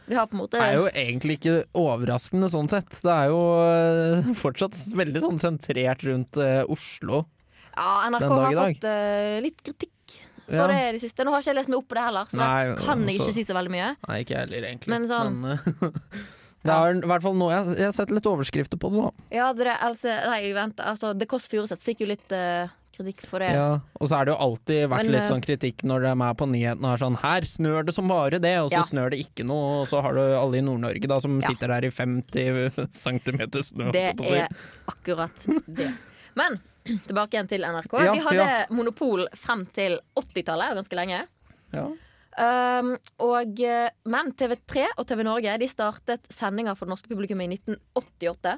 Vi 0.10 0.17
har 0.17 0.27
på 0.27 0.36
en 0.36 0.41
måte 0.43 0.60
Det 0.60 0.65
er 0.67 0.75
jo 0.79 0.88
egentlig 0.91 1.38
ikke 1.39 1.53
overraskende 1.79 2.50
sånn 2.51 2.67
sett. 2.71 2.98
Det 3.05 3.13
er 3.13 3.29
jo 3.31 3.39
eh, 3.63 4.33
fortsatt 4.38 4.75
veldig 5.00 5.24
sånn 5.24 5.39
sentrert 5.41 6.03
rundt 6.07 6.38
uh, 6.41 6.62
Oslo. 6.71 7.24
Ja, 7.71 8.10
NRK 8.12 8.25
den 8.25 8.36
dag 8.36 8.51
i 8.51 8.60
har 8.60 8.75
fått 8.75 8.89
uh, 8.91 9.38
litt 9.45 9.63
kritikk 9.63 10.17
for 10.51 10.57
Ja. 10.57 10.67
det 10.67 10.79
i 10.89 10.91
det 10.98 11.01
siste. 11.05 11.24
Nå 11.24 11.31
har 11.31 11.39
ikke 11.39 11.53
jeg 11.53 11.60
lest 11.62 11.71
meg 11.71 11.79
opp 11.79 11.88
på 11.88 11.95
det 11.95 12.03
heller, 12.03 12.27
så 12.27 12.38
Nei, 12.41 12.62
da 12.67 12.75
kan 12.81 13.05
jeg 13.05 13.15
altså- 13.15 13.29
ikke 13.29 13.36
si 13.38 13.43
så 13.48 13.55
veldig 13.55 13.71
mye. 13.71 13.89
Nei, 14.10 14.17
ikke 14.25 14.36
jeg 14.36 14.41
heller, 14.43 14.67
egentlig. 14.67 14.91
Men 14.91 15.07
sånn- 15.07 15.45
eh, 15.53 16.01
det 16.67 16.74
er 16.75 17.00
i 17.00 17.07
hvert 17.13 17.24
fall 17.24 17.38
noe 17.39 17.53
jeg, 17.55 17.77
jeg 17.79 17.88
har 17.88 17.95
sett 17.95 18.12
litt 18.12 18.27
overskrifter 18.27 18.81
på 18.81 18.91
det 18.91 19.00
nå. 19.00 19.13
Ja, 19.31 19.48
det, 19.55 19.71
altså, 19.79 20.12
nei, 20.27 20.41
vent, 20.57 20.83
altså 20.83 21.13
The 21.17 21.29
Kåss 21.31 21.48
Furuseth 21.48 21.86
fikk 21.88 22.03
jo 22.03 22.10
litt 22.12 22.36
eh, 22.36 22.67
kritikk 22.95 23.24
for 23.29 23.39
det. 23.43 23.50
Ja, 23.55 23.79
og 24.00 24.10
så 24.10 24.19
er 24.19 24.25
det 24.27 24.33
jo 24.33 24.39
alltid 24.45 24.81
vært 24.91 25.03
Men, 25.05 25.12
litt 25.15 25.21
eh, 25.24 25.29
sånn 25.31 25.43
kritikk 25.45 25.83
når 25.88 26.05
de 26.07 26.12
er 26.27 26.33
på 26.41 26.48
nyhetene 26.51 26.88
og 26.89 26.93
er 26.95 27.01
sånn 27.05 27.17
Her 27.21 27.48
snør 27.48 27.86
det 27.88 27.93
som 27.95 28.07
bare 28.12 28.39
det, 28.43 28.53
og 28.62 28.69
så 28.71 28.79
Ja. 28.81 28.83
snør 28.89 29.10
det 29.13 29.19
ikke 29.25 29.45
noe, 29.48 29.81
og 29.81 29.88
så 29.88 30.01
har 30.01 30.13
du 30.13 30.21
alle 30.21 30.57
i 30.60 30.62
Nord-Norge 30.65 31.07
da 31.07 31.19
som 31.19 31.39
Ja. 31.41 31.48
sitter 31.48 31.67
der 31.67 31.86
i 31.88 31.89
50 31.89 32.71
cm 33.03 33.41
snø. 33.63 33.91
Det 33.91 34.05
er 34.19 34.48
akkurat 34.88 35.48
det. 35.67 35.91
Men 36.36 36.60
tilbake 36.86 37.36
igjen 37.38 37.48
til 37.50 37.62
NRK. 37.62 37.93
Ja, 38.00 38.13
De 38.13 38.19
hadde 38.25 38.36
ja. 38.38 38.65
monopol 38.69 39.27
frem 39.38 39.65
til 39.74 40.00
80-tallet, 40.17 40.75
ganske 40.79 40.95
lenge. 40.98 41.27
Ja. 41.74 41.89
Um, 42.31 42.93
og, 43.19 43.60
eh, 43.60 43.89
men 44.07 44.31
TV3 44.39 44.86
og 44.98 45.05
TV 45.05 45.21
Norge 45.27 45.57
De 45.60 45.67
startet 45.67 46.21
sendinger 46.31 46.77
for 46.79 46.88
det 46.88 46.93
norske 46.95 47.10
publikum 47.12 47.41
i 47.43 47.48
1988. 47.57 48.53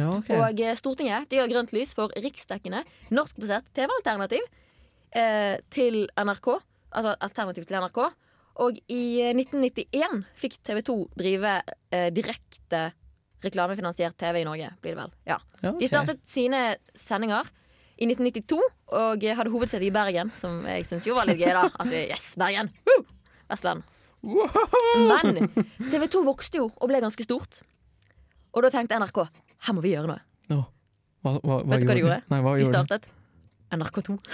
Ja, 0.00 0.08
okay. 0.16 0.38
Og 0.40 0.60
eh, 0.64 0.74
Stortinget 0.78 1.28
de 1.30 1.40
har 1.42 1.50
grønt 1.50 1.72
lys 1.76 1.92
for 1.96 2.12
riksdekkende 2.16 2.82
norskbasert 3.12 3.68
TV-alternativ 3.76 4.44
eh, 5.14 5.58
til 5.72 6.06
NRK. 6.16 6.48
Altså 6.92 7.14
alternativ 7.20 7.66
til 7.68 7.80
NRK. 7.82 8.00
Og 8.64 8.78
i 8.92 9.02
eh, 9.24 9.32
1991 9.36 10.24
fikk 10.40 10.58
TV 10.64 10.82
2 10.88 10.96
drive 11.18 11.54
eh, 11.92 12.08
direkte 12.14 12.90
reklamefinansiert 13.42 14.14
TV 14.20 14.42
i 14.42 14.46
Norge, 14.46 14.68
blir 14.84 14.94
det 14.94 15.00
vel. 15.00 15.14
Ja. 15.26 15.40
Ja, 15.64 15.72
De 15.74 15.88
startet 15.90 16.20
sine 16.30 16.76
sendinger 16.94 17.48
i 17.98 18.06
1992 18.06 18.60
og 18.94 19.24
hadde 19.26 19.52
hovedsete 19.52 19.86
i 19.86 19.90
Bergen, 19.94 20.30
som 20.38 20.62
jeg 20.68 20.86
syns 20.86 21.08
jo 21.08 21.16
var 21.18 21.26
litt 21.26 21.40
gøy. 21.42 21.50
da 21.50 21.66
At 21.72 21.90
vi, 21.90 22.04
Yes, 22.06 22.32
Bergen! 22.38 22.70
Woo! 22.86 23.02
Vestland. 23.50 23.82
Men 24.22 25.42
TV 25.90 26.06
2 26.06 26.22
vokste 26.26 26.60
jo 26.62 26.68
og 26.70 26.90
ble 26.90 27.02
ganske 27.02 27.26
stort. 27.26 27.60
Og 28.54 28.62
da 28.62 28.70
tenkte 28.70 28.98
NRK 29.00 29.24
her 29.66 29.76
må 29.76 29.82
vi 29.84 29.94
gjøre 29.94 30.10
noe. 30.10 30.22
No. 30.52 30.62
Hva, 31.22 31.36
hva, 31.38 31.58
hva 31.62 31.74
Vet 31.74 31.84
du 31.84 31.90
hva 31.90 31.96
de 31.96 32.02
gjorde? 32.02 32.22
Nei, 32.32 32.40
hva 32.42 32.54
De 32.58 32.70
startet 32.70 33.10
NRK2. 33.72 34.18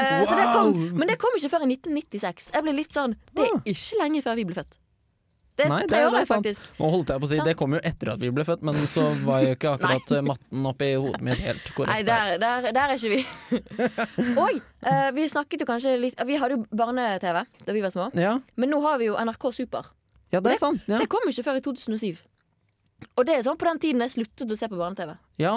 Eh, 0.00 0.22
så 0.26 0.34
det 0.38 0.44
kom, 0.54 0.76
men 0.96 1.10
det 1.10 1.16
kom 1.20 1.34
ikke 1.36 1.50
før 1.52 1.64
i 1.66 1.74
1996. 1.74 2.50
Jeg 2.54 2.64
ble 2.64 2.72
litt 2.74 2.94
sånn 2.94 3.12
Det 3.36 3.44
er 3.44 3.58
ikke 3.68 3.98
lenge 4.00 4.22
før 4.24 4.38
vi 4.38 4.44
ble 4.48 4.56
født. 4.56 4.78
Det 5.60 5.66
Nei, 5.68 5.80
det 5.84 5.92
det 5.92 6.00
er 6.06 6.24
sant. 6.24 6.30
faktisk. 6.30 6.68
Nå 6.78 6.88
holdt 6.94 7.12
jeg 7.12 7.20
på 7.20 7.26
å 7.26 7.30
si, 7.30 7.38
Sant. 7.40 7.48
Det 7.50 7.54
kom 7.58 7.74
jo 7.76 7.80
etter 7.90 8.12
at 8.14 8.22
vi 8.22 8.30
ble 8.32 8.46
født, 8.48 8.62
men 8.66 8.78
så 8.88 9.04
var 9.26 9.44
jo 9.44 9.56
ikke 9.58 9.72
akkurat 9.76 10.14
eh, 10.16 10.24
matten 10.30 10.70
oppi 10.70 10.90
hodet 10.94 11.20
mitt 11.26 11.42
helt 11.42 11.66
Nei, 11.66 11.76
korrekt. 11.76 12.08
der. 12.08 12.32
der, 12.40 12.66
der, 12.66 12.76
der 12.78 12.94
er 12.94 12.96
ikke 12.96 13.12
vi. 13.12 13.20
Og 14.46 14.60
uh, 14.86 15.08
vi 15.18 15.28
snakket 15.34 15.64
jo 15.64 15.68
kanskje 15.68 15.96
litt 16.00 16.24
Vi 16.26 16.38
hadde 16.40 16.56
jo 16.56 16.64
barne-TV 16.80 17.42
da 17.66 17.76
vi 17.76 17.84
var 17.84 17.94
små. 17.94 18.08
Ja, 18.16 18.38
Men 18.56 18.72
nå 18.72 18.80
har 18.86 19.00
vi 19.02 19.10
jo 19.10 19.18
NRK 19.20 19.50
Super. 19.60 19.92
Ja, 20.30 20.40
det 20.40 20.56
er 20.56 20.60
sant. 20.62 20.84
Ja. 20.86 21.00
Det 21.02 21.08
kom 21.10 21.26
ikke 21.30 21.46
før 21.46 21.58
i 21.58 21.64
2007. 21.64 22.20
Og 23.16 23.26
det 23.26 23.34
er 23.34 23.44
sånn 23.44 23.58
på 23.60 23.66
den 23.68 23.80
tiden 23.80 24.04
jeg 24.04 24.12
sluttet 24.14 24.52
å 24.52 24.56
se 24.58 24.68
på 24.68 24.78
barne-TV. 24.78 25.12
Ja, 25.40 25.54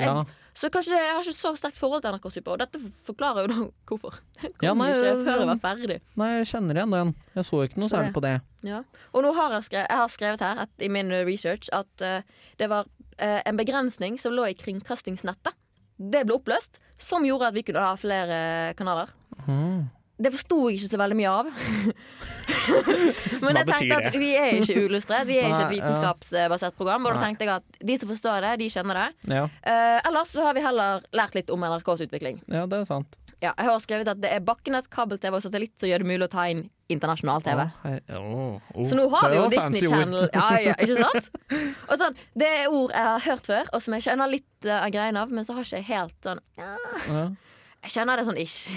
ja. 0.00 0.14
Så 0.56 0.70
kanskje 0.72 0.96
jeg 0.96 1.10
har 1.12 1.20
ikke 1.20 1.36
så 1.36 1.52
sterkt 1.58 1.76
forhold 1.76 2.00
til 2.04 2.14
NRK 2.14 2.30
Super. 2.32 2.54
Og 2.54 2.60
dette 2.62 2.80
forklarer 3.04 3.44
jo 3.44 3.50
da 3.50 3.58
hvorfor. 3.90 4.16
Ja, 4.64 4.72
nei, 4.72 4.88
ikke 4.94 5.12
før 5.26 5.42
jeg 5.42 5.50
var 5.50 5.60
ferdig. 5.64 5.98
Nei, 6.16 6.30
jeg 6.38 6.48
kjenner 6.52 6.80
igjen 6.80 6.94
den. 6.96 7.12
Jeg 7.36 7.48
så 7.50 7.60
ikke 7.66 7.82
noe 7.82 7.92
særlig 7.92 8.14
på 8.16 8.24
det. 8.24 8.34
Ja. 8.66 8.80
Og 9.12 9.26
nå 9.26 9.34
har 9.36 9.58
jeg, 9.58 9.66
skrevet, 9.68 9.90
jeg 9.92 10.00
har 10.02 10.14
skrevet 10.14 10.46
her 10.46 10.62
at, 10.64 10.72
i 10.80 10.88
min 10.92 11.12
research 11.28 11.68
at 11.76 12.06
uh, 12.06 12.48
det 12.60 12.70
var 12.72 12.88
uh, 12.88 13.40
en 13.44 13.60
begrensning 13.60 14.16
som 14.20 14.32
lå 14.36 14.48
i 14.48 14.56
kringkastingsnettet. 14.56 15.52
Det 15.96 16.24
ble 16.28 16.40
oppløst, 16.40 16.80
som 17.00 17.24
gjorde 17.24 17.52
at 17.52 17.56
vi 17.56 17.64
kunne 17.68 17.84
ha 17.84 17.92
flere 18.00 18.40
kanaler. 18.80 19.12
Mhm. 19.44 19.84
Det 20.16 20.32
forsto 20.32 20.58
jeg 20.70 20.78
ikke 20.78 20.90
så 20.94 21.00
veldig 21.00 21.16
mye 21.18 21.32
av. 21.32 21.50
Men 23.42 23.58
Hva 23.58 23.60
jeg 23.60 23.68
tenkte 23.68 23.98
at 23.98 24.16
vi 24.16 24.30
er 24.38 24.54
ikke 24.62 24.78
uillustrert, 24.86 25.28
vi 25.28 25.36
er 25.42 25.50
ikke 25.50 25.66
et 25.66 25.74
vitenskapsbasert 25.74 26.78
program. 26.78 27.04
Og 27.04 27.18
da 27.18 27.26
tenkte 27.26 27.44
jeg 27.44 27.52
at 27.58 27.84
de 27.90 27.98
som 28.00 28.10
forstår 28.10 28.46
det, 28.46 28.54
de 28.64 28.70
skjønner 28.72 29.02
det. 29.02 29.34
Ja. 29.36 29.44
Uh, 29.60 29.98
ellers 30.08 30.32
så 30.32 30.46
har 30.46 30.56
vi 30.56 30.64
heller 30.64 31.04
lært 31.16 31.36
litt 31.36 31.52
om 31.52 31.66
NRKs 31.68 32.06
utvikling. 32.08 32.40
ja, 32.48 32.64
det 32.64 32.80
er 32.80 32.88
sant. 32.88 33.20
Ja, 33.44 33.50
jeg 33.52 33.68
har 33.68 33.80
skrevet 33.84 34.08
at 34.08 34.20
det 34.22 34.30
er 34.32 34.40
bakkenett, 34.40 34.88
kabel-TV 34.88 35.34
og 35.36 35.42
satellitt 35.44 35.74
som 35.76 35.90
gjør 35.90 36.00
det 36.00 36.08
mulig 36.08 36.24
å 36.24 36.32
ta 36.32 36.46
inn 36.48 36.62
internasjonal 36.88 37.42
TV. 37.44 37.64
Oh, 37.84 38.16
oh, 38.16 38.54
å. 38.72 38.86
Så 38.88 38.96
nå 38.96 39.04
har 39.12 39.28
vi 39.28 39.36
jo 39.36 39.46
Disney. 39.52 39.82
Channel. 39.84 40.28
Ja, 40.32 40.46
ja, 40.62 40.76
ikke 40.80 41.04
sant? 41.04 41.28
Og 41.90 42.00
sånn, 42.00 42.16
det 42.38 42.48
er 42.62 42.72
ord 42.72 42.94
jeg 42.94 43.08
har 43.10 43.24
hørt 43.26 43.50
før, 43.50 43.68
og 43.74 43.82
som 43.84 43.96
jeg 43.96 44.06
skjønner 44.06 44.30
litt 44.30 44.66
eh, 44.66 44.78
av 44.78 44.88
greien 44.94 45.18
av, 45.20 45.32
men 45.34 45.44
så 45.46 45.56
har 45.56 45.66
ikke 45.66 45.82
jeg 45.82 45.88
helt 45.90 46.16
sånn. 46.24 46.40
Jeg 46.56 47.92
skjønner 47.92 48.18
det 48.18 48.26
sånn 48.30 48.40
ish. 48.40 48.72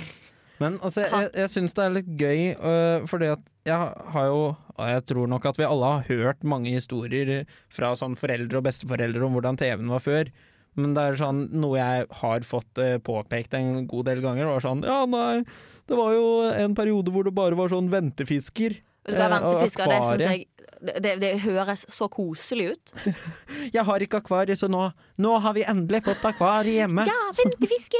Men 0.60 0.78
altså, 0.84 1.06
jeg, 1.08 1.32
jeg 1.40 1.52
syns 1.54 1.76
det 1.78 1.86
er 1.86 1.96
litt 1.96 2.12
gøy, 2.20 2.42
uh, 2.60 3.08
fordi 3.10 3.32
at 3.32 3.44
jeg 3.68 3.92
har 4.14 4.28
jo 4.28 4.40
Og 4.80 4.86
jeg 4.88 5.04
tror 5.12 5.28
nok 5.32 5.46
at 5.50 5.60
vi 5.60 5.68
alle 5.68 5.90
har 5.96 6.06
hørt 6.08 6.46
mange 6.48 6.72
historier 6.72 7.44
fra 7.74 7.92
sånn 8.00 8.16
foreldre 8.20 8.62
og 8.62 8.68
besteforeldre 8.68 9.26
om 9.28 9.36
hvordan 9.36 9.60
TV-en 9.60 9.92
var 9.92 10.04
før. 10.04 10.32
Men 10.80 10.94
det 10.96 11.04
er 11.04 11.18
sånn 11.20 11.42
noe 11.60 11.80
jeg 11.80 12.06
har 12.22 12.46
fått 12.48 12.80
øh, 12.80 12.96
påpekt 13.04 13.56
en 13.58 13.88
god 13.90 14.08
del 14.08 14.22
ganger. 14.24 14.48
Var 14.48 14.64
sånn 14.64 14.86
Ja, 14.88 15.02
nei, 15.10 15.42
det 15.90 15.98
var 16.00 16.14
jo 16.16 16.30
en 16.54 16.78
periode 16.78 17.12
hvor 17.12 17.28
det 17.28 17.36
bare 17.36 17.60
var 17.60 17.74
sånn 17.74 17.92
ventefisker. 17.92 18.78
Du 19.08 19.14
Eh, 19.14 19.26
og 19.26 19.32
ventefisker, 19.32 19.86
det 19.90 20.06
syns 20.06 20.22
jeg 20.26 20.46
det, 20.80 21.20
det, 21.20 21.44
høres 21.44 21.82
så 21.92 22.08
koselig 22.08 22.72
ut. 22.72 22.92
Jeg 23.76 23.84
har 23.84 24.00
ikke 24.00 24.18
akvarie, 24.22 24.56
så 24.56 24.68
nå, 24.72 24.92
nå 25.20 25.40
har 25.44 25.54
vi 25.58 25.64
endelig 25.68 26.06
fått 26.06 26.24
akvarie 26.30 26.74
hjemme. 26.80 27.04
Ja, 27.10 27.32
ventefisker! 27.36 28.00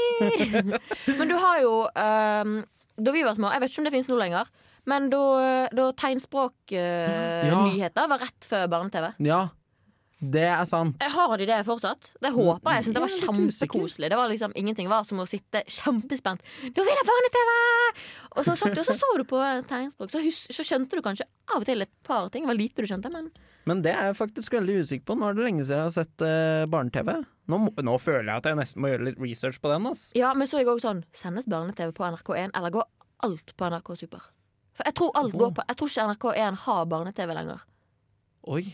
men 1.18 1.28
du 1.28 1.36
har 1.36 1.60
jo 1.60 1.84
um, 1.84 2.64
Da 2.96 3.10
vi 3.12 3.22
var 3.26 3.34
små, 3.36 3.52
jeg 3.52 3.60
vet 3.60 3.70
ikke 3.72 3.80
om 3.82 3.86
det 3.88 3.94
finnes 3.96 4.08
nå 4.08 4.16
lenger, 4.20 4.44
men 4.88 5.10
da, 5.12 5.22
da 5.76 5.92
tegnspråknyheter 6.00 8.04
var 8.12 8.18
rett 8.24 8.42
før 8.48 8.64
barne-TV. 8.72 9.06
Ja, 9.28 9.42
det 10.20 10.44
er 10.44 10.64
sant. 10.68 10.98
Jeg 11.00 11.12
Har 11.14 11.32
de 11.40 11.46
det 11.48 11.58
fortsatt? 11.64 12.10
Det 12.20 12.30
håper 12.34 12.74
jeg. 12.76 12.84
jeg 12.84 12.94
det 12.94 13.00
var 13.00 13.12
kjempekoselig. 13.14 14.10
Det 14.12 14.18
var 14.20 14.28
liksom 14.28 14.52
Ingenting 14.54 14.90
var 14.90 15.06
som 15.08 15.22
å 15.22 15.24
sitte 15.28 15.62
kjempespent. 15.64 16.44
Nå 16.76 16.84
vil 16.84 16.92
jeg 16.92 17.06
barne-TV! 17.08 17.52
Og 18.36 18.44
så 18.44 18.56
satt 18.60 18.76
du 18.76 18.82
og 18.82 18.88
så, 18.90 18.96
så 19.00 19.08
du 19.16 19.24
på 19.24 19.40
tegnspråk. 19.70 20.12
Så, 20.12 20.20
så 20.52 20.66
skjønte 20.66 20.98
du 20.98 21.02
kanskje 21.04 21.24
av 21.48 21.62
og 21.62 21.68
til 21.68 21.86
et 21.86 21.92
par 22.04 22.28
ting. 22.28 22.44
Det 22.44 22.52
var 22.52 22.58
lite 22.58 22.84
du 22.84 22.90
skjønte, 22.90 23.12
men 23.14 23.30
Men 23.64 23.80
det 23.84 23.94
er 23.94 24.10
jeg 24.10 24.18
faktisk 24.18 24.58
veldig 24.58 24.76
usikker 24.84 25.06
på. 25.08 25.16
Nå 25.16 25.30
er 25.30 25.38
det 25.38 25.46
lenge 25.46 25.64
siden 25.64 25.78
jeg 25.78 25.88
har 25.88 25.96
sett 25.96 26.26
uh, 26.26 26.66
barne-TV. 26.68 27.14
Nå, 27.50 27.62
nå 27.88 27.96
føler 27.98 28.28
jeg 28.28 28.42
at 28.42 28.50
jeg 28.50 28.60
nesten 28.60 28.84
må 28.84 28.92
gjøre 28.92 29.08
litt 29.08 29.24
research 29.24 29.60
på 29.60 29.72
den. 29.72 29.88
ass. 29.88 30.04
Ja, 30.18 30.34
men 30.36 30.50
så 30.50 30.60
er 30.60 30.66
jeg 30.66 30.74
også 30.74 30.90
sånn 30.90 31.02
Sendes 31.16 31.48
barne-TV 31.48 31.96
på 31.96 32.04
NRK1, 32.04 32.52
eller 32.60 32.76
går 32.76 32.86
alt 33.24 33.56
på 33.56 33.72
NRK 33.72 33.90
Super? 34.04 34.28
For 34.76 34.84
jeg 34.84 34.96
tror 35.00 35.16
alt 35.16 35.34
går 35.36 35.56
på 35.56 35.64
Jeg 35.68 35.80
tror 35.80 35.90
ikke 35.92 36.06
NRK1 36.12 36.62
har 36.68 36.86
barne-TV 36.92 37.34
lenger. 37.40 37.66
Oi. 38.52 38.64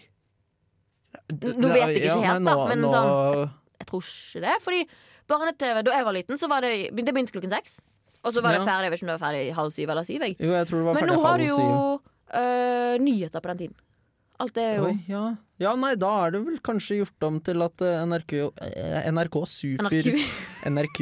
Nå 1.33 1.69
vet 1.73 1.83
jeg 1.97 2.03
ikke 2.07 2.23
helt, 2.23 2.45
da, 2.47 2.57
men 2.71 2.85
sånn- 2.87 3.51
Jeg 3.81 3.87
tror 3.91 4.03
ikke 4.07 4.43
det. 4.47 4.57
Fordi 4.63 4.83
barne-TV 5.29 5.83
da 5.85 5.97
jeg 5.97 6.05
var 6.07 6.13
liten, 6.17 6.39
så 6.39 6.49
var 6.49 6.61
det 6.63 6.91
Det 6.95 7.13
begynte 7.15 7.33
klokken 7.35 7.51
seks. 7.51 7.81
Og 8.25 8.35
så 8.35 8.43
var 8.43 8.57
det 8.57 8.67
ferdig. 8.67 8.87
Jeg 8.89 8.91
vet 8.91 9.01
ikke 9.01 9.07
om 9.07 9.11
det 9.13 9.21
var 9.21 9.27
ferdig 9.29 9.55
halv 9.55 9.71
syv 9.75 9.91
eller 9.91 10.05
syv. 10.07 10.21
Jeg. 10.27 10.37
Jo, 10.41 10.53
jeg 10.53 10.67
tror 10.67 10.79
det 10.79 10.87
var 10.87 10.95
Men 10.95 11.03
ferdig 11.03 11.17
nå 11.17 11.23
har 11.23 11.39
du 11.39 11.45
jo 11.47 12.01
øh, 12.35 12.95
nyheter 12.99 13.41
på 13.41 13.49
den 13.53 13.59
tiden. 13.59 13.75
Alt 14.39 14.59
er 14.61 14.75
jo 14.77 14.89
Oi, 14.91 14.97
ja. 15.09 15.23
ja, 15.63 15.71
nei, 15.81 15.95
da 15.97 16.11
er 16.27 16.35
det 16.35 16.43
vel 16.45 16.59
kanskje 16.61 16.99
gjort 16.99 17.25
om 17.25 17.39
til 17.41 17.63
at 17.65 17.81
eh, 17.81 18.03
NRK, 18.05 18.33
eh, 18.67 19.07
NRK 19.09 19.37
Super 19.49 19.89
NRK. 19.89 20.19
NRK, 20.77 20.99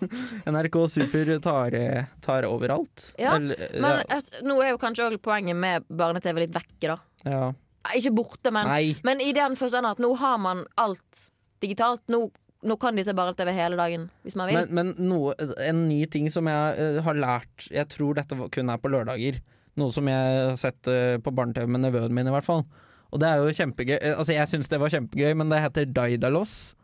NRK 0.50 0.78
Super 0.90 1.30
tar, 1.44 1.76
tar 2.24 2.48
overalt. 2.48 3.12
Ja, 3.22 3.36
Eller, 3.36 3.60
Men 3.78 4.00
ja. 4.02 4.18
nå 4.42 4.56
er 4.64 4.72
jo 4.72 4.80
kanskje 4.82 5.06
òg 5.06 5.20
poenget 5.22 5.54
med 5.54 5.86
barne-TV 5.86 6.42
litt 6.42 6.56
vekke, 6.56 6.96
da. 6.96 6.98
ja. 7.28 7.52
Ikke 7.98 8.12
borte, 8.14 8.52
men, 8.54 8.68
Nei. 8.68 8.94
men 9.06 9.20
i 9.20 9.32
den 9.36 9.56
forstand 9.58 9.88
at 9.88 10.00
nå 10.02 10.12
har 10.20 10.38
man 10.42 10.64
alt 10.80 11.22
digitalt. 11.62 12.02
Nå, 12.12 12.28
nå 12.62 12.76
kan 12.80 12.96
de 12.96 13.04
se 13.06 13.14
barne-TV 13.16 13.50
hele 13.56 13.78
dagen 13.78 14.06
hvis 14.26 14.36
man 14.38 14.50
vil. 14.50 14.60
Men, 14.70 14.92
men 14.94 15.08
noe, 15.10 15.34
en 15.66 15.86
ny 15.88 16.04
ting 16.10 16.28
som 16.30 16.46
jeg 16.50 16.76
uh, 16.78 17.00
har 17.02 17.18
lært 17.18 17.66
Jeg 17.74 17.88
tror 17.90 18.14
dette 18.18 18.38
kun 18.54 18.70
er 18.70 18.82
på 18.82 18.92
lørdager. 18.92 19.40
Noe 19.80 19.94
som 19.94 20.08
jeg 20.10 20.38
har 20.38 20.56
sett 20.60 20.90
uh, 20.90 21.18
på 21.22 21.34
barne-TV 21.34 21.70
med 21.70 21.86
nevøen 21.88 22.14
min, 22.14 22.30
i 22.30 22.34
hvert 22.34 22.46
fall. 22.46 22.64
Og 23.12 23.20
det 23.20 23.28
er 23.28 23.42
jo 23.42 23.56
kjempegøy. 23.56 23.98
Eh, 23.98 24.14
Altså, 24.16 24.32
jeg 24.36 24.48
syns 24.48 24.70
det 24.72 24.80
var 24.80 24.92
kjempegøy, 24.92 25.34
men 25.36 25.52
det 25.52 25.60
heter 25.64 25.90
Daidalos. 25.90 26.74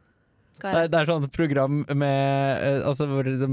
Det 0.59 0.69
er 0.71 0.79
det? 0.83 0.91
det 0.93 0.99
er 1.01 1.09
sånn 1.13 1.27
program 1.31 1.81
med 1.95 2.63
eh, 2.67 2.81
Altså 2.89 3.07
hvor 3.11 3.25
de 3.29 3.49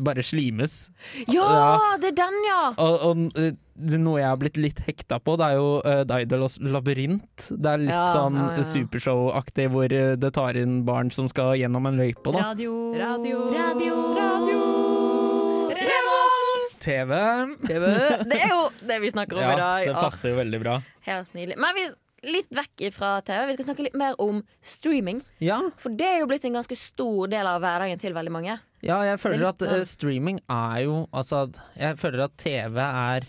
bare 0.00 0.22
slimes. 0.24 0.88
Ja, 1.28 1.96
det 2.00 2.12
er 2.12 2.18
den, 2.22 2.36
ja! 2.48 2.60
Og, 2.80 2.94
og 3.10 3.40
eh, 3.42 3.52
det, 3.74 3.98
noe 4.00 4.20
jeg 4.22 4.28
har 4.30 4.38
blitt 4.38 4.56
litt 4.62 4.78
hekta 4.86 5.18
på, 5.18 5.34
det 5.40 5.48
er 5.50 5.56
jo 5.58 5.66
uh, 5.82 6.04
Daidalos 6.06 6.60
labyrint. 6.62 7.48
Det 7.50 7.72
er 7.72 7.82
litt 7.82 7.90
Ja, 7.90 8.04
sånn 8.14 8.38
ja, 8.38 8.46
ja. 8.54 8.66
Supershow-aktig, 8.70 9.66
hvor 9.74 9.90
eh, 9.90 10.14
det 10.16 10.30
tar 10.38 10.56
inn 10.60 10.84
barn 10.86 11.10
som 11.14 11.26
skal 11.28 11.56
gjennom 11.58 11.90
en 11.90 11.98
løype, 11.98 12.30
da. 12.32 12.52
Radio. 12.52 12.76
Radio, 13.02 13.42
radio, 13.50 13.98
Revolt! 15.74 16.78
TV. 16.84 17.12
Det 17.66 18.38
er 18.38 18.50
jo 18.52 18.62
det 18.84 18.98
vi 19.02 19.10
snakker 19.12 19.38
om 19.38 19.42
i 19.42 19.50
Ja, 19.50 19.56
dag. 19.58 19.86
det 19.88 19.94
passer 19.96 20.34
jo 20.34 20.38
veldig 20.40 20.60
bra. 20.62 20.78
helt 21.08 21.34
nydelig. 21.36 21.56
Men 21.60 21.74
vi 21.76 21.84
litt 22.32 22.50
vekk 22.54 22.92
fra 22.94 23.20
TV. 23.26 23.46
Vi 23.46 23.54
skal 23.58 23.64
snakke 23.68 23.84
litt 23.86 23.94
mer 24.00 24.14
om 24.22 24.42
streaming. 24.62 25.22
Ja, 25.40 25.60
For 25.76 25.90
det 25.90 26.06
er 26.06 26.18
jo 26.20 26.26
blitt 26.30 26.44
en 26.48 26.56
ganske 26.58 26.76
stor 26.76 27.28
del 27.32 27.46
av 27.46 27.60
hverdagen 27.62 28.00
til 28.00 28.12
veldig 28.16 28.32
mange. 28.32 28.58
ja 28.82 28.98
jeg 29.02 29.18
føler 29.20 29.44
er 29.44 29.48
at 29.48 29.58
sånn- 29.58 29.86
streaming 29.86 30.40
er 30.50 30.82
jo 30.84 31.06
Altså, 31.12 31.52
jeg 31.76 31.96
føler 31.96 32.24
at 32.24 32.36
TV 32.36 32.76
er 32.80 33.20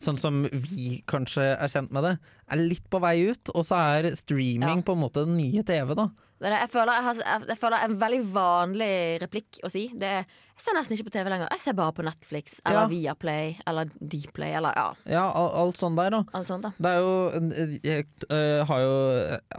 Sånn 0.00 0.18
som 0.18 0.42
vi 0.52 1.02
kanskje 1.08 1.56
er 1.56 1.68
kjent 1.68 1.90
med 1.94 2.02
det, 2.04 2.18
er 2.50 2.56
litt 2.60 2.90
på 2.90 3.00
vei 3.00 3.30
ut. 3.30 3.48
Og 3.54 3.64
så 3.64 3.78
er 4.02 4.14
streaming 4.14 4.82
Ja. 4.82 4.82
på 4.82 4.92
en 4.92 5.00
måte 5.00 5.24
den 5.24 5.36
nye 5.38 5.62
TV, 5.62 5.94
da. 5.94 6.08
Jeg, 6.52 6.68
føler, 6.70 6.92
jeg, 6.92 7.04
har, 7.08 7.44
jeg, 7.48 7.58
føler 7.58 7.84
en 7.86 7.94
veldig 8.00 8.22
vanlig 8.34 8.90
replikk 9.22 9.60
å 9.64 9.70
si. 9.72 9.86
Det 9.96 10.10
er 10.20 10.24
Jeg 10.54 10.62
ser 10.62 10.76
nesten 10.76 10.94
ikke 10.94 11.08
på 11.08 11.14
TV 11.16 11.30
lenger. 11.32 11.48
Jeg 11.50 11.60
ser 11.64 11.74
bare 11.74 11.92
på 11.96 12.04
Netflix 12.06 12.60
eller 12.64 12.84
Ja. 12.84 12.90
Viaplay 12.92 13.56
eller 13.66 13.88
Dplay 13.98 14.52
eller 14.54 14.76
ja, 14.76 14.84
Ja, 15.10 15.24
al- 15.34 15.50
alt 15.64 15.80
sånn 15.80 15.96
der, 15.98 16.10
da. 16.14 16.20
alt 16.32 16.46
sånt. 16.46 16.62
da 16.62 16.70
Det 16.78 16.92
er 16.92 17.00
jo 17.02 17.80
Jeg 17.82 18.06
uh, 18.30 18.62
har 18.68 18.84
jo 18.84 18.94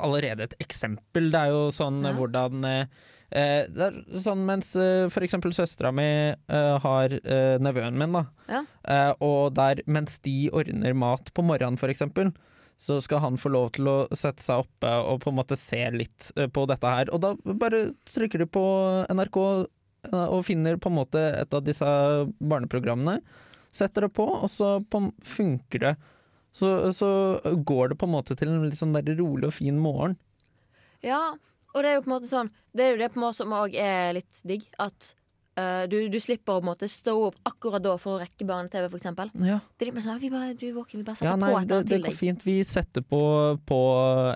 allerede 0.07 0.43
et 0.47 0.55
eksempel. 0.63 1.31
Det 1.33 1.41
er 1.41 1.51
jo 1.51 1.67
sånn 1.75 1.99
Ja. 2.05 2.13
hvordan 2.15 2.63
eh, 2.69 2.85
Det 3.67 3.89
er 3.89 3.99
sånn 4.23 4.45
mens 4.47 4.71
uh, 4.79 5.09
for 5.11 5.25
eksempel 5.25 5.51
søstera 5.51 5.91
mi 5.91 6.07
har 6.85 7.09
nevøen 7.59 7.97
min, 7.99 8.13
da. 8.13 8.25
Ja. 8.47 8.61
Eh, 8.87 9.13
og 9.25 9.55
der, 9.57 9.81
mens 9.87 10.19
de 10.23 10.49
ordner 10.53 10.93
mat 10.93 11.33
på 11.33 11.43
morgenen, 11.43 11.77
for 11.81 11.89
eksempel, 11.89 12.31
så 12.77 12.99
skal 13.01 13.21
han 13.23 13.39
få 13.39 13.49
lov 13.53 13.69
til 13.77 13.87
å 13.89 13.95
sette 14.11 14.43
seg 14.43 14.65
oppe 14.65 14.91
og 15.07 15.21
på 15.23 15.31
en 15.31 15.37
måte 15.39 15.57
se 15.59 15.79
litt 15.95 16.29
øh, 16.35 16.49
på 16.51 16.65
dette 16.69 16.91
her. 16.91 17.11
Og 17.15 17.21
da 17.23 17.33
bare 17.45 17.87
trykker 18.09 18.43
du 18.43 18.47
på 18.51 18.65
NRK 19.09 19.39
øh, 19.41 20.27
og 20.27 20.43
finner 20.47 20.79
på 20.81 20.91
en 20.91 20.99
måte 20.99 21.23
et 21.39 21.55
av 21.55 21.63
disse 21.65 21.87
barneprogrammene. 22.39 23.21
Setter 23.75 24.07
det 24.07 24.13
på, 24.15 24.27
og 24.27 24.51
så 24.51 24.77
funker 25.23 25.83
det. 25.83 25.95
Så, 26.55 26.69
så 26.95 27.09
går 27.43 27.91
det 27.91 27.99
på 27.99 28.07
en 28.07 28.13
måte 28.13 28.37
til 28.39 28.51
en 28.51 28.63
litt 28.63 28.79
sånn 28.79 28.95
der 28.95 29.17
rolig 29.19 29.49
og 29.49 29.57
fin 29.57 29.79
morgen. 29.81 30.15
Ja, 31.03 31.35
og 31.75 31.83
det 31.83 31.89
er 31.89 31.97
jo 31.97 32.05
på 32.05 32.09
en 32.09 32.15
måte 32.15 32.29
sånn 32.29 32.49
Det 32.71 32.85
er 32.85 32.93
jo 32.93 32.99
det 33.01 33.09
på 33.11 33.19
en 33.19 33.25
måte 33.25 33.41
som 33.41 33.55
òg 33.55 33.75
er 33.75 34.15
litt 34.15 34.39
digg. 34.47 34.63
At 34.79 35.11
eh, 35.59 35.83
du, 35.91 35.97
du 36.11 36.19
slipper 36.23 36.59
å 36.59 36.65
måtte 36.65 36.89
stå 36.91 37.15
opp 37.29 37.37
akkurat 37.47 37.83
da 37.83 37.95
for 38.01 38.17
å 38.17 38.23
rekke 38.23 38.47
barne-TV, 38.47 38.89
eksempel. 38.99 39.31
Ja, 39.45 39.61
Det 39.75 39.87
er 39.87 39.91
litt 39.91 40.07
sånn, 40.07 40.19
vi 40.23 40.33
bare, 40.33 40.53
du 40.57 40.67
våken, 40.75 41.01
vi 41.01 41.07
bare 41.07 41.19
setter 41.19 41.31
ja 41.31 41.37
nei, 41.39 41.53
på 41.53 41.61
et 41.61 41.71
det, 41.71 41.81
det 41.93 42.03
går 42.07 42.19
fint. 42.19 42.43
Vi 42.45 42.59
setter 42.67 43.05
på 43.05 43.23
på 43.65 43.79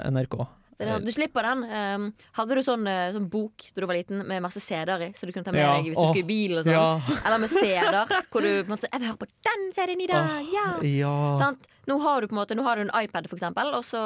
NRK. 0.09 0.39
Det 0.79 0.93
du 1.03 1.11
slipper 1.11 1.43
den. 1.43 1.63
Um, 1.67 2.03
hadde 2.37 2.55
du 2.55 2.61
sånn, 2.63 2.85
eh, 2.87 3.09
sånn 3.11 3.25
bok 3.27 3.65
da 3.75 3.81
du 3.81 3.87
var 3.89 3.97
liten 3.97 4.21
med 4.23 4.39
masse 4.45 4.61
CD-er 4.63 5.09
i, 5.09 5.11
så 5.11 5.27
du 5.27 5.33
kunne 5.35 5.43
ta 5.43 5.51
med 5.51 5.59
Ja, 5.59 5.73
deg 5.75 5.89
hvis 5.89 5.99
du 5.99 6.05
skulle 6.07 6.23
i 6.23 6.29
bilen 6.29 6.61
og 6.61 6.69
sånn? 6.69 6.77
Ja. 6.77 7.17
Eller 7.27 7.41
med 7.43 7.51
CD-er, 7.51 8.13
hvor 8.31 8.45
du 8.45 8.47
på 8.47 8.63
en 8.63 8.71
måte 8.71 8.87
Jeg 8.87 9.01
vil 9.01 9.09
høre 9.11 9.19
på 9.19 9.27
den 9.49 9.67
CD-en 9.75 10.05
i 10.05 10.07
dag! 10.07 10.39
Ja! 10.53 10.69
ja. 10.87 11.17
Sant? 11.41 11.67
Nå 11.89 11.99
har 11.99 12.21
du 12.21 12.29
på 12.29 12.37
en 12.37 12.39
måte 12.39 12.55
Nå 12.55 12.63
har 12.63 12.79
du 12.79 12.85
en 12.85 12.95
iPad, 12.95 13.27
for 13.27 13.35
eksempel, 13.35 13.73
og 13.75 13.83
så 13.83 13.99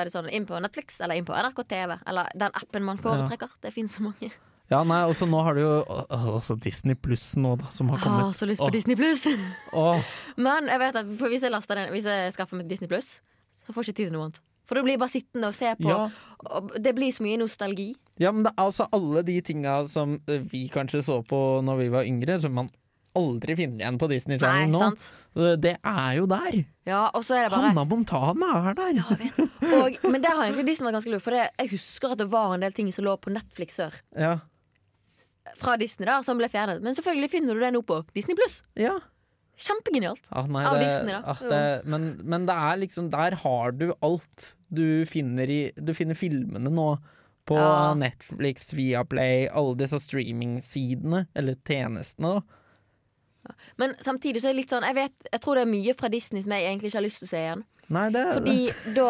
er 0.00 0.08
det 0.08 0.14
sånn 0.16 0.30
inn 0.34 0.48
på 0.48 0.58
Netflix 0.58 0.98
eller 0.98 1.20
inn 1.20 1.28
på 1.28 1.38
NRK 1.38 1.62
TV. 1.70 1.94
Eller 2.10 2.34
den 2.34 2.58
appen 2.64 2.86
man 2.90 2.98
foretrekker. 2.98 3.54
Det 3.62 3.70
finnes 3.76 3.94
så 3.94 4.08
mange. 4.08 4.32
Ja, 4.68 4.82
nei, 4.84 4.98
og 5.08 5.14
så 5.16 5.24
nå 5.28 5.38
har 5.46 5.56
du 5.56 5.62
jo 5.62 5.70
også 6.36 6.58
Disney 6.60 6.94
Pluss 6.94 7.30
nå, 7.40 7.54
da, 7.56 7.70
som 7.72 7.88
har 7.88 7.98
Har 8.02 8.04
kommet. 8.20 8.36
så 8.36 8.44
lyst 8.50 8.60
på 8.60 8.68
Åh. 8.68 8.74
Disney 8.74 8.96
Pluss. 9.00 9.24
Men 10.48 10.68
jeg 10.68 10.82
vet 10.82 10.98
at 11.00 11.06
hvis 11.22 11.46
jeg 11.46 11.52
den 11.52 11.92
Hvis 11.94 12.04
jeg 12.08 12.32
skaffer 12.36 12.58
meg 12.60 12.68
Disney 12.68 12.88
Pluss, 12.90 13.08
så 13.64 13.72
får 13.72 13.82
jeg 13.84 13.94
ikke 13.94 13.96
tid 14.02 14.10
til 14.10 14.16
noe 14.18 14.26
annet. 14.28 14.42
For 14.68 14.76
da 14.76 14.82
blir 14.84 14.98
jeg 14.98 15.00
bare 15.00 15.14
sittende 15.14 15.48
og 15.48 15.56
se 15.56 15.70
på. 15.80 15.88
ja. 15.88 16.02
Og 16.52 16.74
det 16.84 16.92
blir 16.94 17.08
så 17.14 17.24
mye 17.24 17.38
nostalgi. 17.40 17.94
ja, 18.20 18.30
men 18.32 18.44
det 18.44 18.52
er 18.52 18.64
altså 18.66 18.84
alle 18.92 19.22
de 19.24 19.40
tinga 19.40 19.78
som 19.88 20.18
eh, 20.28 20.42
vi 20.52 20.66
kanskje 20.68 21.00
så 21.06 21.22
på 21.26 21.38
når 21.64 21.78
vi 21.80 21.88
var 21.94 22.04
yngre, 22.04 22.36
som 22.40 22.52
man 22.54 22.68
aldri 23.16 23.56
finner 23.56 23.80
igjen 23.82 23.96
på 23.98 24.06
Disney 24.10 24.38
Channel 24.38 24.70
nå. 24.70 24.78
sant? 24.78 25.06
Eh, 25.34 25.56
Det 25.56 25.72
er 25.82 26.12
jo 26.18 26.26
der! 26.30 26.60
Ja, 26.86 27.08
og 27.16 27.24
så 27.24 27.38
er 27.38 27.48
det 27.48 27.54
bare 27.56 27.70
Hanna 27.72 27.84
Montana 27.88 28.50
er 28.70 28.76
der! 28.76 29.00
og, 29.80 29.96
Men 30.04 30.20
der 30.22 30.36
har 30.36 30.44
egentlig 30.44 30.66
Disney 30.68 30.86
vært 30.90 30.98
ganske 31.00 31.14
lurt. 31.16 31.24
For 31.24 31.38
jeg 31.40 31.72
husker 31.72 32.12
at 32.14 32.18
det 32.20 32.28
var 32.30 32.54
en 32.54 32.60
del 32.66 32.76
ting 32.76 32.92
som 32.94 33.04
lå 33.08 33.16
på 33.16 33.32
Netflix 33.32 33.80
før. 33.80 33.96
Ja. 34.14 34.36
Fra 35.56 35.76
Disney 35.80 36.06
da, 36.06 36.18
som 36.22 36.38
ble 36.38 36.48
fjernet. 36.52 36.82
Men 36.84 36.94
selvfølgelig 36.94 37.30
finner 37.30 37.54
du 37.54 37.60
det 37.60 37.72
nå 37.74 37.82
på 37.86 38.02
Disney 38.14 38.36
Pluss. 38.38 38.60
ja. 38.76 38.98
Kjempegenialt. 39.58 40.28
Ah, 40.30 40.46
nei, 40.46 40.60
Av 40.70 40.76
det, 40.78 40.84
Disney, 40.86 41.10
da. 41.16 41.22
ah, 41.32 41.38
det, 41.50 41.86
men, 41.90 42.04
men 42.30 42.44
det 42.46 42.54
er 42.54 42.76
liksom 42.78 43.08
Der 43.10 43.34
har 43.40 43.72
du 43.74 43.88
alt. 44.06 44.52
Du 44.70 45.02
finner, 45.10 45.50
i, 45.50 45.72
du 45.74 45.90
finner 45.98 46.14
filmene 46.14 46.70
nå 46.70 46.84
på 47.48 47.56
Ja. 47.58 47.94
Netflix, 47.98 48.68
Viaplay, 48.76 49.48
alle 49.48 49.74
disse 49.80 49.98
streamingsidene, 50.04 51.24
eller 51.34 51.56
tjenestene, 51.66 52.36
da. 52.38 53.54
Men 53.80 53.94
samtidig 54.04 54.42
så 54.44 54.50
er 54.50 54.54
det 54.54 54.60
litt 54.60 54.72
sånn 54.74 54.84
Jeg 54.84 54.94
vet, 54.98 55.28
jeg 55.32 55.40
tror 55.40 55.56
det 55.56 55.62
er 55.64 55.70
mye 55.72 55.94
fra 55.96 56.10
Disney 56.12 56.42
som 56.44 56.52
jeg 56.52 56.66
egentlig 56.68 56.90
ikke 56.92 56.98
har 57.00 57.06
lyst 57.08 57.22
til 57.22 57.28
å 57.30 57.32
se 57.32 57.42
igjen. 57.46 57.62
Nei, 57.96 58.06
det 58.14 58.24
Fordi 58.36 58.56
da 58.94 59.06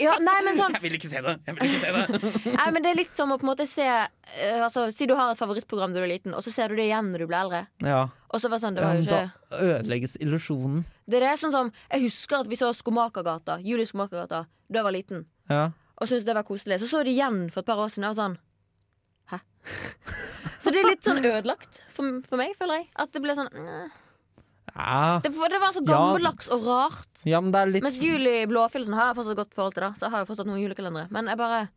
ja, 0.00 0.16
nei, 0.22 0.36
men 0.46 0.56
sånn 0.58 0.74
Jeg 0.76 0.82
vil 0.84 0.96
ikke 0.98 1.10
se 1.10 1.20
det! 1.24 1.34
Jeg 1.46 1.56
vil 1.58 1.68
ikke 1.68 1.80
se 1.82 1.92
det! 1.94 2.32
Nei, 2.58 2.66
men 2.74 2.82
Det 2.84 2.90
er 2.90 2.98
litt 2.98 3.14
som 3.18 3.32
å 3.34 3.38
på 3.40 3.46
en 3.46 3.50
måte 3.52 3.66
se 3.70 3.84
eh, 3.86 4.58
altså, 4.64 4.86
Si 4.94 5.06
du 5.10 5.14
har 5.18 5.32
et 5.32 5.38
favorittprogram 5.40 5.94
da 5.94 6.00
du 6.02 6.06
er 6.06 6.12
liten, 6.14 6.34
og 6.34 6.42
så 6.46 6.52
ser 6.54 6.72
du 6.72 6.78
det 6.78 6.88
igjen 6.88 7.12
når 7.12 7.24
du 7.24 7.26
blir 7.30 7.38
eldre. 7.40 7.60
Ja, 7.84 8.00
Og 8.30 8.42
så 8.42 8.50
var 8.50 8.58
det 8.58 8.64
sånn, 8.66 8.78
det 8.78 8.84
var 8.84 8.98
jo 8.98 9.04
ikke 9.06 9.20
da 9.20 9.62
ødelegges 9.64 10.16
illusjonen. 10.24 10.82
Det 11.06 11.20
er 11.20 11.26
det 11.28 11.32
sånn 11.42 11.54
som 11.54 11.70
Jeg 11.92 12.06
husker 12.08 12.40
at 12.42 12.50
vi 12.50 12.58
så 12.58 12.72
Skomakergata, 12.74 13.58
Julie 13.62 13.86
Skomakergata, 13.86 14.44
da 14.48 14.80
jeg 14.80 14.88
var 14.88 14.96
liten, 14.96 15.26
Ja. 15.52 15.64
og 16.00 16.08
syntes 16.10 16.26
det 16.26 16.34
var 16.34 16.46
koselig. 16.48 16.80
Så 16.82 16.88
så 16.90 17.02
jeg 17.02 17.10
det 17.12 17.16
igjen 17.18 17.42
for 17.54 17.60
et 17.62 17.68
par 17.70 17.82
år 17.84 17.92
siden, 17.94 18.08
og 18.08 18.10
jeg 18.10 18.16
var 18.16 18.22
sånn 18.24 18.38
Hæ? 19.30 19.38
så 20.64 20.72
det 20.74 20.80
er 20.82 20.90
litt 20.90 21.04
sånn 21.06 21.22
ødelagt 21.24 21.82
for, 21.94 22.18
for 22.28 22.40
meg, 22.40 22.56
føler 22.58 22.82
jeg. 22.82 22.88
At 23.04 23.12
det 23.14 23.22
ble 23.24 23.36
sånn 23.38 23.52
eh. 23.52 24.00
Ja, 24.74 25.20
Det, 25.22 25.30
for 25.36 25.48
det 25.52 25.60
var 25.60 25.72
så 25.76 25.82
Ja. 25.86 26.54
og 26.56 26.66
rart. 26.66 27.22
ja 27.24 27.40
men 27.40 27.52
det 27.52 27.60
litt 27.68 27.82
Mens 27.84 28.00
Juli 28.02 28.46
Blåfjellsen 28.46 28.94
har 28.96 29.12
jeg 29.12 29.16
fortsatt 29.20 29.36
godt 29.36 29.54
forhold 29.54 29.74
til, 29.74 29.82
da. 29.82 29.92
Så 29.92 30.06
jeg 30.08 30.10
har 30.10 30.24
jo 30.24 30.28
fortsatt 30.32 30.46
noen 30.48 30.62
julekalendere. 30.62 31.10
Men 31.10 31.26
jeg 31.26 31.38
bare 31.38 31.68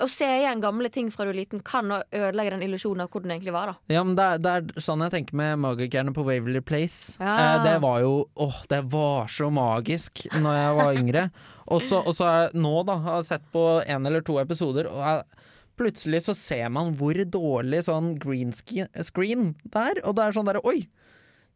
Å 0.00 0.08
se 0.08 0.24
igjen 0.24 0.62
gamle 0.62 0.88
ting 0.88 1.10
fra 1.12 1.26
du 1.26 1.30
er 1.34 1.34
liten 1.44 1.60
kan 1.62 1.84
ødelegge 1.90 2.50
den 2.54 2.62
illusjonen 2.64 3.02
av 3.02 3.10
hvor 3.10 3.20
den 3.20 3.30
egentlig 3.34 3.52
var, 3.52 3.66
da. 3.66 3.74
Ja, 3.92 4.02
men 4.02 4.14
det 4.16 4.24
er, 4.24 4.38
det 4.38 4.52
er 4.56 4.80
sånn 4.80 5.02
jeg 5.04 5.10
tenker 5.12 5.34
med 5.36 5.58
magikerne 5.60 6.14
på 6.14 6.24
Waverly 6.24 6.62
Place. 6.62 7.18
Ja. 7.20 7.34
Eh, 7.58 7.62
det 7.66 7.74
var 7.82 8.00
jo 8.00 8.14
Åh, 8.40 8.62
det 8.70 8.78
var 8.88 9.26
så 9.28 9.50
magisk 9.52 10.24
når 10.32 10.56
jeg 10.56 10.78
var 10.78 10.94
yngre. 10.96 11.30
Og 11.68 11.82
så 11.82 12.00
jeg 12.24 12.54
nå, 12.54 12.72
da, 12.88 12.96
har 13.04 13.20
jeg 13.20 13.28
sett 13.34 13.44
på 13.52 13.66
en 13.86 14.06
eller 14.06 14.24
to 14.24 14.38
episoder, 14.40 14.88
og 14.88 14.96
jeg, 15.04 15.44
plutselig 15.76 16.22
så 16.24 16.34
ser 16.34 16.70
man 16.70 16.94
hvor 16.96 17.12
dårlig 17.12 17.84
sånn 17.84 18.14
green 18.18 18.50
screen 18.52 19.54
det 19.62 19.76
er. 19.76 20.00
Og 20.06 20.16
det 20.16 20.24
er 20.24 20.32
sånn 20.32 20.48
derre 20.48 20.64
Oi! 20.64 20.86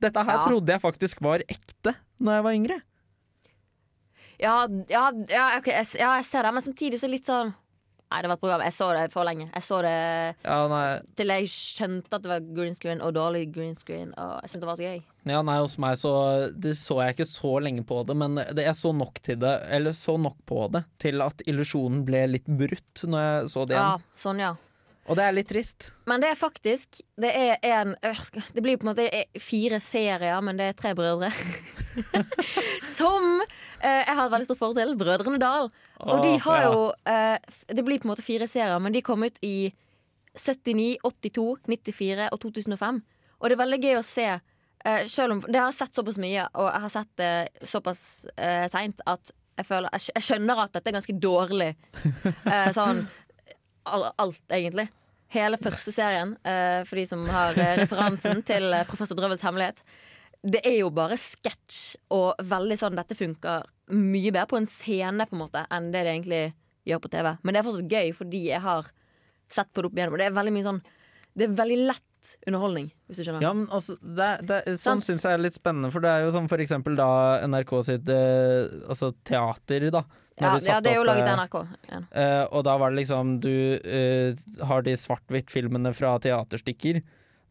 Dette 0.01 0.25
her 0.27 0.37
Ja. 0.39 0.45
trodde 0.47 0.73
jeg 0.73 0.81
faktisk 0.83 1.23
var 1.25 1.43
ekte 1.49 1.95
når 2.21 2.33
jeg 2.39 2.45
var 2.45 2.53
yngre. 2.53 2.81
Ja, 4.39 4.57
ja, 4.93 5.05
ja, 5.33 5.45
ok, 5.59 5.71
jeg, 5.73 5.87
ja, 5.97 6.17
jeg 6.19 6.27
ser 6.29 6.45
det, 6.45 6.53
men 6.53 6.65
samtidig 6.65 6.99
så 7.01 7.07
er 7.07 7.09
det 7.13 7.17
litt 7.21 7.31
sånn 7.31 7.55
Nei, 8.07 8.21
det 8.23 8.29
var 8.31 8.37
et 8.37 8.43
program. 8.45 8.61
Jeg 8.63 8.75
så 8.77 8.87
det 8.95 9.01
for 9.11 9.27
lenge. 9.27 9.49
Jeg 9.51 9.65
så 9.67 9.81
det 9.83 9.95
til 11.19 11.33
jeg 11.33 11.49
skjønte 11.51 12.15
at 12.15 12.23
det 12.23 12.31
var 12.31 12.45
green 12.55 12.77
screen 12.77 13.01
og 13.03 13.17
dårlig 13.17 13.49
green 13.51 13.75
screen. 13.75 14.13
Og 14.15 14.37
jeg 14.45 14.53
syntes 14.53 14.63
det 14.63 14.69
var 14.69 14.79
så 14.79 14.85
gøy. 14.87 15.01
ja, 15.27 15.41
nei 15.43 15.57
hos 15.59 15.75
meg 15.83 15.97
så 15.99 16.13
Det 16.55 16.77
så 16.79 17.01
jeg 17.03 17.17
ikke 17.17 17.27
så 17.27 17.51
lenge 17.67 17.83
på 17.83 17.99
det, 18.07 18.15
men 18.15 18.39
det, 18.39 18.63
jeg 18.63 18.79
så 18.79 18.93
nok 18.95 19.19
til 19.27 19.41
det 19.43 19.57
Eller 19.75 19.91
så 19.91 20.15
nok 20.23 20.37
på 20.47 20.69
det 20.71 20.85
til 21.03 21.21
at 21.21 21.43
illusjonen 21.51 22.05
ble 22.07 22.23
litt 22.31 22.47
brutt 22.47 23.03
når 23.11 23.27
jeg 23.27 23.51
så 23.51 23.67
det 23.67 23.75
igjen. 23.75 23.91
Ja, 23.99 24.23
sånn, 24.23 24.39
ja. 24.39 24.53
Og 25.07 25.15
det 25.19 25.23
er 25.23 25.35
litt 25.37 25.49
trist. 25.51 25.91
Men 26.11 26.23
det 26.23 26.33
er 26.33 26.39
faktisk 26.39 27.01
Det 27.21 27.31
er 27.31 27.61
en 27.63 27.95
øh, 28.03 28.23
Det 28.55 28.63
blir 28.65 28.79
på 28.79 28.87
en 28.87 28.93
måte 28.93 29.07
fire 29.43 29.81
serier, 29.81 30.41
men 30.43 30.59
det 30.59 30.71
er 30.71 30.79
tre 30.79 30.95
brødre. 30.99 31.31
Som 32.97 33.41
eh, 33.83 34.03
jeg 34.03 34.17
har 34.17 34.27
et 34.27 34.35
veldig 34.35 34.49
stort 34.49 34.59
forhold 34.63 34.81
til. 34.81 34.97
Brødrene 34.99 35.39
Dal. 35.43 35.71
Og 36.01 36.25
de 36.25 36.35
har 36.43 36.61
ja. 36.63 36.73
jo 36.73 36.91
eh, 37.07 37.39
Det 37.71 37.85
blir 37.87 38.03
på 38.03 38.09
en 38.09 38.15
måte 38.15 38.27
fire 38.27 38.51
serier, 38.51 38.79
men 38.83 38.95
de 38.95 39.05
kom 39.07 39.23
ut 39.23 39.39
i 39.47 39.73
79, 40.37 40.99
82, 41.05 41.47
94 41.65 42.29
og 42.33 42.41
2005. 42.43 43.01
Og 43.41 43.49
det 43.49 43.57
er 43.57 43.63
veldig 43.63 43.83
gøy 43.85 43.99
å 44.01 44.05
se. 44.05 44.29
eh, 44.85 45.07
selv 45.07 45.33
om 45.33 45.41
Det 45.41 45.61
har 45.61 45.71
jeg 45.71 45.81
sett 45.81 45.95
såpass 45.95 46.19
mye, 46.19 46.49
og 46.55 46.71
jeg 46.73 46.81
har 46.81 46.95
sett 46.95 47.13
det 47.17 47.69
såpass 47.69 48.27
eh, 48.37 48.67
seint 48.73 49.01
at 49.07 49.33
jeg 49.57 49.67
føler 49.67 49.89
jeg, 49.97 50.23
skjønner 50.23 50.59
at 50.67 50.75
dette 50.75 50.91
er 50.91 50.97
ganske 50.99 51.17
dårlig. 51.17 51.71
Eh, 52.45 52.73
sånn 52.77 53.07
alt, 53.87 54.43
egentlig. 54.53 54.89
Hele 55.35 55.59
første 55.59 55.93
serien, 55.95 56.37
eh, 56.47 56.83
for 56.87 57.01
de 57.01 57.07
som 57.09 57.25
har 57.31 57.57
eh, 57.59 57.79
referansen 57.83 58.43
til 58.47 58.69
eh, 58.75 58.87
Professor 58.89 59.19
Drøvels 59.19 59.43
hemmelighet. 59.47 59.81
Det 60.47 60.61
er 60.67 60.79
jo 60.81 60.93
bare 60.95 61.19
sketsj 61.19 61.97
og 62.15 62.43
veldig 62.47 62.77
sånn 62.79 62.99
dette 62.99 63.17
funker 63.19 63.67
mye 63.97 64.31
bedre 64.31 64.47
på 64.51 64.61
en 64.61 64.69
scene 64.71 65.27
på 65.27 65.35
en 65.35 65.43
måte 65.43 65.65
enn 65.73 65.89
det 65.95 66.05
det 66.07 66.13
egentlig 66.13 66.43
gjør 66.87 67.03
på 67.03 67.11
TV. 67.15 67.33
Men 67.43 67.55
det 67.55 67.61
er 67.61 67.67
fortsatt 67.67 67.97
gøy 67.97 68.13
fordi 68.15 68.43
jeg 68.53 68.63
har 68.63 68.91
sett 69.53 69.73
på 69.73 69.83
det 69.83 69.91
opp 69.91 69.99
igjennom. 69.99 70.15
Og 70.15 70.23
det 70.23 70.29
er 70.29 70.37
veldig 70.37 70.55
mye 70.55 70.67
sånn 70.67 70.85
Det 71.37 71.47
er 71.47 71.57
veldig 71.59 71.81
lett 71.91 72.05
underholdning, 72.49 72.87
hvis 73.07 73.21
du 73.21 73.27
skjønner. 73.27 73.45
Ja, 73.45 73.53
men 73.55 73.67
altså, 73.75 73.97
det, 74.01 74.31
det, 74.49 74.61
sånn 74.81 75.03
syns 75.05 75.27
jeg 75.27 75.37
er 75.37 75.43
litt 75.43 75.59
spennende, 75.59 75.93
for 75.95 76.03
det 76.03 76.11
er 76.11 76.25
jo 76.25 76.33
som 76.35 76.49
for 76.51 76.63
eksempel 76.63 76.97
da 76.99 77.09
NRK 77.47 77.75
sitt 77.87 78.09
eh, 78.11 78.71
altså 78.89 79.13
teater, 79.27 79.91
da. 79.95 80.03
Ja, 80.37 80.55
de 80.61 80.69
ja, 80.69 80.81
det 80.85 80.93
er 80.93 80.99
jo 80.99 81.05
laget 81.09 81.25
eh, 81.25 81.37
NRK. 81.39 81.55
Ja. 81.89 82.01
eh, 82.13 82.43
og 82.53 82.65
da 82.67 82.75
var 82.77 82.93
det 82.93 83.01
liksom 83.01 83.39
Du 83.41 83.53
uh, 83.81 84.67
har 84.69 84.83
de 84.85 84.97
svart-hvitt-filmene 85.01 85.95
fra 85.97 86.17
teaterstykker. 86.21 87.01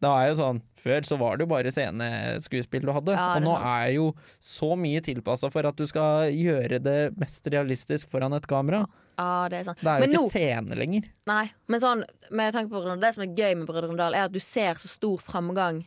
Da 0.04 0.12
er 0.20 0.28
jo 0.30 0.36
sånn 0.38 0.60
Før 0.78 1.06
så 1.08 1.16
var 1.18 1.38
det 1.38 1.46
jo 1.46 1.50
bare 1.50 1.72
sceneskuespill 1.72 2.84
du 2.86 2.92
hadde. 2.94 3.16
Ja, 3.16 3.30
og 3.38 3.46
nå 3.46 3.56
sant. 3.56 3.66
er 3.72 3.90
jo 3.96 4.06
så 4.42 4.70
mye 4.78 5.02
tilpassa 5.02 5.50
for 5.50 5.66
at 5.66 5.78
du 5.80 5.86
skal 5.88 6.30
gjøre 6.36 6.78
det 6.84 7.00
mest 7.18 7.48
realistisk 7.50 8.12
foran 8.12 8.36
et 8.36 8.46
kamera. 8.50 8.84
ja, 9.16 9.48
det 9.50 9.62
er 9.62 9.68
sant. 9.70 9.82
Det 9.82 9.90
er 9.90 9.98
jo 9.98 10.04
Men 10.04 10.14
ikke 10.14 10.22
nå 10.22 10.32
scene 10.36 10.78
lenger. 10.78 11.10
Nei, 11.32 11.44
men 11.66 11.82
sånn 11.82 12.04
med 12.30 12.54
tanke 12.54 12.70
på 12.70 12.78
Brødrene, 12.78 13.02
Det 13.02 13.14
som 13.16 13.26
er 13.26 13.34
gøy 13.34 13.56
med 13.56 13.70
Brødrene 13.70 13.98
Dal, 13.98 14.14
er 14.14 14.28
at 14.28 14.36
du 14.36 14.40
ser 14.40 14.78
så 14.78 14.90
stor 14.92 15.18
framgang 15.26 15.82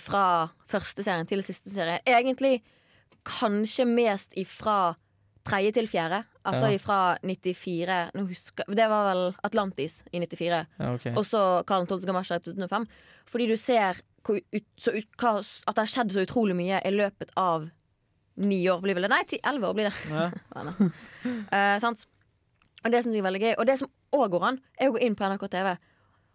fra 0.00 0.50
første 0.66 1.04
serien 1.04 1.28
til 1.28 1.44
siste 1.46 1.70
serie. 1.70 2.00
Egentlig 2.08 2.62
kanskje 3.26 3.84
mest 3.90 4.32
ifra 4.38 4.96
tredje 5.46 5.72
til 5.76 5.86
fjerde. 5.90 6.22
Altså 6.46 6.68
Ja. 6.72 6.78
fra 6.82 6.98
94 7.22 8.10
Nå 8.14 8.26
husker 8.28 8.64
Det 8.68 8.88
var 8.90 9.06
vel 9.12 9.22
Atlantis 9.46 10.02
i 10.12 10.20
94. 10.20 10.66
Ja, 10.78 10.92
okay. 10.94 11.14
Og 11.16 11.24
så 11.26 11.62
Karl 11.66 11.86
12. 11.86 12.06
Gamasja 12.06 12.36
i 12.36 12.44
2005. 12.44 12.86
Fordi 13.26 13.46
du 13.50 13.56
ser 13.56 14.02
hvor 14.26 14.40
så 14.82 14.92
hva, 15.20 15.32
at 15.38 15.74
det 15.76 15.82
har 15.84 15.90
skjedd 15.92 16.10
så 16.12 16.24
utrolig 16.26 16.56
mye 16.58 16.80
i 16.84 16.90
løpet 16.90 17.30
av 17.38 17.68
ni 18.36 18.64
år. 18.68 18.80
Blir 18.82 18.94
vel 18.98 19.06
det? 19.06 19.10
Nei, 19.12 19.22
ti, 19.30 19.38
elleve 19.46 19.70
år 19.70 19.74
blir 19.78 19.90
det. 19.90 19.94
Ja. 20.10 20.30
Ja. 21.26 21.32
Eh, 21.50 21.78
sant? 21.82 22.06
Og 22.84 22.92
det 22.92 23.00
syns 23.04 23.14
jeg 23.16 23.22
er 23.22 23.26
veldig 23.26 23.40
gøy. 23.42 23.54
Og 23.58 23.66
det 23.66 23.78
som 23.80 23.88
òg 24.14 24.30
går 24.34 24.44
an, 24.46 24.58
er 24.78 24.90
å 24.90 24.94
gå 24.94 25.00
inn 25.02 25.16
på 25.18 25.26
NRK 25.26 25.46
TV. 25.50 25.72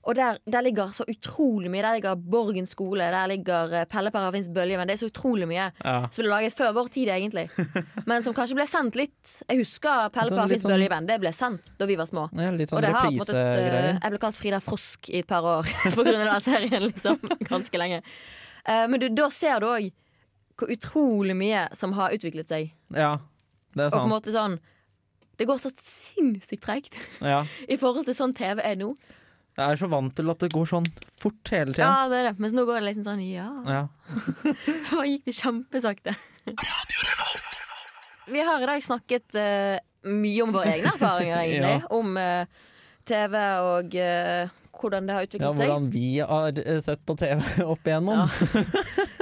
Og 0.03 0.15
der, 0.17 0.39
der 0.49 0.63
ligger 0.65 0.89
så 0.97 1.05
utrolig 1.05 1.69
mye. 1.69 1.81
Der 1.85 1.93
ligger 1.99 2.15
Borgen 2.17 2.65
skole, 2.65 3.05
der 3.13 3.27
ligger 3.29 3.73
eh, 3.81 3.85
Pelle 3.85 4.09
Parafins 4.09 4.47
Bøljevenn. 4.49 4.87
Det 4.89 4.95
er 4.95 5.01
så 5.03 5.09
utrolig 5.11 5.45
mye 5.47 5.67
Ja. 5.83 6.07
som 6.09 6.23
ble 6.23 6.31
laget 6.31 6.55
før 6.57 6.71
vår 6.73 6.87
tid, 6.89 7.07
egentlig. 7.13 7.43
Men 8.09 8.23
som 8.25 8.33
kanskje 8.33 8.57
ble 8.57 8.65
sendt 8.65 8.95
litt 8.97 9.35
Jeg 9.47 9.59
husker 9.61 10.09
Pelle 10.09 10.31
litt 10.31 10.39
Parafins 10.39 10.65
sånn- 10.65 10.73
Bøljevenn. 10.73 11.05
Det 11.11 11.19
ble 11.21 11.31
sendt 11.37 11.73
da 11.77 11.85
vi 11.85 11.95
var 11.99 12.09
små. 12.09 12.23
Ja, 12.33 12.49
litt 12.49 12.69
sånn 12.73 12.81
et, 12.83 12.89
eh, 12.89 12.97
reprisegreier. 12.97 13.99
Jeg 14.01 14.15
ble 14.15 14.21
kalt 14.25 14.41
Frida 14.41 14.59
Frosk 14.65 15.11
i 15.13 15.19
et 15.21 15.27
par 15.29 15.45
år 15.45 15.69
på 15.95 16.01
grunn 16.07 16.25
av 16.25 16.33
den 16.33 16.47
serien, 16.49 16.87
liksom. 16.89 17.21
Ganske 17.53 17.77
lenge. 17.83 18.01
Eh, 18.65 18.87
men 18.89 18.99
du, 19.05 19.07
da 19.21 19.29
ser 19.29 19.61
du 19.61 19.69
òg 19.69 19.91
hvor 20.57 20.69
utrolig 20.73 21.33
mye 21.37 21.67
som 21.77 21.93
har 21.97 22.13
utviklet 22.17 22.49
seg. 22.49 22.73
Ja, 22.93 23.19
det 23.77 23.85
er 23.85 23.93
Og 23.93 23.93
på 23.93 24.01
en 24.01 24.09
sant. 24.09 24.13
måte 24.17 24.33
sånn 24.33 24.57
Det 25.39 25.45
går 25.49 25.57
så 25.63 25.69
sinnssykt 25.77 26.61
treigt 26.65 26.97
Ja. 27.21 27.45
i 27.69 27.77
forhold 27.81 28.05
til 28.09 28.13
sånn 28.17 28.33
TV 28.37 28.61
er 28.61 28.75
nå. 28.81 28.95
Jeg 29.57 29.75
er 29.75 29.79
så 29.81 29.87
vant 29.91 30.13
til 30.15 30.31
at 30.31 30.43
det 30.45 30.47
går 30.53 30.67
sånn 30.69 30.87
fort 31.19 31.51
hele 31.51 31.73
tida. 31.75 31.83
Ja, 31.83 32.07
det 32.11 32.21
er 32.21 32.27
det. 32.29 32.35
Mens 32.39 32.55
nå 32.55 32.63
går 32.67 32.79
det 32.79 32.85
liksom 32.87 33.07
sånn 33.09 33.23
Ja. 33.25 33.49
Ja. 33.67 33.83
Da 34.91 35.03
gikk 35.07 35.27
det 35.27 35.35
kjempesakte. 35.35 36.15
Vi 38.31 38.45
har 38.47 38.63
i 38.63 38.69
dag 38.69 38.83
snakket 38.85 39.35
uh, 39.35 39.75
mye 40.07 40.45
om 40.45 40.55
våre 40.55 40.71
egne 40.77 40.95
erfaringer, 40.95 41.37
egentlig. 41.43 41.75
Ja. 41.81 41.91
Om 41.91 42.15
uh, 42.15 42.65
TV 43.11 43.37
og 43.67 43.99
uh, 43.99 44.57
hvordan 44.81 45.09
det 45.09 45.17
har 45.17 45.27
utviklet 45.27 45.59
seg. 45.59 45.67
Ja, 45.67 45.75
hvordan 45.75 45.89
vi 45.91 46.05
har 46.23 46.81
sett 46.81 47.03
på 47.05 47.15
TV 47.19 47.43
opp 47.67 47.91
igjennom. 47.91 48.23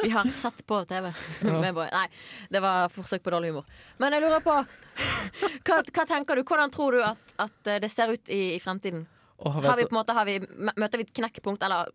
Vi 0.03 0.11
har 0.13 0.29
sett 0.37 0.61
på 0.69 0.83
TV. 0.87 1.09
Nei, 1.41 2.05
det 2.53 2.61
var 2.63 2.93
forsøk 2.93 3.25
på 3.25 3.33
dårlig 3.33 3.49
humor. 3.51 3.65
Men 3.99 4.15
jeg 4.15 4.23
lurer 4.23 4.45
på 4.45 4.55
Hva, 4.61 5.81
hva 5.81 6.05
tenker 6.07 6.37
du? 6.37 6.45
Hvordan 6.45 6.71
tror 6.71 6.95
du 6.95 7.01
at, 7.03 7.33
at 7.41 7.73
det 7.81 7.89
ser 7.91 8.13
ut 8.13 8.31
i, 8.31 8.53
i 8.55 8.61
fremtiden? 8.63 9.07
Og 9.39 9.55
Har 9.55 9.77
vi 9.79 9.87
på 9.87 9.93
en 9.93 9.99
måte, 10.01 10.15
har 10.15 10.27
vi, 10.27 10.37
møter 10.75 10.99
vi 10.99 11.05
et 11.07 11.15
knekkpunkt, 11.15 11.63
eller? 11.63 11.91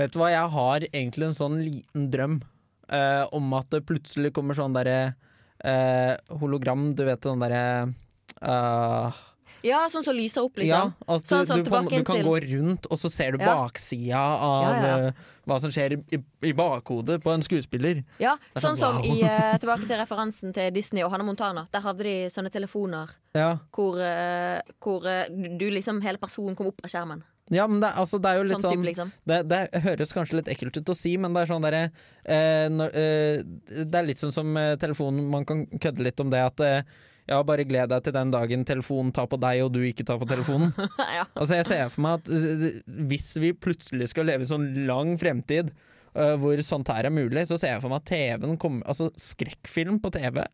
Vet 0.00 0.12
du 0.12 0.20
hva, 0.20 0.28
jeg 0.32 0.48
har 0.54 0.86
egentlig 0.90 1.30
en 1.30 1.38
sånn 1.38 1.58
liten 1.62 2.08
drøm 2.12 2.38
uh, 2.92 3.24
om 3.32 3.54
at 3.56 3.70
det 3.72 3.84
plutselig 3.88 4.34
kommer 4.36 4.58
sånn 4.58 4.76
derre 4.76 5.14
uh, 5.64 6.12
hologram, 6.42 6.90
du 6.96 7.06
vet 7.08 7.24
sånn 7.24 7.40
derre 7.40 7.64
eh, 8.42 9.22
Ja, 9.62 9.84
sånn 9.92 10.04
som 10.04 10.16
lyser 10.16 10.42
opp, 10.42 10.58
Ja, 10.58 10.62
liksom. 10.90 10.92
at 11.14 11.22
du, 11.22 11.28
Sånn 11.30 11.46
som 11.46 11.62
du, 11.62 11.70
kan, 11.70 11.86
du 11.86 12.04
kan 12.06 12.22
gå 12.26 12.34
rundt, 12.44 12.86
og 12.90 12.98
så 12.98 13.10
ser 13.12 13.32
du 13.36 13.38
Ja. 13.42 13.54
baksida 13.54 14.18
av 14.18 14.62
Ja, 14.64 14.72
ja, 14.72 14.86
ja. 14.86 15.06
eh, 15.08 15.12
hva 15.46 15.58
som 15.60 15.70
skjer 15.74 15.96
i, 15.96 16.18
i, 16.42 16.52
bakhodet 16.52 17.22
på 17.22 17.32
en 17.32 17.42
skuespiller. 17.42 18.04
Ja, 18.22 18.36
sånn 18.54 18.76
sånn, 18.76 18.78
som 18.78 18.96
wow. 19.02 19.06
i 19.06 19.22
uh, 19.26 19.58
Tilbake 19.62 19.86
til 19.86 19.98
referansen 19.98 20.54
til 20.54 20.70
Disney 20.74 21.02
og 21.02 21.10
Hannah 21.10 21.26
Montana. 21.26 21.66
Der 21.72 21.82
hadde 21.82 22.06
de 22.06 22.16
sånne 22.30 22.50
telefoner 22.54 23.10
Ja, 23.34 23.58
hvor, 23.74 23.98
uh, 23.98 24.60
hvor 24.82 25.06
du 25.58 25.68
liksom 25.70 26.02
hele 26.02 26.18
personen 26.18 26.56
kom 26.58 26.70
opp 26.70 26.82
av 26.84 26.90
skjermen. 26.90 27.22
ja 27.50 27.66
men 27.66 27.80
det, 27.82 27.90
altså, 27.98 28.18
det 28.22 28.30
er 28.30 28.38
jo 28.38 28.44
litt 28.48 28.58
Sånn 28.60 28.62
sånn 28.62 28.76
type, 28.78 28.88
liksom. 28.90 29.12
det, 29.26 29.38
det 29.50 29.82
høres 29.82 30.12
kanskje 30.14 30.36
litt 30.38 30.50
ekkelt 30.52 30.76
ut 30.78 30.92
å 30.94 30.94
si, 30.96 31.16
men 31.18 31.34
det 31.34 31.42
er 31.42 31.50
sånn 31.50 31.64
derre 31.66 31.82
eh, 32.24 32.66
eh, 32.70 33.42
Det 33.82 33.98
er 33.98 34.06
litt 34.06 34.22
sånn 34.22 34.32
som 34.34 34.54
telefonen, 34.78 35.26
man 35.30 35.44
kan 35.44 35.66
kødde 35.66 36.06
litt 36.06 36.20
om 36.22 36.30
det 36.30 36.44
at 36.44 36.62
eh, 36.62 36.84
ja, 37.32 37.40
bare 37.46 37.66
gled 37.68 37.90
deg 37.92 38.04
til 38.06 38.14
den 38.16 38.32
dagen 38.34 38.66
telefonen 38.68 39.12
tar 39.16 39.28
på 39.30 39.40
deg, 39.42 39.64
og 39.64 39.72
du 39.74 39.80
ikke 39.86 40.06
tar 40.08 40.20
på 40.20 40.28
telefonen. 40.30 40.74
ja. 41.18 41.26
Altså 41.32 41.58
Jeg 41.58 41.68
ser 41.70 41.92
for 41.92 42.06
meg 42.06 42.20
at 42.20 42.32
eh, 42.32 42.82
hvis 43.10 43.32
vi 43.42 43.54
plutselig 43.56 44.12
skal 44.12 44.28
leve 44.30 44.46
i 44.46 44.50
sånn 44.52 44.70
lang 44.88 45.16
fremtid 45.20 45.72
uh, 46.16 46.34
hvor 46.40 46.60
sånt 46.64 46.92
her 46.92 47.08
er 47.08 47.14
mulig, 47.14 47.46
så 47.48 47.58
ser 47.60 47.76
jeg 47.76 47.84
for 47.84 47.92
meg 47.92 48.02
at 48.02 48.10
TV-en 48.12 48.58
kommer 48.60 48.86
Altså 48.88 49.10
skrekkfilm 49.18 50.00
på 50.02 50.12
TV 50.14 50.44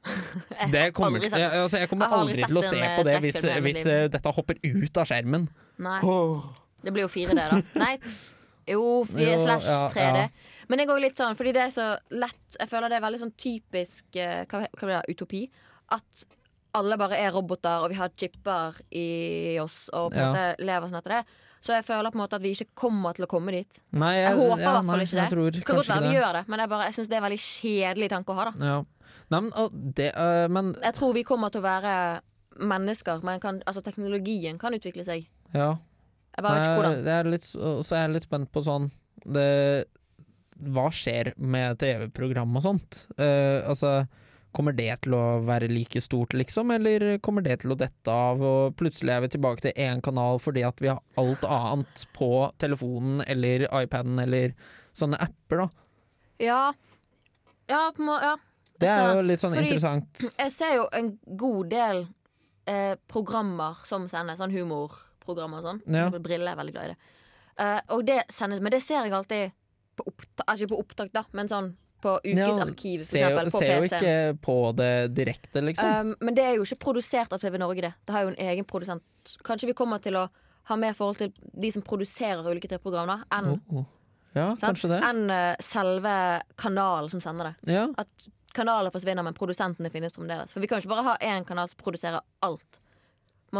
det 0.72 0.94
kommer, 0.96 1.20
jeg, 1.20 1.50
altså, 1.52 1.78
jeg 1.78 1.88
kommer 1.90 2.12
aldri 2.16 2.40
til 2.40 2.56
å 2.56 2.62
se 2.64 2.78
på 2.80 3.02
det 3.04 3.14
eh, 3.18 3.24
hvis, 3.24 3.40
hvis 3.64 3.80
eh, 3.84 4.04
dette 4.12 4.32
hopper 4.32 4.56
ut 4.64 5.00
av 5.00 5.08
skjermen. 5.10 5.44
Nei. 5.84 5.98
Det 6.80 6.94
blir 6.94 7.04
jo 7.04 7.10
4D, 7.12 7.36
da. 7.36 7.58
Nei, 7.82 7.92
jo, 8.70 9.02
4 9.10 9.26
Jo, 9.26 9.34
slash 9.42 9.68
3D. 9.92 10.22
ja. 10.22 10.56
Men 10.70 10.80
jeg 10.80 10.88
går 10.88 11.02
litt 11.02 11.20
sånn, 11.20 11.36
fordi 11.36 11.52
det 11.56 11.62
er 11.64 11.72
så 11.74 11.84
lett 12.14 12.56
Jeg 12.60 12.70
føler 12.70 12.92
det 12.92 13.00
er 13.00 13.02
veldig 13.02 13.18
sånn 13.24 13.32
typisk 13.42 14.18
uh, 14.20 14.44
Hva, 14.46 14.60
hva 14.70 14.86
blir 14.86 14.94
det, 14.94 15.16
utopi. 15.16 15.40
At 15.90 16.24
alle 16.78 16.96
bare 17.00 17.16
er 17.18 17.32
roboter, 17.34 17.82
og 17.84 17.90
vi 17.90 17.96
har 17.98 18.10
chipper 18.16 18.76
i 18.94 19.58
oss, 19.58 19.88
og 19.92 20.12
på 20.12 20.18
en 20.18 20.22
Ja. 20.22 20.28
måte 20.30 20.64
lever 20.64 20.86
sånn 20.88 20.98
etter 21.00 21.14
det. 21.16 21.24
Så 21.60 21.74
jeg 21.74 21.84
føler 21.84 22.10
på 22.10 22.16
en 22.16 22.22
måte 22.22 22.36
at 22.38 22.42
vi 22.42 22.52
ikke 22.54 22.68
kommer 22.74 23.12
til 23.14 23.26
å 23.26 23.28
komme 23.28 23.50
dit. 23.52 23.80
Nei, 23.92 24.14
Jeg 24.22 24.36
håper 24.38 24.56
i 24.56 24.62
ja, 24.62 24.70
hvert 24.80 24.86
fall 24.86 25.00
ikke 25.00 25.16
det. 25.18 25.52
Det 25.58 25.64
kan 25.66 25.76
godt 25.76 25.88
være 25.88 26.08
vi 26.08 26.14
gjør 26.14 26.32
det, 26.38 26.48
men 26.48 26.58
jeg, 26.60 26.68
bare- 26.70 26.84
jeg 26.86 26.94
syns 26.94 27.08
det 27.08 27.12
er 27.12 27.20
en 27.24 27.26
veldig 27.28 27.42
kjedelig 27.44 28.08
tanke 28.10 28.28
å 28.32 28.34
ha. 28.38 28.44
da 28.50 28.66
Ja. 28.66 28.84
Nei, 29.30 29.40
men, 29.40 29.50
det, 29.94 30.12
uh, 30.16 30.48
men 30.48 30.74
Jeg 30.82 30.94
tror 30.94 31.12
vi 31.14 31.22
kommer 31.24 31.50
til 31.50 31.60
å 31.60 31.64
være 31.64 32.20
mennesker, 32.58 33.22
men 33.22 33.40
kan, 33.40 33.62
altså, 33.66 33.82
teknologien 33.82 34.58
kan 34.58 34.72
utvikle 34.72 35.04
seg. 35.04 35.26
ja. 35.54 35.76
Jeg 36.36 36.44
bare 36.44 36.54
vet 36.54 36.66
ikke 36.66 36.76
hvordan. 36.78 37.04
Det 37.04 37.12
er 37.12 37.24
litt, 37.24 37.42
så 37.42 37.92
er 37.96 38.06
jeg 38.06 38.12
litt 38.14 38.22
spent 38.22 38.52
på 38.52 38.62
sånn 38.64 38.90
det, 39.26 39.84
Hva 40.62 40.88
skjer 40.92 41.32
med 41.36 41.76
TV-program 41.80 42.54
og 42.56 42.62
sånt? 42.62 43.06
Uh, 43.18 43.66
altså 43.68 44.06
Kommer 44.52 44.74
det 44.74 44.88
til 45.04 45.14
å 45.14 45.22
være 45.46 45.68
like 45.70 46.00
stort, 46.02 46.32
liksom, 46.34 46.72
eller 46.74 47.18
kommer 47.22 47.44
det 47.46 47.60
til 47.62 47.70
å 47.70 47.78
dette 47.78 48.10
av, 48.10 48.40
og 48.42 48.76
plutselig 48.80 49.12
er 49.14 49.20
vi 49.22 49.28
tilbake 49.36 49.62
til 49.62 49.76
én 49.78 50.00
kanal 50.02 50.40
fordi 50.42 50.64
at 50.66 50.80
vi 50.82 50.88
har 50.90 50.98
alt 51.22 51.44
annet 51.46 52.02
på 52.16 52.30
telefonen 52.58 53.22
eller 53.30 53.68
iPaden 53.82 54.18
eller 54.18 54.56
sånne 54.98 55.20
apper, 55.22 55.62
da. 55.62 55.68
Ja. 56.42 56.62
Ja, 57.70 57.84
på 57.94 58.02
må, 58.02 58.16
ja. 58.20 58.34
Det 58.80 58.88
er 58.88 59.14
jo 59.14 59.22
litt 59.28 59.38
sånn 59.42 59.54
fordi- 59.54 59.68
interessant. 59.68 60.24
Jeg 60.40 60.50
ser 60.56 60.74
jo 60.80 60.88
en 60.96 61.12
god 61.36 61.70
del 61.70 62.02
eh, 62.66 62.96
programmer 63.06 63.78
som 63.86 64.08
sendes, 64.08 64.38
sånn 64.40 64.50
humorprogrammer 64.54 65.60
og 65.60 65.64
sånn. 65.68 65.80
Ja. 65.94 66.08
Brille 66.10 66.50
er 66.50 66.58
veldig 66.58 66.74
glad 66.74 66.84
i 66.84 66.92
det. 66.94 66.96
Eh, 67.60 67.80
og 67.94 68.04
det 68.06 68.18
sendes, 68.32 68.60
men 68.60 68.72
det 68.72 68.82
ser 68.82 69.04
jeg 69.04 69.12
alltid 69.12 69.52
på 69.96 70.06
opptak, 70.10 70.46
ikke 70.56 70.70
på 70.72 70.78
opptak, 70.80 71.12
da, 71.12 71.24
men 71.36 71.48
sånn 71.50 71.76
på 72.02 72.16
Ja, 72.24 72.48
ukesarkiv, 72.48 73.04
eksempel, 73.04 73.50
på 73.52 73.62
ser 73.62 73.72
jo 73.76 73.88
ikke 73.88 74.14
på 74.44 74.56
det 74.78 74.92
direkte, 75.16 75.62
liksom. 75.64 76.10
Um, 76.10 76.14
men 76.20 76.36
det 76.36 76.44
er 76.46 76.58
jo 76.58 76.66
ikke 76.66 76.80
produsert 76.86 77.32
av 77.36 77.42
TV 77.42 77.58
Norge, 77.60 77.84
det. 77.86 77.92
Det 78.06 78.16
har 78.16 78.26
jo 78.26 78.32
en 78.32 78.40
egen 78.50 78.68
produsent. 78.68 79.36
Kanskje 79.46 79.70
vi 79.70 79.76
kommer 79.78 80.02
til 80.02 80.18
å 80.20 80.26
ha 80.70 80.76
mer 80.78 80.94
forhold 80.96 81.20
til 81.20 81.32
de 81.34 81.70
som 81.74 81.84
produserer 81.84 82.46
ulike 82.46 82.70
TV-program, 82.70 83.24
enn 83.30 83.54
Oh, 83.54 83.80
oh. 83.80 83.88
Ja, 84.32 84.52
det. 84.54 85.00
enn 85.02 85.24
eh, 85.34 85.56
selve 85.58 86.12
kanalen 86.60 87.10
som 87.10 87.22
sender 87.22 87.50
det. 87.50 87.72
Ja, 87.74 87.88
At 87.98 88.28
kanaler 88.54 88.90
forsvinner, 88.94 89.26
men 89.26 89.34
produsentene 89.34 89.90
finnes 89.90 90.14
fremdeles. 90.14 90.52
For 90.54 90.62
vi 90.62 90.70
kan 90.70 90.78
jo 90.78 90.86
ikke 90.86 90.94
bare 90.94 91.06
ha 91.08 91.16
én 91.22 91.46
kanal 91.46 91.68
som 91.70 91.78
produserer 91.82 92.20
alt. 92.46 92.80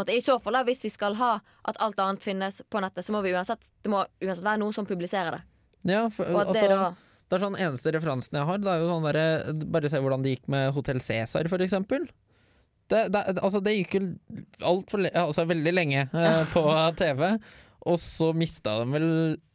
I 0.07 0.21
så 0.23 0.37
fall, 0.39 0.55
hvis 0.63 0.85
vi 0.85 0.89
skal 0.89 1.17
ha 1.19 1.33
at 1.67 1.79
alt 1.83 1.99
annet 1.99 2.23
finnes 2.23 2.61
på 2.71 2.79
nettet, 2.79 3.03
så 3.03 3.11
må 3.11 3.19
vi 3.25 3.33
uansett 3.35 3.73
Det 3.83 3.91
må 3.91 4.05
uansett 4.23 4.45
være 4.45 4.61
noen 4.61 4.73
som 4.73 4.87
publiserer 4.87 5.35
det. 5.35 5.41
ja 5.91 6.05
for, 6.09 6.31
Og 6.31 6.41
at 6.45 6.53
det 6.53 6.61
altså, 6.63 6.77
da 6.77 7.10
Det 7.31 7.37
er 7.37 7.45
sånn 7.45 7.55
eneste 7.63 7.93
referansen 7.95 8.35
jeg 8.41 8.47
har. 8.49 8.59
Det 8.59 8.67
er 8.67 8.81
jo 8.81 8.89
sånn 8.89 9.05
der, 9.07 9.53
Bare 9.71 9.89
se 9.91 10.01
hvordan 10.03 10.25
det 10.25 10.33
gikk 10.33 10.49
med 10.51 10.73
Hotell 10.75 10.99
Cæsar, 10.99 11.47
for 11.47 11.63
eksempel. 11.63 12.09
Det, 12.91 13.05
det, 13.13 13.21
altså 13.39 13.61
det 13.63 13.77
gikk 13.77 13.93
jo 13.95 14.01
altfor 14.67 15.05
altså 15.07 15.45
veldig 15.47 15.71
lenge 15.71 16.01
eh, 16.11 16.41
på 16.51 16.65
TV. 16.99 17.23
Og 17.87 17.97
så 18.03 18.33
mista 18.35 18.75
de 18.81 18.91
vel 18.91 19.07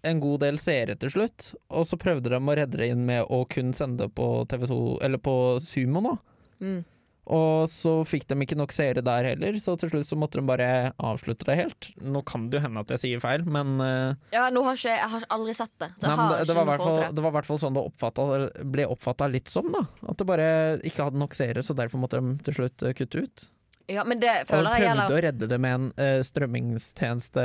en 0.09 0.23
god 0.25 0.41
del 0.47 0.57
seere 0.59 0.97
til 0.99 1.13
slutt. 1.13 1.51
Og 1.69 1.85
så 1.87 2.01
prøvde 2.01 2.33
de 2.33 2.41
å 2.41 2.57
redde 2.59 2.81
det 2.81 2.89
inn 2.95 3.05
med 3.07 3.29
å 3.29 3.45
kun 3.53 3.77
sende 3.77 4.07
det 4.07 4.17
på 4.17 4.31
TV2 4.51 4.79
Eller 5.05 5.21
på 5.23 5.37
Sumo, 5.63 6.03
da. 6.09 6.17
mm. 6.65 6.81
Og 7.27 7.67
så 7.71 7.93
fikk 8.07 8.29
de 8.31 8.37
ikke 8.45 8.55
nok 8.59 8.71
seere 8.75 9.03
der 9.03 9.27
heller, 9.33 9.57
så 9.59 9.75
til 9.81 9.91
slutt 9.91 10.07
så 10.07 10.19
måtte 10.19 10.39
de 10.39 10.45
bare 10.47 10.69
avslutte 11.03 11.47
det 11.49 11.57
helt. 11.59 11.89
Nå 11.99 12.23
kan 12.29 12.45
det 12.51 12.61
jo 12.61 12.63
hende 12.63 12.85
at 12.85 12.93
jeg 12.95 13.03
sier 13.03 13.23
feil, 13.25 13.43
men 13.51 13.81
uh, 13.83 14.15
Ja, 14.31 14.45
nå 14.55 14.63
har 14.63 14.79
ikke 14.79 14.95
jeg 14.95 15.11
har 15.17 15.27
aldri 15.35 15.57
sett 15.59 15.73
det. 15.83 15.89
Det, 15.99 16.07
Nei, 16.07 16.15
det, 16.17 16.29
det, 16.39 16.45
ikke 16.47 16.59
var 16.61 16.63
i 16.69 16.71
hvert 16.71 16.85
fall, 16.87 17.01
det. 17.01 17.09
det 17.17 17.25
var 17.27 17.35
i 17.35 17.37
hvert 17.41 17.51
fall 17.51 17.61
sånn 17.65 17.75
det 17.79 17.85
oppfattet, 17.91 18.61
ble 18.77 18.87
oppfatta 18.95 19.29
litt 19.33 19.51
som. 19.51 19.73
da 19.75 19.83
At 20.07 20.23
det 20.23 20.29
bare 20.31 20.49
ikke 20.87 21.09
hadde 21.09 21.23
nok 21.25 21.35
seere, 21.35 21.67
så 21.67 21.75
derfor 21.75 22.05
måtte 22.05 22.23
de 22.23 22.37
til 22.47 22.61
slutt 22.61 22.87
eh, 22.87 22.95
kutte 22.95 23.25
ut. 23.27 23.49
Ja, 23.91 24.05
men 24.07 24.23
det 24.23 24.31
Og 24.31 24.47
de 24.47 24.53
føler 24.53 24.71
jeg 24.71 24.87
prøvde 24.87 24.87
gjelder 24.87 25.19
å 25.19 25.25
redde 25.27 25.51
det 25.51 25.59
med 25.63 25.75
en 25.81 25.91
uh, 25.99 26.23
strømmingstjeneste 26.27 27.45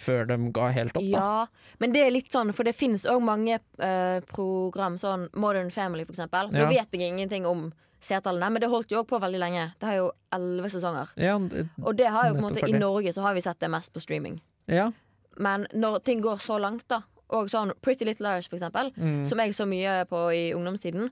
før 0.00 0.24
de 0.28 0.36
ga 0.54 0.68
helt 0.70 0.96
opp. 0.96 1.02
da 1.02 1.20
Ja, 1.20 1.74
men 1.82 1.92
det 1.92 2.04
er 2.06 2.12
litt 2.14 2.30
sånn, 2.32 2.52
for 2.54 2.68
det 2.68 2.76
finnes 2.78 3.04
òg 3.10 3.22
mange 3.26 3.58
uh, 3.82 4.20
program, 4.30 4.96
sånn 5.00 5.28
Modern 5.34 5.70
Family 5.74 6.04
for 6.06 6.14
eksempel. 6.14 6.52
Nå 6.52 6.66
Ja. 6.66 6.68
vet 6.70 6.92
jeg 6.94 7.08
ingenting 7.10 7.46
om 7.46 7.72
seertallene, 8.00 8.50
men 8.52 8.60
det 8.62 8.70
holdt 8.70 8.90
jo 8.90 9.02
òg 9.02 9.08
på 9.08 9.20
veldig 9.20 9.38
lenge. 9.42 9.72
Det 9.78 9.86
har 9.88 9.96
jo 9.98 10.10
elleve 10.32 10.70
sesonger. 10.72 11.08
Ja, 11.16 11.38
det- 11.38 11.68
Og 11.82 11.96
det 11.96 12.06
har 12.08 12.28
jo 12.28 12.34
på 12.34 12.38
en 12.38 12.44
måte 12.48 12.68
I. 12.68 12.72
Norge 12.78 13.12
så 13.12 13.22
har 13.22 13.34
vi 13.34 13.40
sett 13.40 13.58
det 13.60 13.70
mest 13.70 13.92
på 13.92 14.00
streaming. 14.00 14.40
ja. 14.68 14.90
Men 15.38 15.66
når 15.72 16.02
ting 16.04 16.20
går 16.20 16.36
så 16.42 16.58
langt, 16.60 16.86
da, 16.88 17.02
og 17.30 17.48
sånn 17.48 17.72
Pretty 17.80 18.04
Little 18.04 18.26
Liars 18.26 18.48
for 18.48 18.56
eksempel, 18.58 18.90
Mm. 18.96 19.26
som 19.28 19.38
jeg 19.38 19.52
så 19.54 19.64
mye 19.66 20.04
på 20.06 20.28
i 20.34 20.52
ungdomstiden, 20.52 21.10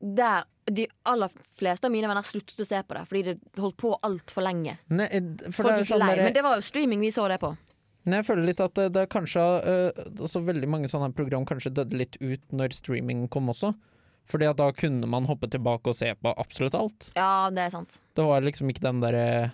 der 0.00 0.44
de 0.66 0.86
aller 1.04 1.28
fleste 1.58 1.84
av 1.84 1.90
mine 1.90 2.06
venner 2.06 2.22
sluttet 2.22 2.56
å 2.60 2.66
se 2.66 2.76
på 2.82 2.94
det 2.94 3.06
fordi 3.08 3.22
det 3.24 3.40
holdt 3.58 3.76
på 3.76 3.98
altfor 4.02 4.42
lenge. 4.42 4.78
Nei, 4.88 5.08
for 5.50 5.64
Folk 5.64 5.68
det 5.76 5.84
gikk 5.84 5.88
sånn 5.88 5.98
lei. 6.06 6.16
Men 6.16 6.32
det 6.32 6.42
var 6.42 6.54
jo 6.56 6.62
streaming 6.62 7.00
vi 7.00 7.08
så 7.10 7.28
det 7.28 7.40
på. 7.40 7.56
Nei, 8.06 8.18
Jeg 8.18 8.26
føler 8.26 8.46
litt 8.46 8.60
at 8.60 8.74
det, 8.74 8.92
det 8.92 9.02
er 9.02 9.06
kanskje 9.06 9.42
uh, 9.66 10.42
Veldig 10.46 10.68
mange 10.68 10.86
sånne 10.88 11.12
program 11.14 11.44
kanskje 11.44 11.74
døde 11.74 11.92
litt 11.98 12.16
ut 12.20 12.40
når 12.52 12.72
streaming 12.72 13.28
kom 13.28 13.48
også. 13.48 13.74
Fordi 14.26 14.48
at 14.50 14.56
da 14.58 14.70
kunne 14.74 15.06
man 15.06 15.24
hoppe 15.28 15.46
tilbake 15.50 15.86
og 15.92 15.94
se 15.94 16.08
på 16.18 16.32
absolutt 16.36 16.74
alt. 16.74 17.12
Ja, 17.14 17.48
det 17.54 17.62
er 17.62 17.70
sant. 17.70 17.98
Det 18.18 18.24
var 18.26 18.40
liksom 18.42 18.68
ikke 18.72 18.82
den 18.82 19.00
derre 19.04 19.52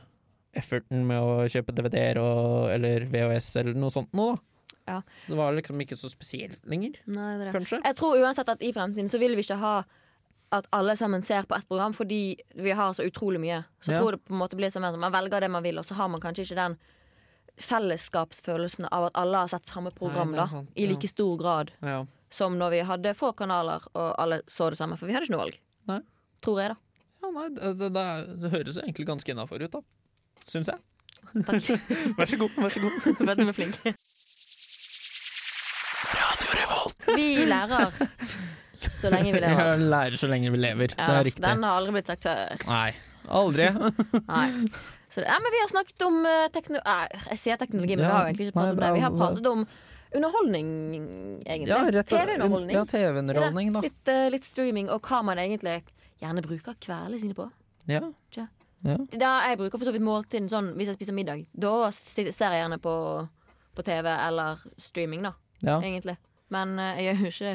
efforten 0.57 1.05
med 1.09 1.21
å 1.21 1.45
kjøpe 1.49 1.73
DVD-er 1.77 2.19
eller 2.75 3.05
VHS 3.09 3.51
eller 3.61 3.75
noe 3.77 3.93
sånt 3.93 4.13
noe, 4.17 4.35
da. 4.35 4.43
Ja. 4.89 4.97
Så 5.15 5.29
det 5.33 5.37
var 5.39 5.53
liksom 5.55 5.79
ikke 5.81 5.97
så 5.97 6.09
spesielt 6.11 6.59
lenger, 6.69 6.97
Nei, 7.07 7.37
det 7.39 7.47
er 7.47 7.53
det. 7.53 7.55
kanskje. 7.55 7.79
Jeg 7.85 7.97
tror 8.01 8.19
uansett 8.19 8.49
at 8.51 8.63
i 8.67 8.73
fremtiden 8.75 9.09
så 9.13 9.21
vil 9.23 9.37
vi 9.39 9.45
ikke 9.47 9.61
ha 9.61 9.75
at 10.53 10.67
alle 10.77 10.97
sammen 11.01 11.23
ser 11.25 11.47
på 11.49 11.55
ett 11.57 11.69
program, 11.69 11.95
fordi 11.97 12.37
vi 12.61 12.73
har 12.77 12.93
så 12.93 13.07
utrolig 13.09 13.41
mye. 13.41 13.63
Så 13.81 13.93
Ja. 13.93 14.01
tror 14.03 14.11
det 14.17 14.25
på 14.25 14.35
en 14.35 14.41
måte 14.43 14.57
blir 14.59 14.69
sånn 14.75 14.85
at 14.85 14.99
man 14.99 15.13
velger 15.13 15.41
det 15.41 15.51
man 15.51 15.63
vil, 15.63 15.79
og 15.79 15.85
så 15.87 15.95
har 15.95 16.09
man 16.09 16.21
kanskje 16.21 16.45
ikke 16.45 16.57
den 16.59 16.77
fellesskapsfølelsen 17.73 18.89
av 18.93 19.05
at 19.11 19.17
alle 19.19 19.37
har 19.45 19.49
sett 19.53 19.67
samme 19.71 19.93
program 19.95 20.33
Nei, 20.33 20.39
er 20.39 20.43
da, 20.43 20.47
sant, 20.51 20.71
i 20.77 20.87
like 20.91 21.09
stor 21.09 21.37
grad 21.41 21.73
Ja. 21.83 22.05
Som 22.33 22.57
når 22.59 22.73
vi 22.73 22.81
hadde 22.89 23.13
få 23.17 23.33
kanaler 23.37 23.85
og 23.93 24.09
alle 24.21 24.41
så 24.51 24.71
det 24.73 24.81
samme. 24.81 24.97
For 25.01 25.09
vi 25.11 25.17
hadde 25.17 25.29
ikke 25.29 25.37
noe 25.37 25.45
valg. 25.45 25.59
Nei. 25.91 26.01
Tror 26.43 26.63
jeg, 26.63 26.73
da. 26.73 27.05
ja 27.23 27.33
nei, 27.37 27.49
det, 27.57 27.75
det, 27.81 27.91
det, 27.95 28.07
det 28.43 28.51
høres 28.55 28.79
jo 28.79 28.85
egentlig 28.87 29.07
ganske 29.13 29.35
innafor 29.35 29.63
ut, 29.63 29.77
da. 29.77 29.83
Syns 30.51 30.73
jeg. 30.73 30.81
Takk 31.47 31.69
Vær 32.19 32.33
så 32.33 32.39
god. 32.41 32.57
vær 32.59 32.75
så 32.75 32.83
god. 32.83 33.29
at 33.31 33.39
du 33.39 33.47
er 33.47 33.57
flink. 33.57 33.79
Vi 37.13 37.29
lærer 37.47 37.93
så 38.93 39.11
lenge 39.13 39.31
vi 39.35 39.41
lever. 39.43 39.61
Jeg 39.73 39.87
lærer 39.93 40.19
så 40.19 40.29
lenge 40.31 40.51
vi 40.51 40.59
lever. 40.59 40.95
Ja, 40.97 41.07
det 41.07 41.15
er 41.21 41.25
riktig. 41.29 41.43
den 41.45 41.63
har 41.67 41.79
aldri 41.79 41.95
blitt 41.97 42.11
sagt 42.11 42.27
før. 42.27 42.67
Nei. 42.67 42.91
Aldri. 43.31 43.69
Nei. 44.27 44.49
Så 45.13 45.23
det, 45.23 45.29
ja, 45.29 45.39
men 45.45 45.55
vi 45.55 45.61
har 45.61 45.71
snakket 45.71 46.05
om 46.07 46.19
teknologi. 46.55 46.83
Nei, 46.89 47.23
jeg 47.31 47.41
sier 47.43 47.61
teknologi, 47.61 47.97
men 47.97 48.07
vi 48.07 48.11
har 48.11 48.23
jo 48.25 48.31
egentlig 48.33 48.47
ikke 48.49 48.57
pratet 48.59 48.75
om 48.75 48.83
det. 48.83 48.93
Vi 48.97 49.05
har 49.05 49.17
pratet 49.17 49.49
om 49.51 49.65
underholdning, 50.15 50.69
egentlig. 51.47 51.69
Ja, 51.73 52.03
TV-underholdning. 52.03 52.77
Ja, 52.77 52.85
TV-underholdning, 52.89 53.73
da. 53.77 53.83
Litt, 53.85 54.09
uh, 54.09 54.27
litt 54.33 54.45
streaming, 54.47 54.91
og 54.93 55.03
hva 55.09 55.23
man 55.27 55.41
egentlig 55.43 55.81
gjerne 56.23 56.45
bruker 56.45 56.77
kveldene 56.83 57.21
sine 57.23 57.37
på. 57.39 57.49
Ja. 57.91 58.03
Ja. 58.83 58.97
Da 59.15 59.33
jeg 59.47 59.59
bruker 59.61 59.79
for 59.79 59.87
så 59.87 59.93
vidt 59.95 60.03
måltiden 60.03 60.49
sånn 60.51 60.73
hvis 60.75 60.89
jeg 60.91 60.99
spiser 60.99 61.15
middag. 61.15 61.45
Da 61.55 61.91
ser 61.95 62.33
jeg 62.33 62.63
gjerne 62.65 62.81
på, 62.83 62.95
på 63.77 63.85
TV 63.87 64.09
eller 64.11 64.63
streaming, 64.81 65.23
da, 65.29 65.37
ja. 65.63 65.77
egentlig. 65.81 66.17
Men 66.53 66.75
uh, 66.79 66.93
jeg 66.99 67.13
gjør 67.13 67.23
jo 67.29 67.35
ikke 67.37 67.53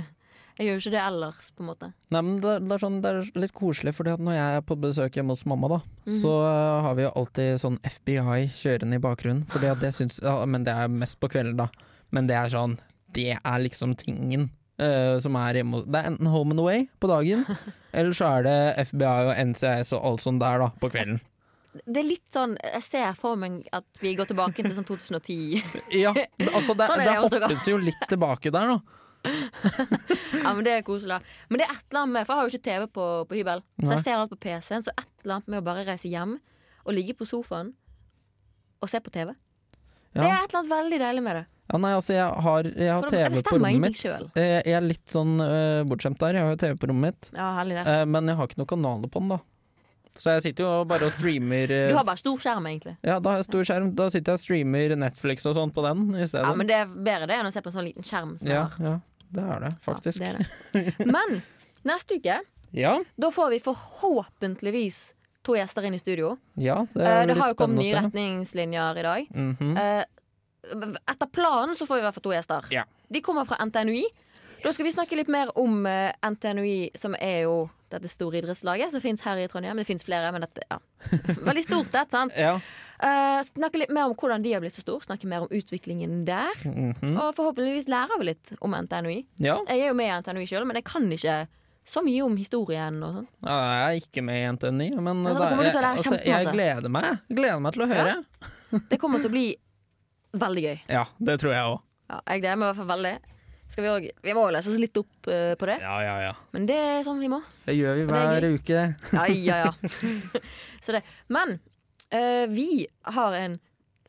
jeg 0.58 0.66
gjør 0.66 0.78
jo 0.80 0.82
ikke 0.82 0.92
det 0.96 1.02
ellers, 1.04 1.50
på 1.54 1.62
en 1.62 1.68
måte. 1.70 1.88
Nei, 2.10 2.22
men 2.26 2.38
det, 2.42 2.54
det, 2.66 2.72
er 2.74 2.82
sånn, 2.82 2.96
det 3.04 3.10
er 3.14 3.28
litt 3.38 3.52
koselig, 3.54 3.92
Fordi 3.94 4.16
når 4.18 4.34
jeg 4.34 4.56
er 4.58 4.64
på 4.66 4.78
besøk 4.82 5.20
hjemme 5.20 5.36
hos 5.36 5.44
mamma, 5.46 5.70
da, 5.76 5.78
Mhm. 6.08 6.16
så 6.24 6.32
uh, 6.42 6.82
har 6.82 6.96
vi 6.98 7.04
jo 7.06 7.12
alltid 7.14 7.60
sånn 7.62 7.78
FBI 7.86 8.48
kjørende 8.58 8.98
i 8.98 9.04
bakgrunnen. 9.04 9.44
Fordi 9.54 9.70
at 9.70 9.84
det 9.84 9.94
syns 9.94 10.18
ja, 10.24 10.34
Men 10.50 10.66
det 10.66 10.74
er 10.74 10.90
mest 10.90 11.20
på 11.22 11.30
kvelden, 11.30 11.60
da. 11.62 11.68
Men 12.16 12.30
det 12.30 12.38
er 12.40 12.52
sånn 12.54 12.78
Det 13.14 13.34
er 13.36 13.64
liksom 13.64 13.96
tingen 14.00 14.50
uh, 14.82 15.18
som 15.24 15.36
er 15.40 15.62
hjemme 15.62 15.84
Det 15.86 16.00
er 16.00 16.12
enten 16.12 16.30
Home 16.32 16.56
and 16.56 16.64
Away 16.64 16.86
på 17.02 17.10
dagen, 17.12 17.46
eller 17.98 18.14
så 18.16 18.30
er 18.38 18.46
det 18.48 18.60
FBI 18.92 19.32
og 19.32 19.34
NCIS 19.52 19.94
og 19.98 20.06
alt 20.12 20.24
sånt 20.24 20.44
der, 20.44 20.64
da, 20.64 20.70
på 20.82 20.92
kvelden. 20.94 21.20
Det 21.86 22.02
er 22.02 22.08
litt 22.08 22.26
sånn 22.34 22.56
Jeg 22.58 22.84
ser 22.86 23.18
for 23.20 23.38
meg 23.40 23.60
at 23.76 23.86
vi 24.02 24.16
går 24.18 24.30
tilbake 24.30 24.64
til 24.64 24.74
sånn 24.74 24.88
2010. 24.88 25.64
Ja, 26.04 26.14
altså 26.52 26.74
det, 26.78 26.88
Sånn 26.90 27.04
det 27.04 27.10
det 27.12 27.18
hoppes 27.22 27.68
jo 27.70 27.80
litt 27.82 28.08
tilbake 28.10 28.54
der, 28.54 28.76
da. 28.76 28.80
Ja, 30.44 30.54
men 30.54 30.64
Det 30.66 30.78
er 30.78 30.86
koselig. 30.88 31.20
Men 31.50 31.62
det 31.62 31.68
er 31.68 31.74
et 31.76 31.84
eller 31.90 32.04
annet 32.06 32.14
med 32.16 32.28
For 32.28 32.34
jeg 32.34 32.40
har 32.40 32.48
jo 32.48 32.54
ikke 32.54 32.68
TV 32.70 32.88
på, 32.98 33.08
på 33.30 33.38
hybel, 33.40 33.64
så 33.84 33.92
jeg 33.96 34.06
ser 34.06 34.16
alt 34.22 34.32
på 34.34 34.40
PC-en. 34.48 34.86
Så 34.86 34.94
et 34.94 35.10
eller 35.26 35.40
annet 35.40 35.52
med 35.52 35.62
å 35.62 35.66
bare 35.68 35.86
reise 35.90 36.10
hjem 36.12 36.38
og 36.88 36.96
ligge 36.96 37.18
på 37.20 37.28
sofaen 37.28 37.74
og 38.80 38.90
se 38.92 39.02
på 39.04 39.12
TV. 39.12 39.34
Det 40.16 40.24
er 40.24 40.38
et 40.38 40.48
eller 40.48 40.60
annet 40.62 40.72
veldig 40.72 41.00
deilig 41.02 41.24
med 41.26 41.40
det. 41.42 41.46
Ja, 41.68 41.78
nei, 41.84 41.92
altså 41.98 42.14
jeg 42.16 42.24
har, 42.48 42.64
jeg 42.64 42.94
har 42.94 43.10
TV 43.12 43.42
på 43.44 43.58
rommet 43.58 43.82
mitt. 43.84 44.00
Jeg, 44.06 44.64
jeg 44.64 44.74
er 44.78 44.86
litt 44.86 45.12
sånn 45.12 45.34
uh, 45.42 45.84
bortskjemt 45.90 46.20
der. 46.22 46.38
Jeg 46.40 46.46
har 46.48 46.54
jo 46.56 46.60
TV 46.62 46.78
på 46.80 46.88
rommet 46.94 47.12
mitt. 47.12 47.30
Ja. 47.36 47.50
Eh, 47.66 48.06
men 48.08 48.28
jeg 48.32 48.38
har 48.40 48.48
ikke 48.48 48.62
noen 48.62 48.70
kanaler 48.72 49.12
på 49.12 49.20
den, 49.24 49.34
da. 49.36 49.40
Så 50.18 50.32
jeg 50.34 50.42
sitter 50.48 50.64
jo 50.66 50.86
bare 50.90 51.06
og 51.06 51.12
streamer 51.14 51.70
eh, 51.70 51.90
Du 51.92 51.98
har 52.00 52.06
bare 52.08 52.18
stor 52.18 52.40
skjerm, 52.42 52.66
egentlig. 52.72 52.96
Ja, 53.06 53.20
da 53.22 53.36
har 53.36 53.42
jeg 53.44 53.50
stor 53.52 53.68
skjerm. 53.68 53.92
Da 54.00 54.08
sitter 54.10 54.34
jeg 54.34 54.40
og 54.40 54.44
streamer 54.46 54.96
Netflix 54.98 55.46
og 55.46 55.54
sånn 55.60 55.74
på 55.76 55.84
den 55.86 56.08
i 56.16 56.26
stedet. 56.26 56.48
Ja, 56.48 56.56
Men 56.58 56.72
det 56.72 56.78
er 56.80 56.88
bedre 56.90 57.28
det 57.30 57.38
enn 57.38 57.50
å 57.52 57.54
se 57.54 57.62
på 57.62 57.70
en 57.70 57.76
sånn 57.76 57.86
liten 57.92 58.08
skjerm. 58.08 58.32
Som 58.42 58.50
ja, 58.50 58.64
jeg 58.64 58.88
har. 58.88 58.88
ja, 58.88 59.28
det 59.38 59.44
er 59.58 59.66
det, 59.68 59.74
faktisk. 59.86 60.24
Ja, 60.24 60.32
det 60.40 60.82
er 60.82 60.90
det. 61.04 61.12
Men 61.14 61.38
neste 61.86 62.18
uke 62.18 62.40
Ja, 62.76 62.96
Da 63.16 63.30
får 63.32 63.54
vi 63.54 63.60
forhåpentligvis 63.68 65.04
to 65.48 65.54
gjester 65.56 65.86
inn 65.88 65.94
i 65.96 66.00
studio. 66.02 66.34
ja, 66.60 66.82
det 66.94 67.04
Eh, 67.04 67.08
er 67.22 67.28
det 67.28 67.36
litt 67.36 67.42
har 67.44 67.54
jo 67.54 67.56
kommet 67.62 67.86
nye 67.86 68.02
retningslinjer 68.02 68.98
i 69.00 69.04
dag. 69.06 69.28
Mhm. 69.36 69.78
Eh, 69.78 70.04
etter 71.08 71.30
planen 71.32 71.76
så 71.76 71.86
får 71.88 71.96
vi 71.96 72.02
i 72.02 72.06
hvert 72.08 72.18
fall 72.18 72.26
to 72.28 72.34
gjester. 72.36 72.66
Ja. 72.74 72.84
De 73.10 73.22
kommer 73.24 73.46
fra 73.48 73.60
NTNUI. 73.66 74.04
Da 74.64 74.72
skal 74.74 74.88
vi 74.88 74.92
snakke 74.96 75.16
litt 75.20 75.30
mer 75.32 75.52
om 75.60 75.86
eh, 75.86 76.12
NTNUI, 76.26 76.90
som 76.98 77.14
er 77.20 77.44
jo 77.46 77.58
dette 77.92 78.10
store 78.12 78.42
idrettslaget 78.42 78.92
som 78.92 79.00
fins 79.04 79.22
her 79.24 79.40
i 79.40 79.46
Trondheim. 79.48 79.78
Det 79.80 79.86
fins 79.88 80.04
flere, 80.04 80.32
men 80.36 80.44
dette 80.44 80.66
ja. 80.68 80.80
Veldig 81.48 81.64
stort, 81.64 81.92
det. 81.94 82.08
sant? 82.12 82.34
Ja. 82.36 82.56
Eh, 82.98 83.38
snakke 83.54 83.84
litt 83.84 83.94
mer 83.94 84.10
om 84.10 84.16
hvordan 84.18 84.44
de 84.44 84.56
har 84.56 84.64
blitt 84.64 84.76
så 84.76 84.84
store. 84.84 85.06
Snakke 85.06 85.30
mer 85.30 85.46
om 85.46 85.54
utviklingen 85.54 86.24
der. 86.28 86.58
Mhm. 86.66 87.14
Og 87.14 87.36
forhåpentligvis 87.38 87.88
lærer 87.94 88.20
vi 88.20 88.32
litt 88.34 88.56
om 88.60 88.74
NTNUI. 88.76 89.22
ja. 89.46 89.60
Jeg 89.70 89.86
er 89.86 89.94
jo 89.94 90.00
med 90.02 90.10
i 90.10 90.18
NTNUI 90.26 90.50
sjøl, 90.50 90.66
men 90.68 90.82
jeg 90.82 90.88
kan 90.90 91.06
ikke 91.14 91.38
så 91.88 92.02
mye 92.04 92.24
om 92.26 92.34
historien 92.36 92.98
og 93.06 93.14
sånn. 93.16 93.28
Ja, 93.48 93.58
Jeg 93.78 93.86
er 93.86 94.02
ikke 94.02 94.24
med 94.26 94.42
i 94.42 94.48
NTNI, 94.58 94.90
men 95.00 95.22
Ja, 95.24 95.34
da 95.38 95.46
jeg, 95.56 95.76
altså, 95.94 96.18
jeg 96.26 96.50
gleder 96.52 96.92
meg. 96.92 97.22
Gleder 97.32 97.62
meg 97.64 97.78
til 97.78 97.86
å 97.86 97.88
høre. 97.94 98.18
Det 98.90 99.00
kommer 99.00 99.24
til 99.24 99.30
å 99.30 99.36
bli 99.38 99.46
veldig 100.34 100.64
gøy. 100.64 100.78
Ja, 100.92 101.04
det 101.30 101.40
tror 101.42 101.54
jeg 101.54 101.64
òg. 101.72 101.82
Ja, 102.08 102.20
jeg 102.32 102.42
gleder 102.44 102.60
meg 102.60 102.66
i 102.66 102.70
hvert 102.72 102.80
fall 102.82 102.92
veldig. 102.94 103.14
Skal 103.68 103.84
vi, 103.84 103.90
også, 103.92 104.12
vi 104.24 104.34
må 104.36 104.44
jo 104.48 104.52
lese 104.56 104.72
oss 104.72 104.80
litt 104.80 104.98
opp 105.02 105.28
uh, 105.28 105.54
på 105.60 105.68
det, 105.68 105.76
Ja, 105.84 105.96
ja, 106.00 106.14
ja. 106.24 106.34
men 106.56 106.68
det 106.70 106.78
er 106.80 107.02
sånn 107.04 107.20
vi 107.20 107.28
må. 107.28 107.42
Det 107.66 107.76
gjør 107.76 107.98
vi 108.00 108.06
er 108.06 108.30
hver 108.32 108.46
uke. 108.54 108.84
Ja, 109.12 109.26
ja, 109.28 109.58
ja. 109.66 109.72
Så 110.86 110.96
det. 110.96 111.02
Men 111.28 111.58
uh, 112.16 112.46
vi 112.48 112.88
har 113.04 113.36
en 113.36 113.58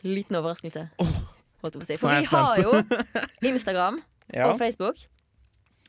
liten 0.07 0.39
overraskelse. 0.39 0.85
Holdt 0.99 1.75
jeg 1.75 1.81
på 1.81 1.83
å 1.83 1.89
si. 1.89 1.97
For 1.99 2.15
vi 2.15 2.31
har 2.31 2.63
jo 2.63 2.75
Instagram 3.51 3.99
Ja. 4.31 4.51
og 4.53 4.59
Facebook. 4.61 5.01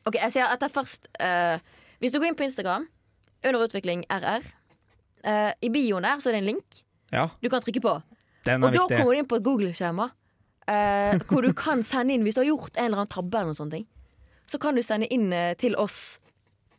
Ok, 0.07 0.15
jeg 0.17 0.33
sier 0.33 0.49
at 0.49 0.63
er 0.65 0.71
først 0.73 1.05
uh, 1.21 1.59
Hvis 1.99 2.13
du 2.15 2.17
går 2.17 2.31
inn 2.31 2.39
på 2.39 2.47
Instagram, 2.47 2.87
under 3.45 3.63
utvikling 3.67 4.01
RR, 4.11 4.43
eh, 5.23 5.51
i 5.63 5.69
bioen 5.71 6.03
der 6.03 6.19
så 6.23 6.29
er 6.29 6.37
det 6.37 6.41
en 6.41 6.47
link 6.49 6.79
ja, 7.11 7.25
du 7.41 7.47
kan 7.49 7.61
trykke 7.63 7.81
på. 7.83 7.93
Den 8.45 8.63
Og 8.63 8.69
er 8.69 8.77
da 8.77 8.87
kommer 8.87 9.13
du 9.13 9.19
inn 9.19 9.27
på 9.27 9.35
et 9.39 9.43
Google-skjema 9.43 10.09
eh, 10.67 11.19
hvor 11.29 11.41
du 11.45 11.51
kan 11.53 11.83
sende 11.83 12.13
inn 12.13 12.23
hvis 12.23 12.35
du 12.37 12.41
har 12.43 12.49
gjort 12.51 12.77
en 12.77 12.85
eller 12.85 13.01
annen 13.03 13.11
tabbe. 13.13 13.35
eller 13.37 13.51
noen 13.53 13.59
sånne 13.59 13.71
ting 13.79 13.87
Så 14.49 14.59
kan 14.59 14.75
du 14.75 14.81
sende 14.85 15.07
inn 15.13 15.31
eh, 15.33 15.53
til 15.59 15.75
oss, 15.77 16.17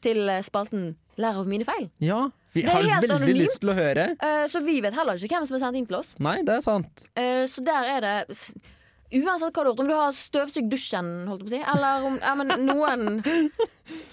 til 0.03 0.29
eh, 0.29 0.43
spalten 0.43 0.97
'Lær 1.21 1.37
av 1.43 1.47
mine 1.47 1.65
feil'. 1.69 1.91
Ja, 2.01 2.31
vi 2.55 2.63
Det 2.63 2.71
er 2.71 2.73
har 2.73 2.83
helt 2.83 3.03
veldig 3.03 3.17
anonymt. 3.19 3.39
lyst 3.43 3.61
til 3.61 3.69
å 3.69 3.75
høre. 3.77 4.05
Eh, 4.25 4.47
så 4.49 4.63
vi 4.65 4.81
vet 4.81 4.95
heller 4.95 5.15
ikke 5.21 5.37
hvem 5.37 5.47
som 5.47 5.57
er 5.57 5.61
sendt 5.61 5.77
inn 5.77 5.87
til 5.87 5.97
oss. 5.99 6.15
Nei, 6.19 6.39
det 6.43 6.55
er 6.55 6.61
sant. 6.65 7.03
Eh, 7.15 7.45
så 7.47 7.61
der 7.63 7.85
er 7.97 8.01
det 8.01 8.31
s- 8.37 8.55
Uansett 9.11 9.51
hva 9.51 9.51
du 9.51 9.59
har 9.59 9.71
gjort, 9.73 9.81
om 9.83 9.89
du 9.91 9.95
har 9.97 10.13
støvsugd 10.15 10.69
dusjen, 10.71 11.09
holdt 11.27 11.43
jeg 11.43 11.49
på 11.49 11.51
å 11.51 11.57
si, 11.57 11.63
eller 11.75 12.05
om 12.07 12.19
ja, 12.23 12.35
men 12.39 12.53
noen 12.67 13.23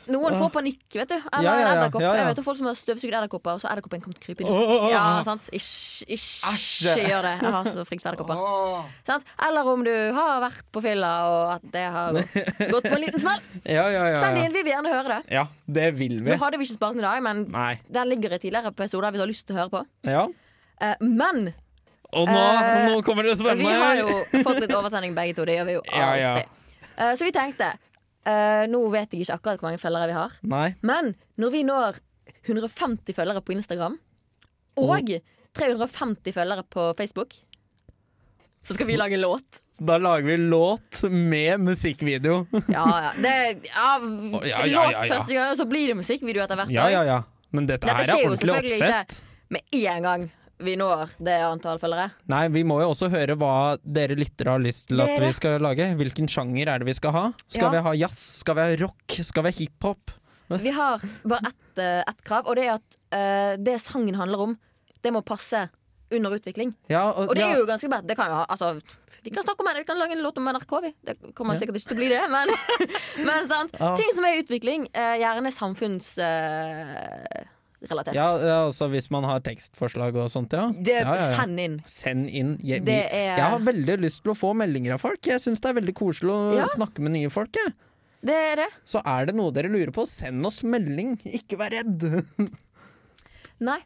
Noen 0.10 0.34
får 0.40 0.50
panikk, 0.56 0.80
vet 0.90 1.12
du. 1.12 1.16
Eller 1.20 1.44
Ja, 1.46 1.52
ja, 1.54 1.60
ja. 1.60 1.66
en 1.68 1.80
edderkopp. 1.84 2.02
Jeg 2.02 2.26
vet 2.26 2.40
om 2.42 2.46
folk 2.48 2.58
som 2.58 2.66
har 2.66 2.78
støvsugd 2.80 3.12
edderkopper, 3.14 3.58
og 3.58 3.62
så 3.62 3.68
edderkoppen 3.70 4.02
kommet 4.02 4.18
krypende. 4.24 4.50
Åh. 4.50 4.86
Ja, 4.90 5.02
sant? 5.28 5.46
Ikke, 5.54 6.96
gjør 7.12 7.28
det. 7.28 7.34
Jeg 7.44 7.52
har 7.54 7.70
så 7.76 7.84
frykt 7.86 8.02
for 8.02 8.10
edderkopper. 8.10 8.88
Sant? 9.06 9.28
Eller 9.48 9.70
om 9.70 9.84
du 9.86 9.92
har 10.18 10.42
vært 10.42 10.66
på 10.74 10.82
fylla, 10.82 11.12
og 11.30 11.52
at 11.60 11.68
det 11.76 11.84
har 11.94 12.18
gått, 12.18 12.88
på 12.88 12.96
en 12.96 13.04
liten 13.04 13.22
smell. 13.22 13.44
Ja, 13.78 13.86
ja, 13.92 14.08
ja. 14.16 14.18
Send 14.24 14.40
det 14.40 14.48
inn, 14.48 14.56
vi 14.56 14.64
vil 14.66 14.74
gjerne 14.74 14.96
høre 14.96 15.18
det. 15.20 15.36
Ja, 15.38 15.46
det 15.78 15.92
vil 16.00 16.18
vi. 16.24 16.32
Nå 16.32 16.40
hadde 16.42 16.58
vi 16.58 16.66
ikke 16.66 16.80
spart 16.80 16.98
den 16.98 17.04
i 17.04 17.08
dag, 17.08 17.22
men 17.30 17.46
Nei. 17.54 17.72
den 18.00 18.10
ligger 18.16 18.34
i 18.34 18.42
tidligere 18.42 18.74
episoder 18.74 19.12
hvis 19.14 19.20
du 19.22 19.26
har 19.28 19.32
lyst 19.36 19.46
til 19.50 19.58
å 19.58 19.62
høre 19.62 19.74
på. 19.78 19.86
Ja. 20.10 20.26
Eh, 20.82 20.96
men 21.04 21.52
Og 22.16 22.30
nå, 22.30 22.40
uh, 22.40 22.86
nå 22.88 23.00
kommer 23.04 23.28
det 23.28 23.36
vi 23.36 23.42
spennende 23.42 23.74
har 23.76 24.00
jo 24.00 24.44
fått 24.46 24.62
litt 24.64 24.74
oversending 24.76 25.16
begge 25.18 25.36
to. 25.36 25.48
Det 25.48 25.58
gjør 25.58 25.68
vi 25.68 25.76
jo 25.76 25.82
Ja, 25.92 26.12
ja. 26.16 26.30
alltid. 26.38 26.54
Eh, 26.98 27.14
så 27.20 27.28
vi 27.28 27.34
tenkte 27.36 27.72
uh, 27.76 28.64
Nå 28.72 28.80
vet 28.94 29.12
jeg 29.14 29.26
ikke 29.26 29.36
akkurat 29.38 29.60
hvor 29.60 29.70
mange 29.70 29.82
følgere 29.82 30.08
vi 30.10 30.16
har, 30.18 30.38
Nei. 30.48 30.68
men 30.88 31.12
når 31.42 31.54
vi 31.54 31.66
når 31.68 32.00
150 32.48 33.18
følgere 33.18 33.44
på 33.44 33.58
Instagram 33.58 33.98
og 34.80 35.12
350 35.58 36.36
følgere 36.36 36.64
på 36.70 36.88
Facebook, 36.98 37.34
så 38.64 38.76
skal 38.76 38.88
vi 38.88 38.98
lage 39.00 39.18
låt. 39.18 39.62
Så 39.74 39.84
da 39.84 39.98
lager 40.02 40.28
vi 40.28 40.38
låt 40.38 41.04
med 41.12 41.60
musikkvideo. 41.60 42.46
Ja, 42.68 42.86
ja. 43.04 43.12
Det, 43.18 43.36
ja, 43.68 43.90
ja, 44.44 44.66
ja, 44.66 44.66
ja, 44.66 44.86
Låt 44.86 44.92
ja. 44.92 45.16
første 45.16 45.34
gang, 45.34 45.58
så 45.58 45.66
blir 45.66 45.92
det 45.92 45.98
musikkvideo 46.02 46.44
etter 46.46 46.60
hvert. 46.60 46.74
Ja, 46.74 46.90
ja, 46.94 47.04
ja. 47.08 47.22
Men 47.56 47.68
dette, 47.70 47.88
Dette 47.88 47.98
her 47.98 48.10
skjer 48.10 48.16
er 48.16 48.24
jo 48.24 48.32
ordentlig 48.32 48.56
selvfølgelig 48.56 48.90
ikke. 48.92 49.24
Med 49.48 49.78
en 49.80 50.08
gang 50.10 50.26
vi 50.64 50.74
når 50.80 51.12
det 51.22 51.36
antall 51.46 51.80
følgere. 51.82 52.12
Nei, 52.32 52.48
vi 52.54 52.64
må 52.68 52.80
jo 52.82 52.92
også 52.92 53.10
høre 53.14 53.36
hva 53.38 53.78
dere 53.84 54.18
lyttere 54.18 54.56
har 54.56 54.64
lyst 54.64 54.88
til 54.90 55.02
at 55.04 55.14
Dere? 55.14 55.28
vi 55.30 55.38
skal 55.38 55.62
lage. 55.64 55.90
Hvilken 56.00 56.30
sjanger 56.32 56.72
er 56.74 56.82
det 56.82 56.88
vi 56.90 56.96
skal 56.98 57.14
ha? 57.14 57.26
Skal 57.46 57.68
Ja. 57.68 57.74
vi 57.76 57.84
ha 57.86 57.94
jazz? 58.06 58.22
Skal 58.42 58.58
vi 58.58 58.66
ha 58.66 58.78
rock? 58.82 59.18
Skal 59.22 59.46
vi 59.46 59.52
ha 59.52 59.60
hiphop? 59.60 60.14
Vi 60.64 60.72
har 60.72 61.02
bare 61.28 61.50
ett 61.50 61.78
eh, 61.78 62.00
ett 62.08 62.22
krav, 62.24 62.48
og 62.48 62.56
det 62.56 62.64
er 62.64 62.78
at 62.78 62.96
uh, 63.12 63.58
det 63.60 63.82
sangen 63.84 64.16
handler 64.16 64.40
om, 64.40 64.54
det 65.04 65.12
må 65.12 65.20
passe 65.20 65.66
under 66.10 66.32
utvikling. 66.38 66.72
Ja, 66.88 67.02
og, 67.12 67.28
Og 67.28 67.36
det 67.36 67.44
ja. 67.44 67.50
er 67.52 67.60
jo 67.60 67.66
ganske 67.68 67.90
bredt. 67.92 68.08
Det 68.08 68.16
kan 68.16 68.32
jo 68.32 68.38
ha 68.40 68.46
altså, 68.48 68.80
vi 69.26 69.34
kan 69.36 69.44
snakke 69.44 69.60
om 69.60 69.68
det, 69.68 69.82
vi 69.82 69.84
kan 69.90 70.00
lage 70.00 70.16
en 70.16 70.24
låt 70.24 70.38
om 70.40 70.48
NRK, 70.48 70.72
vi. 70.86 70.94
Det 71.04 71.18
kommer 71.36 71.60
sikkert 71.60 71.82
ikke 71.82 71.90
til 71.92 71.98
å 71.98 72.00
bli 72.00 72.08
det, 72.14 72.22
men, 72.32 72.48
men 73.28 73.50
sant. 73.52 73.76
Ting 74.00 74.16
som 74.16 74.24
er 74.24 74.38
i 74.38 74.46
utvikling, 74.46 74.88
samfunns 75.52 76.14
gjerne 76.16 77.48
samfunnsrelatert. 77.78 78.16
Ja, 78.16 78.28
ja, 78.42 78.66
altså 78.66 78.88
hvis 78.92 79.10
man 79.12 79.24
har 79.24 79.42
tekstforslag 79.46 80.16
og 80.16 80.30
sånt, 80.32 80.54
ja. 80.54 80.68
Det, 80.74 81.02
ja, 81.02 81.16
ja. 81.16 81.28
Send 81.36 81.60
inn. 81.60 81.80
Send 81.86 82.30
inn. 82.30 82.58
Jeg, 82.64 82.84
vi, 82.86 82.92
er 82.92 83.38
jeg 83.38 83.44
har 83.44 83.60
veldig 83.64 83.98
lyst 84.02 84.24
til 84.24 84.34
å 84.34 84.38
få 84.38 84.54
meldinger 84.58 84.96
av 84.96 85.04
folk. 85.04 85.22
Jeg 85.28 85.42
syns 85.44 85.62
det 85.62 85.70
er 85.72 85.78
veldig 85.80 85.96
koselig 85.98 86.34
å 86.34 86.70
snakke 86.74 87.02
med 87.02 87.16
nye 87.18 87.30
folk. 87.30 87.54
Jeg. 87.56 87.76
Det 88.28 88.34
er 88.36 88.56
det. 88.64 88.70
Så 88.88 89.02
er 89.06 89.30
det 89.30 89.36
noe 89.38 89.54
dere 89.54 89.70
lurer 89.70 89.92
på, 89.94 90.08
send 90.10 90.46
oss 90.46 90.64
melding. 90.66 91.18
Ikke 91.38 91.60
vær 91.60 91.76
redd. 91.76 92.08
Nei. 93.68 93.82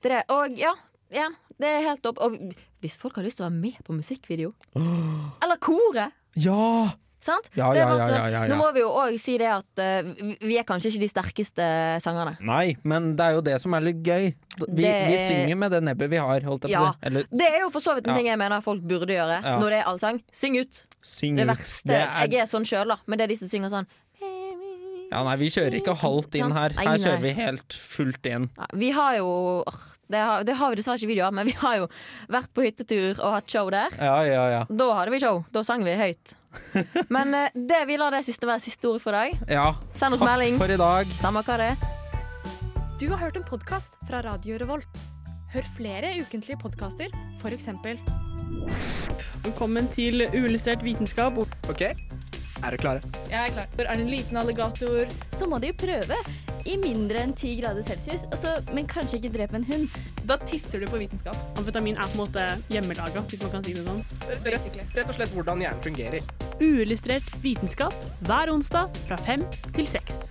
Det 0.00 0.10
er 0.10 0.16
det. 0.16 0.24
Og 0.32 0.56
ja, 0.58 0.72
igjen, 1.12 1.36
det 1.60 1.68
er 1.68 1.86
helt 1.90 2.10
opp. 2.10 2.20
Og 2.24 2.36
hvis 2.80 2.96
folk 2.98 3.18
har 3.20 3.26
lyst 3.26 3.38
til 3.38 3.46
å 3.46 3.50
være 3.50 3.60
med 3.60 3.78
på 3.86 3.94
musikkvideo, 3.94 4.54
eller 5.42 5.60
koret 5.62 6.16
Ja! 6.40 6.90
Sant? 7.20 7.50
Ja, 7.54 7.66
ja, 7.76 7.84
ja, 7.98 8.06
ja, 8.08 8.28
ja, 8.32 8.40
Nå 8.48 8.56
må 8.56 8.70
vi 8.72 8.80
jo 8.80 8.88
òg 8.96 9.18
si 9.20 9.34
det 9.36 9.48
at 9.52 9.78
eh, 9.82 10.02
vi- 10.40 10.56
er 10.56 10.64
kanskje 10.64 10.88
ikke 10.88 11.00
de 11.02 11.08
sterkeste 11.12 11.66
sangerne. 12.00 12.38
Nei, 12.40 12.76
men 12.82 13.14
det 13.16 13.26
er 13.26 13.32
jo 13.36 13.42
det 13.44 13.60
som 13.60 13.74
er 13.76 13.80
litt 13.84 14.02
gøy. 14.02 14.30
Vi, 14.68 14.84
er- 14.88 15.26
synger 15.28 15.56
med 15.60 15.70
det 15.76 15.82
nebbet 15.84 16.08
vi 16.10 16.16
har, 16.16 16.40
holdt 16.40 16.64
jeg 16.64 16.72
på 16.72 16.80
Ja. 16.80 16.86
å 16.88 16.92
si. 16.94 16.98
Eller 17.10 17.24
Det 17.30 17.46
er 17.46 17.58
jo 17.60 17.70
for 17.70 17.80
så 17.84 17.94
vidt 17.94 18.08
en 18.08 18.14
ting 18.16 18.26
jeg 18.26 18.38
mener 18.40 18.60
folk 18.64 18.80
burde 18.80 19.12
gjøre 19.12 19.42
når 19.44 19.68
det 19.68 19.78
er 19.82 19.84
allsang. 19.92 20.22
Syng 20.32 20.56
ut. 20.60 20.86
Det 21.00 21.46
verste 21.46 21.86
Det 21.92 21.96
er- 22.00 22.28
Jeg 22.30 22.40
er 22.40 22.46
sånn 22.46 22.64
sjøl, 22.64 22.88
da, 22.88 22.96
men 23.06 23.18
det 23.18 23.24
er 23.24 23.28
de 23.28 23.36
som 23.36 23.48
synger 23.48 23.68
sånn 23.70 23.86
Ja, 25.10 25.24
nei, 25.26 25.34
vi 25.40 25.48
kjører 25.50 25.74
ikke 25.80 25.96
halvt 25.98 26.36
inn 26.38 26.52
her. 26.54 26.70
Her 26.70 26.96
kjører 27.02 27.20
vi 27.24 27.32
helt 27.34 27.74
fullt 27.74 28.26
inn. 28.30 28.48
Vi 28.78 28.90
har 28.94 29.16
jo 29.16 29.64
det 30.10 30.18
har, 30.26 30.42
det 30.44 30.56
har 30.58 30.72
vi 30.72 30.78
dessverre 30.80 30.98
ikke 30.98 31.10
video 31.12 31.24
av, 31.28 31.34
men 31.38 31.46
vi 31.46 31.54
har 31.60 31.76
jo 31.80 31.86
vært 32.34 32.50
på 32.56 32.64
hyttetur 32.66 33.20
og 33.22 33.36
hatt 33.36 33.50
show 33.50 33.70
der. 33.70 33.94
Ja, 34.00 34.16
ja, 34.26 34.44
ja. 34.56 34.62
Da 34.68 34.88
hadde 34.98 35.14
vi 35.14 35.20
show. 35.22 35.44
Da 35.54 35.62
sang 35.66 35.84
vi 35.86 35.94
høyt. 35.98 36.34
Men 37.14 37.30
eh, 37.38 37.52
det 37.54 37.84
vi 37.86 37.94
lar 38.00 38.10
det 38.10 38.24
siste 38.26 38.48
være 38.48 38.58
siste 38.64 38.88
ord 38.90 38.98
for 39.04 39.14
i 39.14 39.30
dag. 39.30 39.44
ja. 39.54 39.68
Send 39.94 40.16
oss 40.16 40.22
Takk 40.22 40.32
melding. 40.32 40.58
for 40.58 40.74
i 40.74 40.78
dag. 40.80 41.14
Samme 41.22 41.44
hva 41.46 41.58
det 41.62 41.68
er. 41.76 41.88
Du 43.00 43.06
har 43.12 43.22
hørt 43.22 43.38
en 43.38 43.46
podkast 43.46 43.94
fra 44.08 44.20
Radio 44.26 44.58
Revolt. 44.60 45.04
Hør 45.54 45.66
flere 45.76 46.10
ukentlige 46.20 46.58
podkaster, 46.62 47.14
f.eks. 47.40 47.70
Velkommen 49.46 49.88
til 49.94 50.26
uillustrert 50.34 50.82
vitenskap. 50.84 51.38
Ok, 51.70 51.86
er 52.60 52.76
dere 52.76 52.80
klare? 52.80 53.12
Jeg 53.30 53.40
er 53.40 53.56
klar. 53.56 53.74
Er 53.78 53.94
det 53.94 54.06
en 54.06 54.12
liten 54.12 54.40
alligator? 54.40 55.10
så 55.40 55.48
må 55.48 55.58
de 55.58 55.70
jo 55.70 55.76
prøve 55.80 56.16
i 56.68 56.76
mindre 56.76 57.22
enn 57.24 57.32
10 57.32 57.54
grader 57.62 57.84
celsius, 57.86 58.26
altså, 58.28 58.52
men 58.76 58.88
kanskje 58.88 59.20
ikke 59.20 59.32
drepe 59.38 59.56
en 59.56 59.64
hund. 59.70 60.00
Da 60.28 60.36
tisser 60.44 60.82
du 60.82 60.88
på 60.90 61.00
vitenskap. 61.00 61.38
Amfetamin 61.58 61.96
er 61.96 62.10
på 62.12 62.18
en 62.18 62.22
måte 62.24 62.46
hjemmelaga, 62.72 63.24
hvis 63.30 63.40
man 63.46 63.54
kan 63.56 63.64
si 63.64 63.74
det 63.78 63.86
sånn. 63.86 64.04
Rett, 64.44 64.68
Rett 64.98 65.08
og 65.08 65.16
slett 65.16 65.32
hvordan 65.36 65.64
hjernen 65.64 65.84
fungerer. 65.86 66.34
Uillustrert 66.60 67.32
vitenskap 67.40 67.96
hver 68.28 68.52
onsdag 68.52 68.92
fra 69.06 69.20
fem 69.24 69.46
til 69.72 69.88
seks. 69.88 70.26